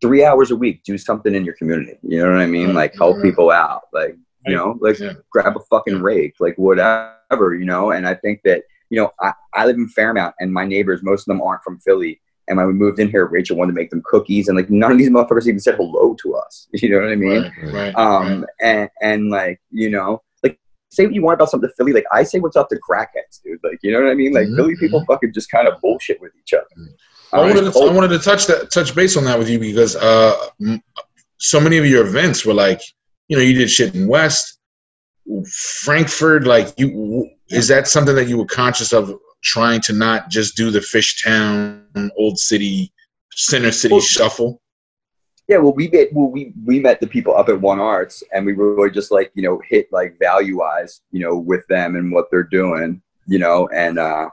three 0.00 0.24
hours 0.24 0.50
a 0.50 0.56
week, 0.56 0.82
do 0.84 0.98
something 0.98 1.34
in 1.34 1.44
your 1.44 1.54
community. 1.54 1.98
You 2.02 2.22
know 2.22 2.30
what 2.30 2.40
I 2.40 2.46
mean? 2.46 2.68
Mm-hmm. 2.68 2.76
Like 2.76 2.94
help 2.94 3.22
people 3.22 3.50
out, 3.50 3.82
like 3.92 4.16
you 4.46 4.54
know, 4.54 4.76
like 4.80 4.98
Yeah. 4.98 5.14
grab 5.30 5.56
a 5.56 5.60
fucking 5.60 6.02
rake, 6.02 6.34
like 6.38 6.56
whatever, 6.56 7.54
you 7.54 7.64
know. 7.64 7.92
And 7.92 8.06
I 8.06 8.14
think 8.14 8.42
that 8.44 8.64
you 8.90 9.00
know, 9.00 9.10
I, 9.20 9.32
I 9.54 9.66
live 9.66 9.76
in 9.76 9.88
Fairmount, 9.88 10.34
and 10.40 10.52
my 10.52 10.64
neighbors, 10.64 11.02
most 11.02 11.22
of 11.22 11.26
them 11.26 11.42
aren't 11.42 11.62
from 11.62 11.78
Philly. 11.80 12.20
And 12.48 12.56
when 12.58 12.66
we 12.68 12.72
moved 12.74 13.00
in 13.00 13.10
here, 13.10 13.26
Rachel 13.26 13.56
wanted 13.56 13.72
to 13.72 13.76
make 13.76 13.90
them 13.90 14.02
cookies, 14.04 14.46
and 14.48 14.56
like 14.56 14.70
none 14.70 14.92
of 14.92 14.98
these 14.98 15.10
motherfuckers 15.10 15.46
even 15.48 15.58
said 15.60 15.74
hello 15.76 16.14
to 16.22 16.34
us. 16.36 16.68
You 16.74 16.90
know 16.90 17.00
what 17.00 17.10
I 17.10 17.16
mean? 17.16 17.42
Right, 17.42 17.52
right, 17.72 17.94
Um, 17.96 18.40
right. 18.42 18.48
and 18.60 18.90
and 19.02 19.30
like 19.30 19.60
you 19.72 19.90
know, 19.90 20.22
like 20.44 20.58
say 20.92 21.04
what 21.06 21.14
you 21.14 21.22
want 21.22 21.34
about 21.34 21.50
something 21.50 21.68
to 21.68 21.74
Philly. 21.74 21.92
Like 21.92 22.04
I 22.12 22.22
say, 22.22 22.38
what's 22.38 22.54
up 22.56 22.68
to 22.68 22.78
crackheads, 22.88 23.42
dude? 23.42 23.58
Like 23.64 23.78
you 23.82 23.90
know 23.92 24.00
what 24.02 24.10
I 24.10 24.14
mean? 24.14 24.32
Like 24.32 24.46
Mhm, 24.46 24.56
Philly 24.56 24.76
people 24.76 25.04
fucking 25.06 25.32
just 25.32 25.50
kind 25.50 25.66
of 25.66 25.80
bullshit 25.80 26.20
with 26.20 26.32
each 26.40 26.52
other. 26.54 26.66
I 27.32 27.40
Um, 27.40 27.48
wanted, 27.48 27.72
to, 27.72 27.78
I 27.80 27.92
wanted 27.92 28.08
to 28.08 28.18
touch 28.20 28.46
that 28.46 28.70
touch 28.70 28.94
base 28.94 29.16
on 29.16 29.24
that 29.24 29.36
with 29.38 29.50
you 29.50 29.58
because 29.58 29.96
uh, 29.96 30.36
m- 30.64 30.80
so 31.38 31.58
many 31.58 31.78
of 31.78 31.86
your 31.86 32.06
events 32.06 32.46
were 32.46 32.54
like, 32.54 32.80
you 33.26 33.36
know, 33.36 33.42
you 33.42 33.54
did 33.54 33.68
shit 33.68 33.96
in 33.96 34.06
West, 34.06 34.55
Frankford. 35.50 36.46
Like, 36.46 36.68
you 36.76 37.28
is 37.48 37.68
that 37.68 37.86
something 37.86 38.14
that 38.14 38.28
you 38.28 38.38
were 38.38 38.46
conscious 38.46 38.92
of 38.92 39.14
trying 39.42 39.80
to 39.82 39.92
not 39.92 40.28
just 40.30 40.56
do 40.56 40.70
the 40.70 40.80
Fishtown, 40.80 42.10
Old 42.16 42.38
City, 42.38 42.92
Center 43.32 43.70
City 43.72 43.94
Well- 43.94 44.00
shuffle? 44.00 44.62
Yeah, 45.48 45.58
well, 45.58 45.74
we 45.74 45.86
met 45.88 46.12
well, 46.12 46.28
we 46.28 46.52
we 46.64 46.80
met 46.80 46.98
the 46.98 47.06
people 47.06 47.36
up 47.36 47.48
at 47.48 47.60
One 47.60 47.78
Arts, 47.78 48.24
and 48.32 48.44
we 48.44 48.52
really 48.52 48.90
just 48.90 49.12
like 49.12 49.30
you 49.34 49.42
know 49.44 49.60
hit 49.68 49.86
like 49.92 50.18
value 50.18 50.58
wise, 50.58 51.02
you 51.12 51.20
know, 51.20 51.36
with 51.36 51.64
them 51.68 51.94
and 51.94 52.10
what 52.10 52.26
they're 52.32 52.42
doing, 52.42 53.00
you 53.28 53.38
know, 53.38 53.68
and 53.68 53.96
uh, 53.96 54.28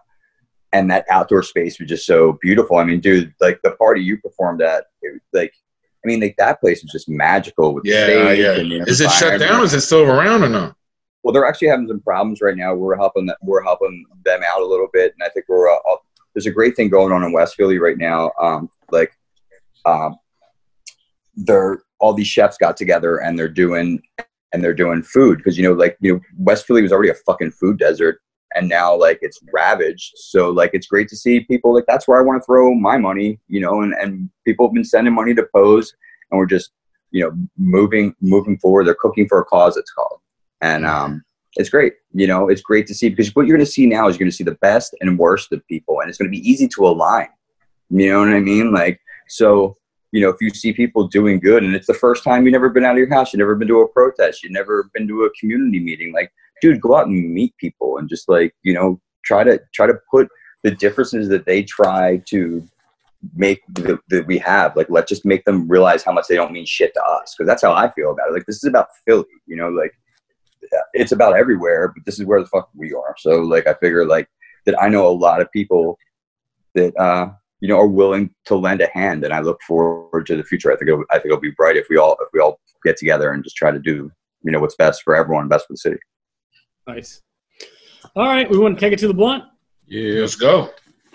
and 0.71 0.89
that 0.89 1.05
outdoor 1.11 1.43
space 1.43 1.79
was 1.79 1.87
just 1.87 2.07
so 2.07 2.39
beautiful. 2.41 2.77
I 2.77 2.83
mean, 2.83 2.99
dude, 2.99 3.31
like 3.39 3.61
the 3.61 3.71
party 3.71 4.01
you 4.01 4.17
performed 4.17 4.63
at, 4.63 4.85
it, 5.03 5.13
was, 5.13 5.21
like, 5.33 5.53
I 6.03 6.07
mean, 6.07 6.19
like 6.19 6.35
that 6.39 6.59
place 6.59 6.81
was 6.81 6.91
just 6.91 7.07
magical 7.07 7.75
with 7.75 7.83
the 7.83 7.91
Yeah, 7.91 8.05
stage 8.05 8.39
yeah. 8.39 8.53
the 8.55 8.89
Is 8.89 8.99
it 8.99 9.11
shut 9.11 9.39
down? 9.39 9.63
Is 9.63 9.75
it 9.75 9.81
still 9.81 10.01
around 10.09 10.41
or 10.43 10.49
no? 10.49 10.73
Well, 11.23 11.33
they're 11.33 11.45
actually 11.45 11.69
having 11.69 11.87
some 11.87 12.01
problems 12.01 12.41
right 12.41 12.57
now. 12.57 12.75
We're 12.75 12.97
helping 12.97 13.27
them, 13.27 13.37
we're 13.41 13.63
helping 13.63 14.05
them 14.25 14.41
out 14.47 14.61
a 14.61 14.65
little 14.65 14.89
bit, 14.91 15.13
and 15.13 15.25
I 15.25 15.29
think 15.29 15.47
we're 15.47 15.69
uh, 15.69 15.77
uh, 15.89 15.95
there's 16.33 16.45
a 16.45 16.51
great 16.51 16.75
thing 16.75 16.89
going 16.89 17.13
on 17.13 17.23
in 17.23 17.31
West 17.31 17.55
Philly 17.55 17.77
right 17.77 17.97
now. 17.97 18.31
Um, 18.41 18.69
like, 18.91 19.11
um, 19.85 20.17
they're 21.35 21.83
all 21.99 22.13
these 22.13 22.27
chefs 22.27 22.57
got 22.57 22.75
together 22.75 23.17
and 23.17 23.39
they're 23.39 23.47
doing 23.47 24.01
and 24.51 24.63
they're 24.63 24.73
doing 24.73 25.01
food 25.01 25.37
because 25.37 25.57
you 25.57 25.63
know, 25.63 25.73
like 25.73 25.97
you 25.99 26.13
know, 26.13 26.19
West 26.37 26.65
Philly 26.65 26.81
was 26.81 26.91
already 26.91 27.09
a 27.09 27.15
fucking 27.15 27.51
food 27.51 27.79
desert, 27.79 28.19
and 28.55 28.69
now 28.69 28.95
like 28.95 29.19
it's 29.21 29.39
ravaged. 29.53 30.11
So 30.15 30.49
like 30.49 30.71
it's 30.73 30.87
great 30.87 31.07
to 31.09 31.15
see 31.15 31.41
people 31.41 31.73
like 31.73 31.85
that's 31.87 32.07
where 32.07 32.19
I 32.19 32.23
want 32.23 32.41
to 32.41 32.45
throw 32.45 32.73
my 32.75 32.97
money, 32.97 33.39
you 33.47 33.61
know, 33.61 33.81
and 33.81 33.93
and 33.93 34.29
people 34.45 34.67
have 34.67 34.73
been 34.73 34.83
sending 34.83 35.13
money 35.13 35.33
to 35.33 35.47
Poe's, 35.55 35.93
and 36.29 36.37
we're 36.37 36.45
just 36.45 36.71
you 37.11 37.23
know 37.23 37.31
moving 37.57 38.13
moving 38.21 38.57
forward. 38.59 38.85
They're 38.85 38.95
cooking 38.95 39.27
for 39.27 39.39
a 39.39 39.45
cause. 39.45 39.77
It's 39.77 39.91
called 39.91 40.19
and 40.63 40.85
um, 40.85 41.23
it's 41.57 41.69
great. 41.69 41.93
You 42.13 42.25
know, 42.25 42.47
it's 42.47 42.61
great 42.61 42.87
to 42.87 42.95
see 42.95 43.09
because 43.09 43.35
what 43.35 43.45
you're 43.45 43.57
going 43.57 43.65
to 43.65 43.71
see 43.71 43.85
now 43.85 44.07
is 44.07 44.15
you're 44.15 44.19
going 44.19 44.31
to 44.31 44.35
see 44.35 44.43
the 44.43 44.57
best 44.61 44.95
and 45.01 45.19
worst 45.19 45.51
of 45.51 45.65
people, 45.67 45.99
and 45.99 46.09
it's 46.09 46.17
going 46.17 46.31
to 46.31 46.35
be 46.35 46.49
easy 46.49 46.67
to 46.69 46.87
align. 46.87 47.27
You 47.89 48.11
know 48.11 48.19
what 48.19 48.29
I 48.29 48.39
mean? 48.39 48.73
Like, 48.73 48.99
so 49.27 49.77
you 50.13 50.21
know, 50.21 50.29
if 50.29 50.37
you 50.41 50.49
see 50.51 50.73
people 50.73 51.07
doing 51.07 51.39
good, 51.39 51.63
and 51.63 51.75
it's 51.75 51.87
the 51.87 51.93
first 51.93 52.23
time 52.23 52.45
you've 52.45 52.53
never 52.53 52.69
been 52.69 52.85
out 52.85 52.93
of 52.93 52.97
your 52.97 53.13
house, 53.13 53.33
you've 53.33 53.39
never 53.39 53.55
been 53.55 53.67
to 53.67 53.81
a 53.81 53.87
protest, 53.87 54.41
you've 54.41 54.53
never 54.53 54.89
been 54.93 55.07
to 55.07 55.23
a 55.23 55.29
community 55.39 55.79
meeting, 55.79 56.13
like, 56.13 56.31
dude, 56.61 56.81
go 56.81 56.95
out 56.95 57.07
and 57.07 57.33
meet 57.33 57.55
people, 57.57 57.97
and 57.97 58.07
just 58.07 58.29
like, 58.29 58.55
you 58.63 58.73
know, 58.73 58.99
try 59.25 59.43
to 59.43 59.59
try 59.73 59.85
to 59.85 59.95
put 60.09 60.29
the 60.63 60.71
differences 60.71 61.27
that 61.27 61.45
they 61.45 61.61
try 61.61 62.21
to 62.27 62.65
make 63.35 63.61
that, 63.69 63.99
that 64.09 64.27
we 64.27 64.37
have 64.37 64.75
like 64.75 64.87
let's 64.89 65.07
just 65.07 65.23
make 65.23 65.45
them 65.45 65.65
realize 65.69 66.03
how 66.03 66.11
much 66.11 66.25
they 66.27 66.35
don't 66.35 66.51
mean 66.51 66.65
shit 66.65 66.93
to 66.93 67.01
us 67.01 67.33
because 67.33 67.47
that's 67.47 67.61
how 67.61 67.71
i 67.71 67.89
feel 67.93 68.11
about 68.11 68.27
it 68.27 68.33
like 68.33 68.45
this 68.45 68.57
is 68.57 68.65
about 68.65 68.89
philly 69.05 69.23
you 69.47 69.55
know 69.55 69.69
like 69.69 69.93
it's 70.93 71.11
about 71.11 71.37
everywhere, 71.37 71.91
but 71.95 72.05
this 72.05 72.19
is 72.19 72.25
where 72.25 72.39
the 72.39 72.47
fuck 72.47 72.69
we 72.75 72.93
are. 72.93 73.15
So 73.17 73.41
like 73.41 73.67
I 73.67 73.73
figure 73.75 74.05
like 74.05 74.27
that 74.65 74.81
I 74.81 74.89
know 74.89 75.07
a 75.07 75.09
lot 75.09 75.41
of 75.41 75.51
people 75.51 75.97
that 76.75 76.95
uh 76.97 77.29
you 77.59 77.67
know 77.67 77.77
are 77.77 77.87
willing 77.87 78.33
to 78.45 78.55
lend 78.55 78.81
a 78.81 78.89
hand 78.93 79.23
and 79.23 79.33
I 79.33 79.39
look 79.39 79.61
forward 79.67 80.25
to 80.27 80.35
the 80.35 80.43
future. 80.43 80.71
I 80.71 80.75
think 80.75 80.89
it'll, 80.89 81.05
I 81.11 81.15
think 81.15 81.27
it'll 81.27 81.39
be 81.39 81.51
bright 81.51 81.77
if 81.77 81.87
we 81.89 81.97
all 81.97 82.13
if 82.21 82.29
we 82.33 82.39
all 82.39 82.59
get 82.83 82.97
together 82.97 83.31
and 83.31 83.43
just 83.43 83.55
try 83.55 83.71
to 83.71 83.79
do 83.79 84.11
you 84.43 84.51
know 84.51 84.59
what's 84.59 84.75
best 84.75 85.03
for 85.03 85.15
everyone, 85.15 85.47
best 85.47 85.67
for 85.67 85.73
the 85.73 85.77
city. 85.77 85.97
nice. 86.87 87.21
All 88.15 88.25
right, 88.25 88.49
we 88.49 88.57
want 88.57 88.75
to 88.77 88.79
take 88.79 88.93
it 88.93 88.99
to 88.99 89.07
the 89.07 89.13
blunt. 89.13 89.45
Yeah. 89.87 90.21
Let's 90.21 90.35
go. 90.35 90.69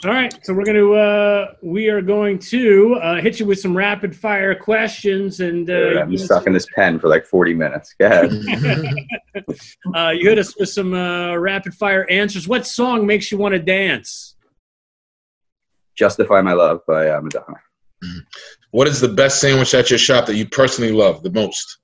All 0.04 0.12
right, 0.12 0.32
so 0.44 0.54
we're 0.54 0.64
going 0.64 0.76
to 0.76 0.94
uh, 0.94 1.54
we 1.60 1.88
are 1.88 2.00
going 2.00 2.38
to 2.38 2.94
uh, 3.02 3.20
hit 3.20 3.40
you 3.40 3.46
with 3.46 3.58
some 3.58 3.76
rapid 3.76 4.14
fire 4.14 4.54
questions, 4.54 5.40
and 5.40 5.68
uh, 5.68 5.74
Dude, 5.74 5.96
I'm 5.96 6.10
you, 6.12 6.18
stuck 6.18 6.46
in 6.46 6.52
this 6.52 6.68
pen 6.76 7.00
for 7.00 7.08
like 7.08 7.26
40 7.26 7.54
minutes. 7.54 7.96
Go 7.98 8.06
ahead. 8.06 8.30
uh, 9.96 10.10
you 10.10 10.28
hit 10.28 10.38
us 10.38 10.56
with 10.56 10.68
some 10.68 10.94
uh, 10.94 11.34
rapid 11.36 11.74
fire 11.74 12.08
answers. 12.08 12.46
What 12.46 12.64
song 12.64 13.06
makes 13.06 13.32
you 13.32 13.38
want 13.38 13.54
to 13.54 13.58
dance? 13.58 14.36
Justify 15.96 16.42
My 16.42 16.52
Love 16.52 16.82
by 16.86 17.08
uh, 17.10 17.20
Madonna. 17.20 17.56
What 18.70 18.86
is 18.86 19.00
the 19.00 19.08
best 19.08 19.40
sandwich 19.40 19.74
at 19.74 19.90
your 19.90 19.98
shop 19.98 20.26
that 20.26 20.36
you 20.36 20.46
personally 20.46 20.92
love 20.92 21.24
the 21.24 21.30
most? 21.32 21.78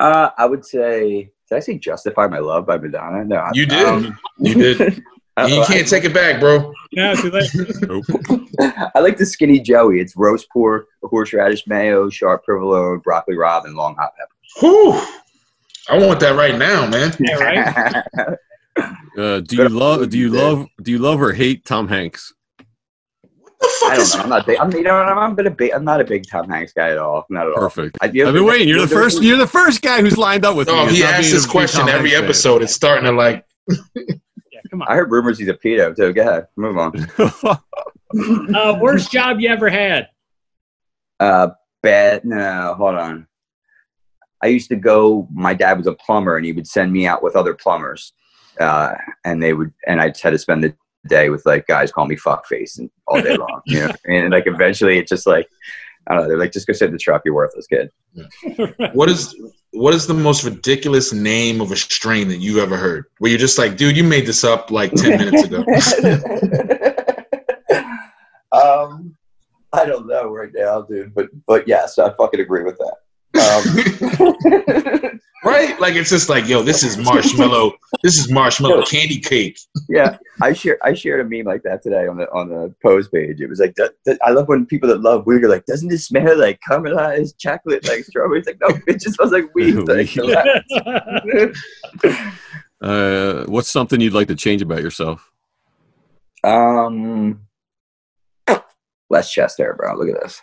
Uh, 0.00 0.30
I 0.38 0.46
would 0.46 0.64
say, 0.64 1.30
did 1.50 1.56
I 1.56 1.60
say 1.60 1.76
Justify 1.76 2.28
My 2.28 2.38
Love 2.38 2.64
by 2.66 2.78
Madonna? 2.78 3.26
No. 3.26 3.36
I- 3.36 3.50
You 3.52 3.66
did. 3.66 3.84
um, 3.86 4.18
You 4.38 4.54
did. 4.54 5.02
You 5.46 5.64
can't 5.66 5.86
take 5.86 6.04
it 6.04 6.14
back, 6.14 6.40
bro. 6.40 6.72
No, 6.92 7.14
too 7.14 7.30
late. 7.30 7.50
I 8.94 9.00
like 9.00 9.18
the 9.18 9.26
skinny 9.26 9.60
Joey. 9.60 10.00
It's 10.00 10.16
roast 10.16 10.48
pork, 10.50 10.88
horseradish 11.02 11.66
mayo, 11.66 12.08
sharp 12.08 12.44
provolone, 12.44 12.98
broccoli 13.00 13.36
rabe, 13.36 13.64
and 13.64 13.74
long 13.74 13.94
hot 13.96 14.12
peppers. 14.16 14.34
Whew. 14.60 15.00
I 15.90 16.06
want 16.06 16.20
that 16.20 16.36
right 16.36 16.58
now, 16.58 16.88
man. 16.88 17.14
Yeah, 17.18 17.34
right. 17.34 18.36
Uh, 19.18 19.40
do 19.40 19.56
you 19.56 19.68
love? 19.68 20.08
Do 20.10 20.16
you 20.16 20.30
love? 20.30 20.68
Do 20.80 20.92
you 20.92 20.98
love 21.00 21.20
or 21.20 21.32
hate 21.32 21.64
Tom 21.64 21.88
Hanks? 21.88 22.32
What 23.40 23.52
the 23.60 23.68
fuck 23.80 23.90
I 23.90 23.94
don't 23.96 24.02
is 24.02 24.14
know. 24.14 24.22
I'm 24.22 24.28
not. 24.28 24.46
Big, 24.46 24.58
I'm, 24.60 24.70
you 24.70 24.82
know, 24.82 24.94
I'm, 24.94 25.18
I'm, 25.18 25.46
a 25.46 25.50
big, 25.50 25.72
I'm 25.72 25.84
not 25.84 26.00
a 26.00 26.04
big 26.04 26.24
Tom 26.30 26.48
Hanks 26.48 26.72
guy 26.72 26.90
at 26.90 26.98
all. 26.98 27.26
Not 27.28 27.48
at 27.48 27.54
all. 27.54 27.58
Perfect. 27.58 27.98
I, 28.00 28.06
you 28.06 28.22
know, 28.22 28.28
I've 28.28 28.34
been 28.34 28.44
waiting. 28.44 28.68
You're 28.68 28.80
the 28.80 28.86
first. 28.86 29.20
You're 29.20 29.36
the 29.36 29.48
first 29.48 29.82
guy 29.82 30.00
who's 30.00 30.16
lined 30.16 30.44
up 30.44 30.54
with 30.54 30.68
me. 30.68 30.74
Oh, 30.74 30.86
as 30.86 30.92
he 30.92 31.02
asks 31.02 31.32
this 31.32 31.46
question 31.46 31.88
every 31.88 32.10
Hanks 32.10 32.20
fan. 32.20 32.24
episode. 32.24 32.62
It's 32.62 32.72
starting 32.72 33.06
to 33.06 33.10
like 33.10 33.44
Yeah, 33.66 34.14
come 34.68 34.82
on. 34.82 34.88
I 34.88 34.96
heard 34.96 35.10
rumors 35.10 35.38
he's 35.38 35.48
a 35.48 35.54
pedo 35.54 35.94
too. 35.94 36.12
Go 36.12 36.22
ahead, 36.22 36.48
move 36.56 36.78
on. 36.78 37.58
Uh, 38.54 38.78
worst 38.80 39.12
job 39.12 39.38
you 39.38 39.50
ever 39.50 39.68
had? 39.68 40.08
Uh, 41.20 41.48
bad. 41.82 42.24
No, 42.24 42.74
hold 42.78 42.94
on. 42.94 43.26
I 44.42 44.46
used 44.46 44.68
to 44.70 44.76
go. 44.76 45.28
My 45.32 45.52
dad 45.52 45.76
was 45.76 45.86
a 45.86 45.92
plumber, 45.92 46.36
and 46.36 46.46
he 46.46 46.52
would 46.52 46.66
send 46.66 46.92
me 46.92 47.06
out 47.06 47.22
with 47.22 47.36
other 47.36 47.54
plumbers, 47.54 48.12
uh, 48.60 48.94
and 49.24 49.42
they 49.42 49.52
would, 49.52 49.72
and 49.86 50.00
I 50.00 50.08
just 50.08 50.22
had 50.22 50.30
to 50.30 50.38
spend 50.38 50.64
the 50.64 50.74
day 51.06 51.28
with 51.28 51.44
like 51.44 51.66
guys 51.66 51.92
call 51.92 52.06
me 52.06 52.16
fuckface 52.16 52.78
and 52.78 52.88
all 53.06 53.20
day 53.20 53.36
long. 53.36 53.60
You 53.66 53.88
know, 53.88 53.94
and 54.06 54.30
like 54.30 54.46
eventually, 54.46 54.98
it 54.98 55.08
just 55.08 55.26
like 55.26 55.48
I 56.08 56.14
don't 56.14 56.22
know. 56.22 56.28
They're 56.28 56.38
like, 56.38 56.52
just 56.52 56.66
go 56.66 56.72
sit 56.72 56.86
in 56.86 56.92
the 56.92 56.98
truck. 56.98 57.22
You're 57.24 57.34
worthless, 57.34 57.66
kid. 57.66 57.90
What 58.94 59.10
is 59.10 59.34
what 59.72 59.94
is 59.94 60.06
the 60.06 60.14
most 60.14 60.42
ridiculous 60.44 61.12
name 61.12 61.60
of 61.60 61.70
a 61.70 61.76
strain 61.76 62.28
that 62.28 62.38
you've 62.38 62.56
ever 62.58 62.76
heard? 62.76 63.04
Where 63.18 63.30
you're 63.30 63.38
just 63.38 63.58
like, 63.58 63.76
dude, 63.76 63.96
you 63.96 64.02
made 64.02 64.26
this 64.26 64.42
up 64.42 64.70
like 64.70 64.92
ten 64.92 65.18
minutes 65.18 65.44
ago. 65.44 65.58
um, 68.52 69.14
I 69.72 69.84
don't 69.84 70.06
know 70.06 70.30
right 70.30 70.50
now, 70.54 70.82
dude. 70.82 71.14
But 71.14 71.28
but 71.46 71.68
yes, 71.68 71.98
I 71.98 72.12
fucking 72.14 72.40
agree 72.40 72.64
with 72.64 72.78
that. 72.78 72.96
Um, 73.38 75.20
right? 75.44 75.78
Like 75.80 75.94
it's 75.94 76.10
just 76.10 76.28
like, 76.28 76.48
yo, 76.48 76.62
this 76.62 76.82
is 76.82 76.96
marshmallow. 76.98 77.72
This 78.02 78.18
is 78.18 78.30
marshmallow 78.30 78.82
candy 78.84 79.18
cake. 79.20 79.58
yeah, 79.88 80.18
I 80.42 80.52
share 80.52 80.78
I 80.82 80.94
shared 80.94 81.20
a 81.20 81.24
meme 81.28 81.46
like 81.46 81.62
that 81.62 81.82
today 81.82 82.06
on 82.06 82.16
the 82.18 82.30
on 82.32 82.48
the 82.48 82.74
Poe's 82.82 83.08
page. 83.08 83.40
It 83.40 83.48
was 83.48 83.60
like 83.60 83.74
"Does- 83.74 83.90
does- 84.04 84.18
I 84.24 84.30
love 84.30 84.48
when 84.48 84.66
people 84.66 84.88
that 84.88 85.00
love 85.00 85.26
weed 85.26 85.44
are 85.44 85.48
like, 85.48 85.66
doesn't 85.66 85.92
it 85.92 85.98
smell 85.98 86.38
like 86.38 86.60
caramelized 86.68 87.38
chocolate 87.38 87.86
like 87.88 88.04
strawberries? 88.04 88.46
Like 88.46 88.58
no, 88.60 88.76
it 88.86 89.00
just 89.00 89.14
smells 89.16 89.32
like 89.32 89.46
weed. 89.54 89.74
Like, 89.76 90.14
relax. 90.16 90.68
uh, 92.82 93.44
what's 93.46 93.70
something 93.70 94.00
you'd 94.00 94.14
like 94.14 94.28
to 94.28 94.34
change 94.36 94.62
about 94.62 94.82
yourself? 94.82 95.30
um, 96.44 97.40
less 99.10 99.30
chest 99.32 99.58
hair, 99.58 99.74
bro. 99.74 99.96
Look 99.96 100.08
at 100.08 100.20
this. 100.22 100.42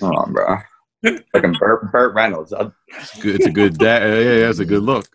Come 0.00 0.10
on, 0.12 0.32
bro. 0.32 0.58
Fucking 1.04 1.54
Burt, 1.60 1.92
Burt 1.92 2.14
Reynolds. 2.14 2.52
I'll- 2.52 2.74
Good, 3.20 3.36
it's 3.36 3.46
a 3.46 3.50
good. 3.50 3.78
Da- 3.78 3.98
yeah, 3.98 4.18
yeah, 4.20 4.46
that's 4.46 4.58
a 4.60 4.64
good 4.64 4.82
look. 4.82 5.06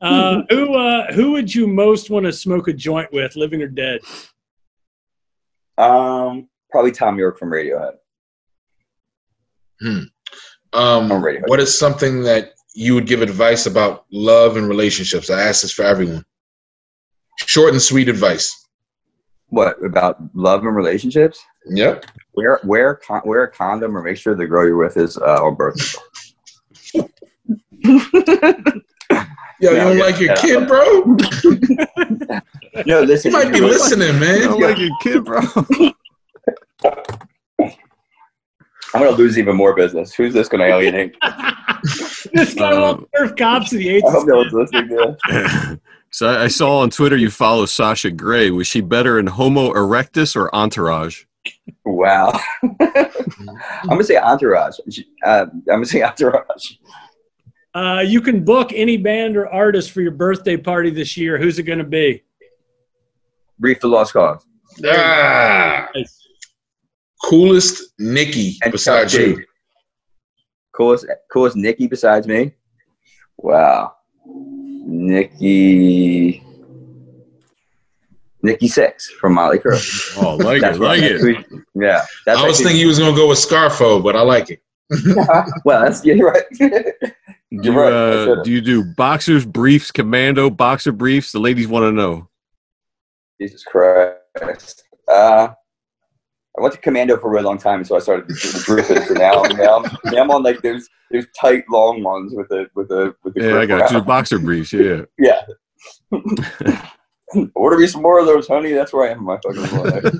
uh, 0.00 0.42
who 0.50 0.74
uh, 0.74 1.12
who 1.12 1.32
would 1.32 1.52
you 1.54 1.66
most 1.66 2.10
want 2.10 2.26
to 2.26 2.32
smoke 2.32 2.68
a 2.68 2.72
joint 2.72 3.12
with, 3.12 3.34
living 3.36 3.62
or 3.62 3.68
dead? 3.68 4.00
Um, 5.76 6.48
probably 6.70 6.90
Thom 6.92 7.18
Yorke 7.18 7.38
from 7.38 7.50
Radiohead. 7.50 7.92
Hmm. 9.80 9.98
Um, 10.72 11.08
Alrighty. 11.08 11.42
what 11.46 11.60
is 11.60 11.76
something 11.78 12.22
that 12.24 12.52
you 12.74 12.94
would 12.94 13.06
give 13.06 13.22
advice 13.22 13.66
about 13.66 14.04
love 14.12 14.56
and 14.56 14.68
relationships? 14.68 15.30
I 15.30 15.40
ask 15.40 15.62
this 15.62 15.72
for 15.72 15.82
everyone. 15.84 16.24
Short 17.46 17.72
and 17.72 17.80
sweet 17.80 18.08
advice. 18.08 18.67
What 19.50 19.82
about 19.84 20.18
love 20.34 20.64
and 20.64 20.74
relationships? 20.76 21.42
Yep. 21.66 22.04
Wear 22.34 22.60
wear 22.64 22.96
con- 22.96 23.22
wear 23.24 23.44
a 23.44 23.50
condom 23.50 23.96
or 23.96 24.02
make 24.02 24.16
sure 24.18 24.34
the 24.34 24.46
girl 24.46 24.66
you're 24.66 24.76
with 24.76 24.96
is 24.96 25.16
uh, 25.16 25.38
on 25.42 25.54
birth 25.54 25.76
control. 26.94 27.10
Yo, 29.60 29.70
you 29.72 29.76
Yeah, 29.76 29.84
don't 29.84 29.98
yeah, 29.98 30.04
like 30.04 30.20
your 30.20 30.30
yeah. 30.30 30.40
kid, 30.40 30.68
bro? 30.68 31.16
No, 32.86 33.00
You 33.02 33.30
might 33.32 33.52
be 33.52 33.60
listening, 33.60 34.10
I 34.10 34.12
man. 34.20 34.40
don't 34.42 34.60
like 34.60 34.78
your 34.78 34.90
kid, 35.02 35.24
bro. 35.24 35.40
I'm 38.94 39.02
gonna 39.02 39.10
lose 39.16 39.36
even 39.38 39.56
more 39.56 39.74
business. 39.74 40.14
Who's 40.14 40.32
this 40.32 40.48
gonna 40.48 40.64
alienate? 40.64 41.14
this 42.32 42.54
guy 42.54 42.72
Uh, 42.72 42.80
won't 42.80 43.08
serve 43.16 43.34
cops 43.36 43.72
and 43.72 43.82
he 43.82 43.88
hates 43.88 44.06
I 44.06 44.12
hope 44.12 44.26
no 44.28 44.36
one's 44.36 44.52
listening. 44.52 44.88
To 44.88 45.16
this. 45.30 45.76
So 46.10 46.26
I 46.28 46.44
I 46.44 46.48
saw 46.48 46.78
on 46.80 46.90
Twitter 46.90 47.16
you 47.16 47.30
follow 47.30 47.66
Sasha 47.66 48.10
Grey. 48.10 48.50
Was 48.50 48.66
she 48.66 48.80
better 48.80 49.18
in 49.18 49.26
Homo 49.26 49.72
erectus 49.72 50.34
or 50.36 50.54
Entourage? 50.54 51.24
Wow. 51.84 52.38
I'm 52.80 53.88
gonna 53.88 54.04
say 54.04 54.16
Entourage. 54.16 54.78
Uh, 55.24 55.46
I'm 55.52 55.62
gonna 55.66 55.86
say 55.86 56.02
Entourage. 56.02 56.72
Uh, 57.74 58.00
you 58.04 58.20
can 58.20 58.44
book 58.44 58.72
any 58.74 58.96
band 58.96 59.36
or 59.36 59.46
artist 59.48 59.92
for 59.92 60.00
your 60.00 60.10
birthday 60.12 60.56
party 60.56 60.90
this 60.90 61.16
year. 61.16 61.38
Who's 61.38 61.58
it 61.58 61.62
going 61.64 61.78
to 61.78 61.84
be? 61.84 62.24
Reef 63.60 63.78
the 63.80 63.86
Lost 63.86 64.14
Cauze. 64.14 64.44
Ah, 64.84 65.88
Nice. 65.94 66.26
coolest 67.24 67.92
Nikki 67.98 68.56
And 68.64 68.72
besides 68.72 69.12
Chuck 69.12 69.20
D. 69.20 69.26
you. 69.30 69.44
Coolest, 70.74 71.06
coolest 71.32 71.56
Nikki 71.56 71.86
besides 71.86 72.26
me. 72.26 72.52
Wow. 73.36 73.94
Nikki. 74.88 76.42
Nikki 78.42 78.68
Sixx 78.68 79.02
from 79.20 79.36
Mötley 79.36 79.60
Crüe. 79.60 80.22
Oh, 80.22 80.36
like 80.36 80.62
it, 80.62 80.78
like 80.78 81.02
it. 81.02 81.46
Yeah. 81.74 82.04
That's 82.24 82.38
I 82.40 82.44
was 82.44 82.52
actually- 82.54 82.64
thinking 82.64 82.80
you 82.80 82.86
was 82.88 82.98
gonna 82.98 83.14
go 83.14 83.28
with 83.28 83.38
Scarfo, 83.38 84.02
but 84.02 84.16
I 84.16 84.22
like 84.22 84.50
it. 84.50 84.60
well, 85.64 85.82
that's 85.82 86.04
yeah, 86.04 86.14
you're 86.14 86.30
right. 86.30 86.44
Do 87.50 87.72
you, 87.72 87.80
right, 87.80 87.90
uh, 87.90 88.42
do 88.42 88.52
you 88.52 88.60
do 88.60 88.84
boxers, 88.84 89.46
briefs, 89.46 89.90
commando, 89.90 90.50
boxer 90.50 90.92
briefs? 90.92 91.32
The 91.32 91.38
ladies 91.38 91.66
want 91.66 91.84
to 91.84 91.92
know. 91.92 92.28
Jesus 93.40 93.64
Christ. 93.64 94.84
Uh, 95.10 95.48
I 96.58 96.62
went 96.62 96.74
to 96.74 96.80
commando 96.80 97.16
for 97.18 97.28
a 97.28 97.30
really 97.30 97.44
long 97.44 97.58
time, 97.58 97.84
so 97.84 97.94
I 97.94 98.00
started 98.00 98.28
to 98.28 98.34
do 98.34 98.50
the 98.50 98.64
group. 98.64 98.84
So 98.86 99.14
now, 99.14 99.42
now, 99.42 99.76
I'm, 99.76 100.12
now 100.12 100.22
I'm 100.22 100.30
on 100.30 100.42
like 100.42 100.60
there's 100.60 100.88
there's 101.10 101.26
tight 101.38 101.64
long 101.70 102.02
ones 102.02 102.32
with 102.34 102.48
the 102.48 102.66
with 102.74 102.88
the 102.88 103.14
with 103.22 103.34
the. 103.34 103.42
Yeah, 103.42 103.58
I 103.60 103.66
grip 103.66 103.80
got 103.80 103.90
you. 103.90 103.96
around. 103.98 104.06
Boxer 104.06 104.38
briefs, 104.38 104.72
yeah. 104.72 105.02
Yeah. 105.18 105.42
Order 107.54 107.78
me 107.78 107.86
some 107.86 108.02
more 108.02 108.18
of 108.18 108.26
those, 108.26 108.48
honey. 108.48 108.72
That's 108.72 108.92
where 108.92 109.08
I 109.08 109.12
am 109.12 109.18
in 109.18 109.24
my 109.24 109.38
fucking 109.42 109.78
life. 109.78 110.14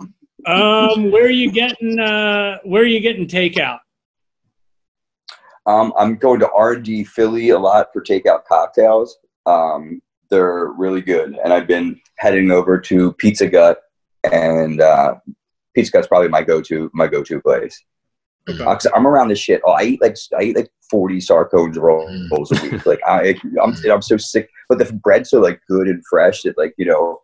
Um, 0.46 1.10
where 1.10 1.26
are 1.26 1.30
you 1.30 1.52
getting? 1.52 1.98
Uh, 1.98 2.56
where 2.64 2.82
are 2.82 2.86
you 2.86 3.00
getting 3.00 3.26
takeout? 3.26 3.80
Um, 5.66 5.92
I'm 5.98 6.16
going 6.16 6.40
to 6.40 6.50
R&D 6.50 7.04
Philly 7.04 7.50
a 7.50 7.58
lot 7.58 7.88
for 7.92 8.02
takeout 8.02 8.44
cocktails. 8.46 9.18
Um, 9.44 10.00
they're 10.30 10.68
really 10.68 11.02
good, 11.02 11.36
and 11.44 11.52
I've 11.52 11.66
been 11.66 12.00
heading 12.16 12.50
over 12.50 12.80
to 12.80 13.12
Pizza 13.14 13.46
Gut, 13.46 13.82
and 14.32 14.80
uh, 14.80 15.16
Pizza 15.78 15.92
Gut's 15.92 16.08
probably 16.08 16.28
my 16.28 16.42
go-to 16.42 16.90
my 16.92 17.06
go-to 17.06 17.40
place. 17.40 17.80
Okay. 18.50 18.64
Uh, 18.64 18.74
'cause 18.74 18.86
I'm 18.94 19.06
around 19.06 19.28
this 19.28 19.38
shit. 19.38 19.60
Oh, 19.64 19.72
I 19.72 19.82
eat 19.84 20.00
like 20.02 20.16
I 20.36 20.42
eat 20.42 20.56
like 20.56 20.70
40 20.90 21.18
Sarcones 21.18 21.76
rolls 21.76 22.50
a 22.52 22.62
week. 22.62 22.84
Like 22.86 23.00
I, 23.06 23.38
I'm 23.62 23.74
I'm 23.90 24.02
so 24.02 24.16
sick. 24.16 24.48
But 24.68 24.78
the 24.78 24.92
bread's 24.92 25.30
so 25.30 25.40
like 25.40 25.60
good 25.68 25.86
and 25.86 26.02
fresh 26.10 26.42
that 26.42 26.58
like 26.58 26.74
you 26.78 26.86
know, 26.86 27.20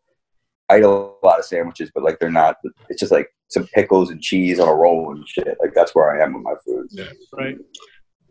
I 0.68 0.78
eat 0.78 0.84
a 0.84 0.88
lot 0.88 1.38
of 1.38 1.44
sandwiches, 1.44 1.90
but 1.94 2.05
like 2.05 2.18
they're 2.20 2.30
not. 2.30 2.57
It's 2.88 3.00
just 3.00 3.11
like 3.12 3.28
some 3.48 3.66
pickles 3.74 4.11
and 4.11 4.20
cheese 4.20 4.61
on 4.61 4.68
a 4.68 4.74
roll 4.74 5.12
and 5.12 5.26
shit. 5.28 5.57
Like 5.61 5.74
that's 5.74 5.94
where 5.94 6.11
I 6.16 6.22
am 6.24 6.34
with 6.34 6.42
my 6.44 6.55
food. 6.64 6.86
Right. 7.32 7.57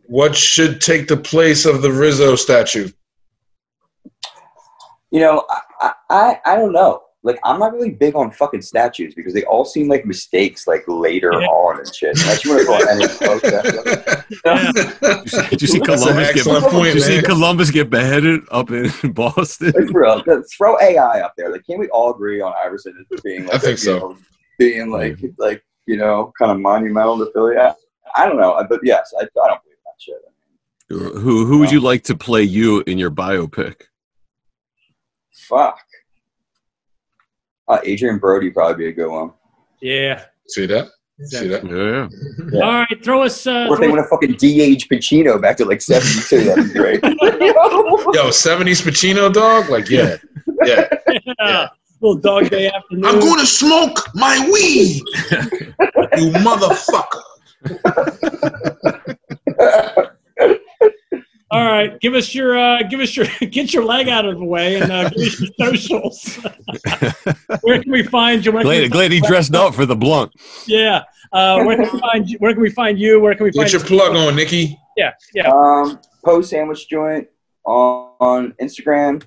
What 0.07 0.35
should 0.35 0.79
take 0.79 1.07
the 1.07 1.17
place 1.17 1.65
of 1.65 1.81
the 1.81 1.91
Rizzo 1.91 2.35
statue? 2.35 2.89
You 5.11 5.19
know, 5.19 5.45
I, 5.49 5.61
I, 5.81 5.93
I 6.09 6.39
I 6.45 6.55
don't 6.55 6.73
know. 6.73 7.01
Like, 7.25 7.39
I'm 7.45 7.57
not 7.57 7.71
really 7.73 7.91
big 7.91 8.15
on 8.15 8.31
fucking 8.31 8.61
statues 8.61 9.15
because 9.15 9.33
they 9.33 9.43
all 9.45 9.63
seem 9.63 9.87
like 9.87 10.05
mistakes, 10.05 10.67
like 10.67 10.83
later 10.87 11.31
Yeah. 11.33 11.47
on 11.47 11.79
and 11.79 11.95
shit. 11.95 12.19
Unless 12.19 12.43
you 12.43 12.51
want 12.51 12.61
to 12.61 12.67
go 12.67 12.73
on 12.73 12.89
any 12.89 13.07
statue. 15.23 15.49
Did 15.49 15.61
you 15.61 15.67
see 15.69 15.79
Columbus 15.79 16.33
get? 16.33 16.45
point, 16.45 16.83
did 16.85 16.95
you 16.95 16.99
see. 16.99 17.21
Columbus 17.21 17.71
get 17.71 17.89
beheaded 17.89 18.41
up 18.51 18.71
in 18.71 18.89
Boston? 19.13 19.71
Like, 19.75 19.89
for 19.89 20.43
throw 20.57 20.77
AI 20.81 21.21
up 21.21 21.33
there. 21.37 21.49
Like, 21.49 21.65
can't 21.65 21.79
we 21.79 21.87
all 21.89 22.13
agree 22.13 22.41
on 22.41 22.53
Iverson 22.63 22.93
as 23.13 23.21
being 23.21 23.45
like, 23.45 23.55
I 23.55 23.57
think 23.59 23.77
a, 23.77 23.81
so. 23.81 23.97
know, 23.99 24.17
being 24.59 24.89
like, 24.91 25.17
like 25.37 25.63
you 25.87 25.95
know, 25.97 26.33
kind 26.37 26.51
of 26.51 26.59
monumental 26.59 27.17
to 27.19 27.31
Philly? 27.31 27.55
I, 27.57 27.73
I 28.15 28.25
don't 28.25 28.37
know, 28.37 28.61
but 28.69 28.81
yes, 28.83 29.13
I, 29.17 29.23
I 29.23 29.47
don't 29.47 29.61
believe 29.63 29.77
that 29.85 29.99
shit. 29.99 30.15
Who 30.89 31.45
who 31.45 31.59
would 31.59 31.71
you 31.71 31.79
like 31.79 32.03
to 32.03 32.17
play 32.17 32.43
you 32.43 32.83
in 32.85 32.97
your 32.97 33.11
biopic? 33.11 33.83
Fuck. 35.33 35.79
Uh, 37.67 37.79
Adrien 37.85 38.17
Brody 38.19 38.49
probably 38.49 38.75
be 38.85 38.89
a 38.89 38.93
good 38.93 39.09
one. 39.09 39.31
Yeah. 39.81 40.25
See 40.47 40.65
that? 40.67 40.87
See 41.25 41.47
that? 41.47 41.63
Yeah, 41.63 42.07
Yeah. 42.51 42.65
All 42.65 42.71
right. 42.73 43.03
Throw 43.03 43.21
us. 43.23 43.45
Uh, 43.47 43.67
Or 43.69 43.75
if 43.75 43.79
they 43.81 43.87
want 43.87 44.01
to 44.01 44.07
fucking 44.09 44.33
de-age 44.37 44.89
Pacino 44.89 45.41
back 45.41 45.57
to 45.57 45.65
like 45.65 45.81
72, 45.81 46.43
that'd 46.43 46.65
be 46.73 46.79
great. 46.79 47.03
Yo, 47.03 48.29
70s 48.29 48.81
Pacino 48.83 49.31
dog? 49.31 49.69
Like, 49.69 49.89
yeah. 49.89 50.17
Yeah. 50.65 50.87
uh, 51.39 51.67
little 51.99 52.17
dog 52.17 52.49
day 52.49 52.69
afternoon. 52.69 53.05
I'm 53.05 53.19
going 53.19 53.39
to 53.39 53.45
smoke 53.45 53.97
my 54.13 54.37
weed, 54.51 55.01
you 56.17 56.31
motherfucker. 56.39 57.21
All 61.53 61.65
right. 61.65 61.99
Give 61.99 62.13
us 62.13 62.33
your. 62.33 62.57
Uh, 62.57 62.83
give 62.83 62.99
us 62.99 63.15
your. 63.15 63.25
Get 63.39 63.73
your 63.73 63.85
leg 63.85 64.09
out 64.09 64.25
of 64.25 64.37
the 64.37 64.43
way 64.43 64.81
and 64.81 64.91
uh, 64.91 65.09
give 65.09 65.27
us 65.27 65.39
your 65.39 65.49
socials. 65.59 66.35
where 67.61 67.81
can 67.81 67.91
we 67.91 68.03
find 68.03 68.45
you? 68.45 68.51
Where 68.51 68.63
can 68.63 68.69
we 68.69 68.79
glad, 68.79 68.91
glad 68.91 69.11
he 69.11 69.21
dressed 69.21 69.55
up 69.55 69.75
for 69.75 69.85
the 69.85 69.95
blunt. 69.95 70.31
Yeah. 70.67 71.03
Uh, 71.31 71.63
where 71.63 71.75
can 71.77 71.89
we 71.91 71.99
find 71.99 72.29
you? 72.29 72.37
Where 72.39 72.53
can 72.53 72.61
we 72.61 72.69
find 72.69 72.99
you? 72.99 73.19
Where 73.19 73.35
can 73.35 73.43
we 73.45 73.51
find 73.51 73.69
Get 73.69 73.73
your 73.73 73.83
plug 73.83 74.15
on, 74.15 74.35
Nikki. 74.35 74.79
Yeah. 74.97 75.11
Yeah. 75.33 75.49
Um, 75.49 75.99
Poe's 76.25 76.49
Sandwich 76.49 76.87
Joint 76.89 77.27
on, 77.65 78.13
on 78.19 78.51
Instagram 78.61 79.23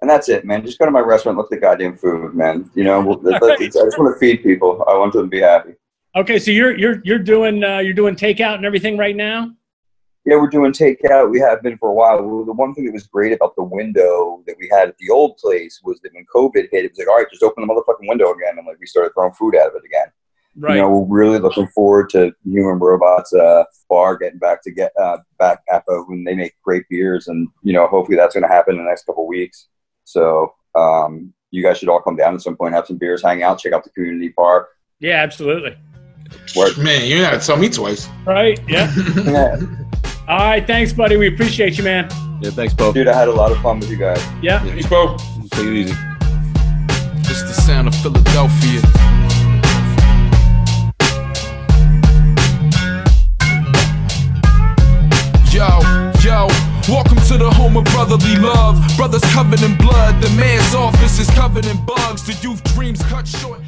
and 0.00 0.08
that's 0.08 0.28
it, 0.28 0.44
man. 0.44 0.64
Just 0.64 0.78
go 0.78 0.86
to 0.86 0.90
my 0.90 1.00
restaurant, 1.00 1.36
look 1.36 1.46
at 1.46 1.50
the 1.50 1.60
goddamn 1.60 1.96
food, 1.96 2.34
man. 2.34 2.70
You 2.74 2.84
know, 2.84 3.00
we'll- 3.00 3.20
right. 3.20 3.42
I 3.42 3.66
just 3.66 3.98
want 3.98 4.14
to 4.14 4.18
feed 4.18 4.42
people. 4.42 4.84
I 4.88 4.96
want 4.96 5.12
them 5.12 5.24
to 5.24 5.28
be 5.28 5.40
happy. 5.40 5.74
Okay, 6.16 6.40
so 6.40 6.50
you're 6.50 6.76
you're 6.76 7.00
you're 7.04 7.20
doing 7.20 7.62
uh, 7.62 7.78
you're 7.78 7.94
doing 7.94 8.16
takeout 8.16 8.56
and 8.56 8.64
everything 8.64 8.98
right 8.98 9.14
now. 9.14 9.52
Yeah, 10.26 10.36
we're 10.36 10.48
doing 10.48 10.72
takeout. 10.72 11.30
We 11.30 11.40
have 11.40 11.62
been 11.62 11.78
for 11.78 11.88
a 11.88 11.94
while. 11.94 12.18
The 12.18 12.52
one 12.52 12.74
thing 12.74 12.84
that 12.84 12.92
was 12.92 13.06
great 13.06 13.32
about 13.32 13.56
the 13.56 13.62
window 13.62 14.42
that 14.46 14.56
we 14.58 14.68
had 14.70 14.88
at 14.88 14.98
the 14.98 15.08
old 15.10 15.38
place 15.38 15.80
was 15.82 15.98
that 16.00 16.12
when 16.12 16.26
COVID 16.34 16.68
hit, 16.70 16.84
it 16.84 16.90
was 16.92 16.98
like, 16.98 17.08
all 17.08 17.16
right, 17.16 17.30
just 17.30 17.42
open 17.42 17.66
the 17.66 17.72
motherfucking 17.72 18.08
window 18.08 18.32
again. 18.32 18.58
And 18.58 18.66
like 18.66 18.78
we 18.78 18.86
started 18.86 19.12
throwing 19.14 19.32
food 19.32 19.56
out 19.56 19.68
of 19.68 19.76
it 19.76 19.86
again. 19.86 20.08
Right. 20.56 20.76
You 20.76 20.82
know, 20.82 20.90
we're 20.90 21.24
really 21.24 21.38
looking 21.38 21.68
forward 21.68 22.10
to 22.10 22.32
Human 22.44 22.78
Robots 22.78 23.32
uh, 23.32 23.64
Bar 23.88 24.18
getting 24.18 24.38
back 24.38 24.62
to 24.64 24.70
get 24.70 24.92
uh, 25.00 25.18
back 25.38 25.60
up 25.72 25.84
when 25.86 26.24
they 26.24 26.34
make 26.34 26.54
great 26.62 26.84
beers, 26.90 27.28
and 27.28 27.48
you 27.62 27.72
know, 27.72 27.86
hopefully 27.86 28.16
that's 28.16 28.34
going 28.34 28.42
to 28.42 28.48
happen 28.48 28.76
in 28.76 28.84
the 28.84 28.88
next 28.88 29.06
couple 29.06 29.26
weeks. 29.26 29.68
So 30.04 30.52
um, 30.74 31.32
you 31.50 31.62
guys 31.62 31.78
should 31.78 31.88
all 31.88 32.00
come 32.00 32.16
down 32.16 32.34
at 32.34 32.42
some 32.42 32.56
point, 32.56 32.74
have 32.74 32.86
some 32.86 32.98
beers, 32.98 33.22
hang 33.22 33.42
out, 33.42 33.60
check 33.60 33.72
out 33.72 33.84
the 33.84 33.90
community 33.90 34.34
bar. 34.36 34.68
yeah, 34.98 35.22
absolutely. 35.22 35.76
Word. 36.54 36.78
Man, 36.78 37.06
you 37.06 37.20
gotta 37.20 37.38
tell 37.38 37.56
me 37.56 37.68
twice. 37.68 38.08
Right. 38.26 38.60
Yeah. 38.68 38.92
Yeah. 39.24 39.60
All 40.30 40.38
right. 40.38 40.64
Thanks, 40.64 40.92
buddy. 40.92 41.16
We 41.16 41.26
appreciate 41.26 41.76
you, 41.76 41.82
man. 41.82 42.08
Yeah, 42.40 42.50
thanks, 42.50 42.72
Poe. 42.72 42.92
Dude, 42.92 43.08
I 43.08 43.18
had 43.18 43.26
a 43.26 43.32
lot 43.32 43.50
of 43.50 43.58
fun 43.58 43.80
with 43.80 43.90
you 43.90 43.96
guys. 43.96 44.24
Yeah. 44.40 44.60
Thanks, 44.60 44.86
Bo. 44.86 45.16
Take 45.50 45.66
it 45.66 45.72
easy. 45.72 45.94
It's 47.28 47.42
the 47.42 47.52
sound 47.52 47.88
of 47.88 47.96
Philadelphia. 47.96 48.80
Yo, 55.50 55.80
yo, 56.22 56.46
welcome 56.88 57.18
to 57.26 57.36
the 57.36 57.50
home 57.52 57.76
of 57.76 57.82
brotherly 57.86 58.36
love. 58.36 58.80
Brothers 58.96 59.22
covered 59.32 59.62
in 59.62 59.76
blood, 59.78 60.22
the 60.22 60.30
man's 60.36 60.76
office 60.76 61.18
is 61.18 61.28
covered 61.30 61.66
in 61.66 61.76
bugs. 61.84 62.22
The 62.22 62.34
youth 62.40 62.62
dreams 62.72 63.02
cut 63.02 63.26
short. 63.26 63.60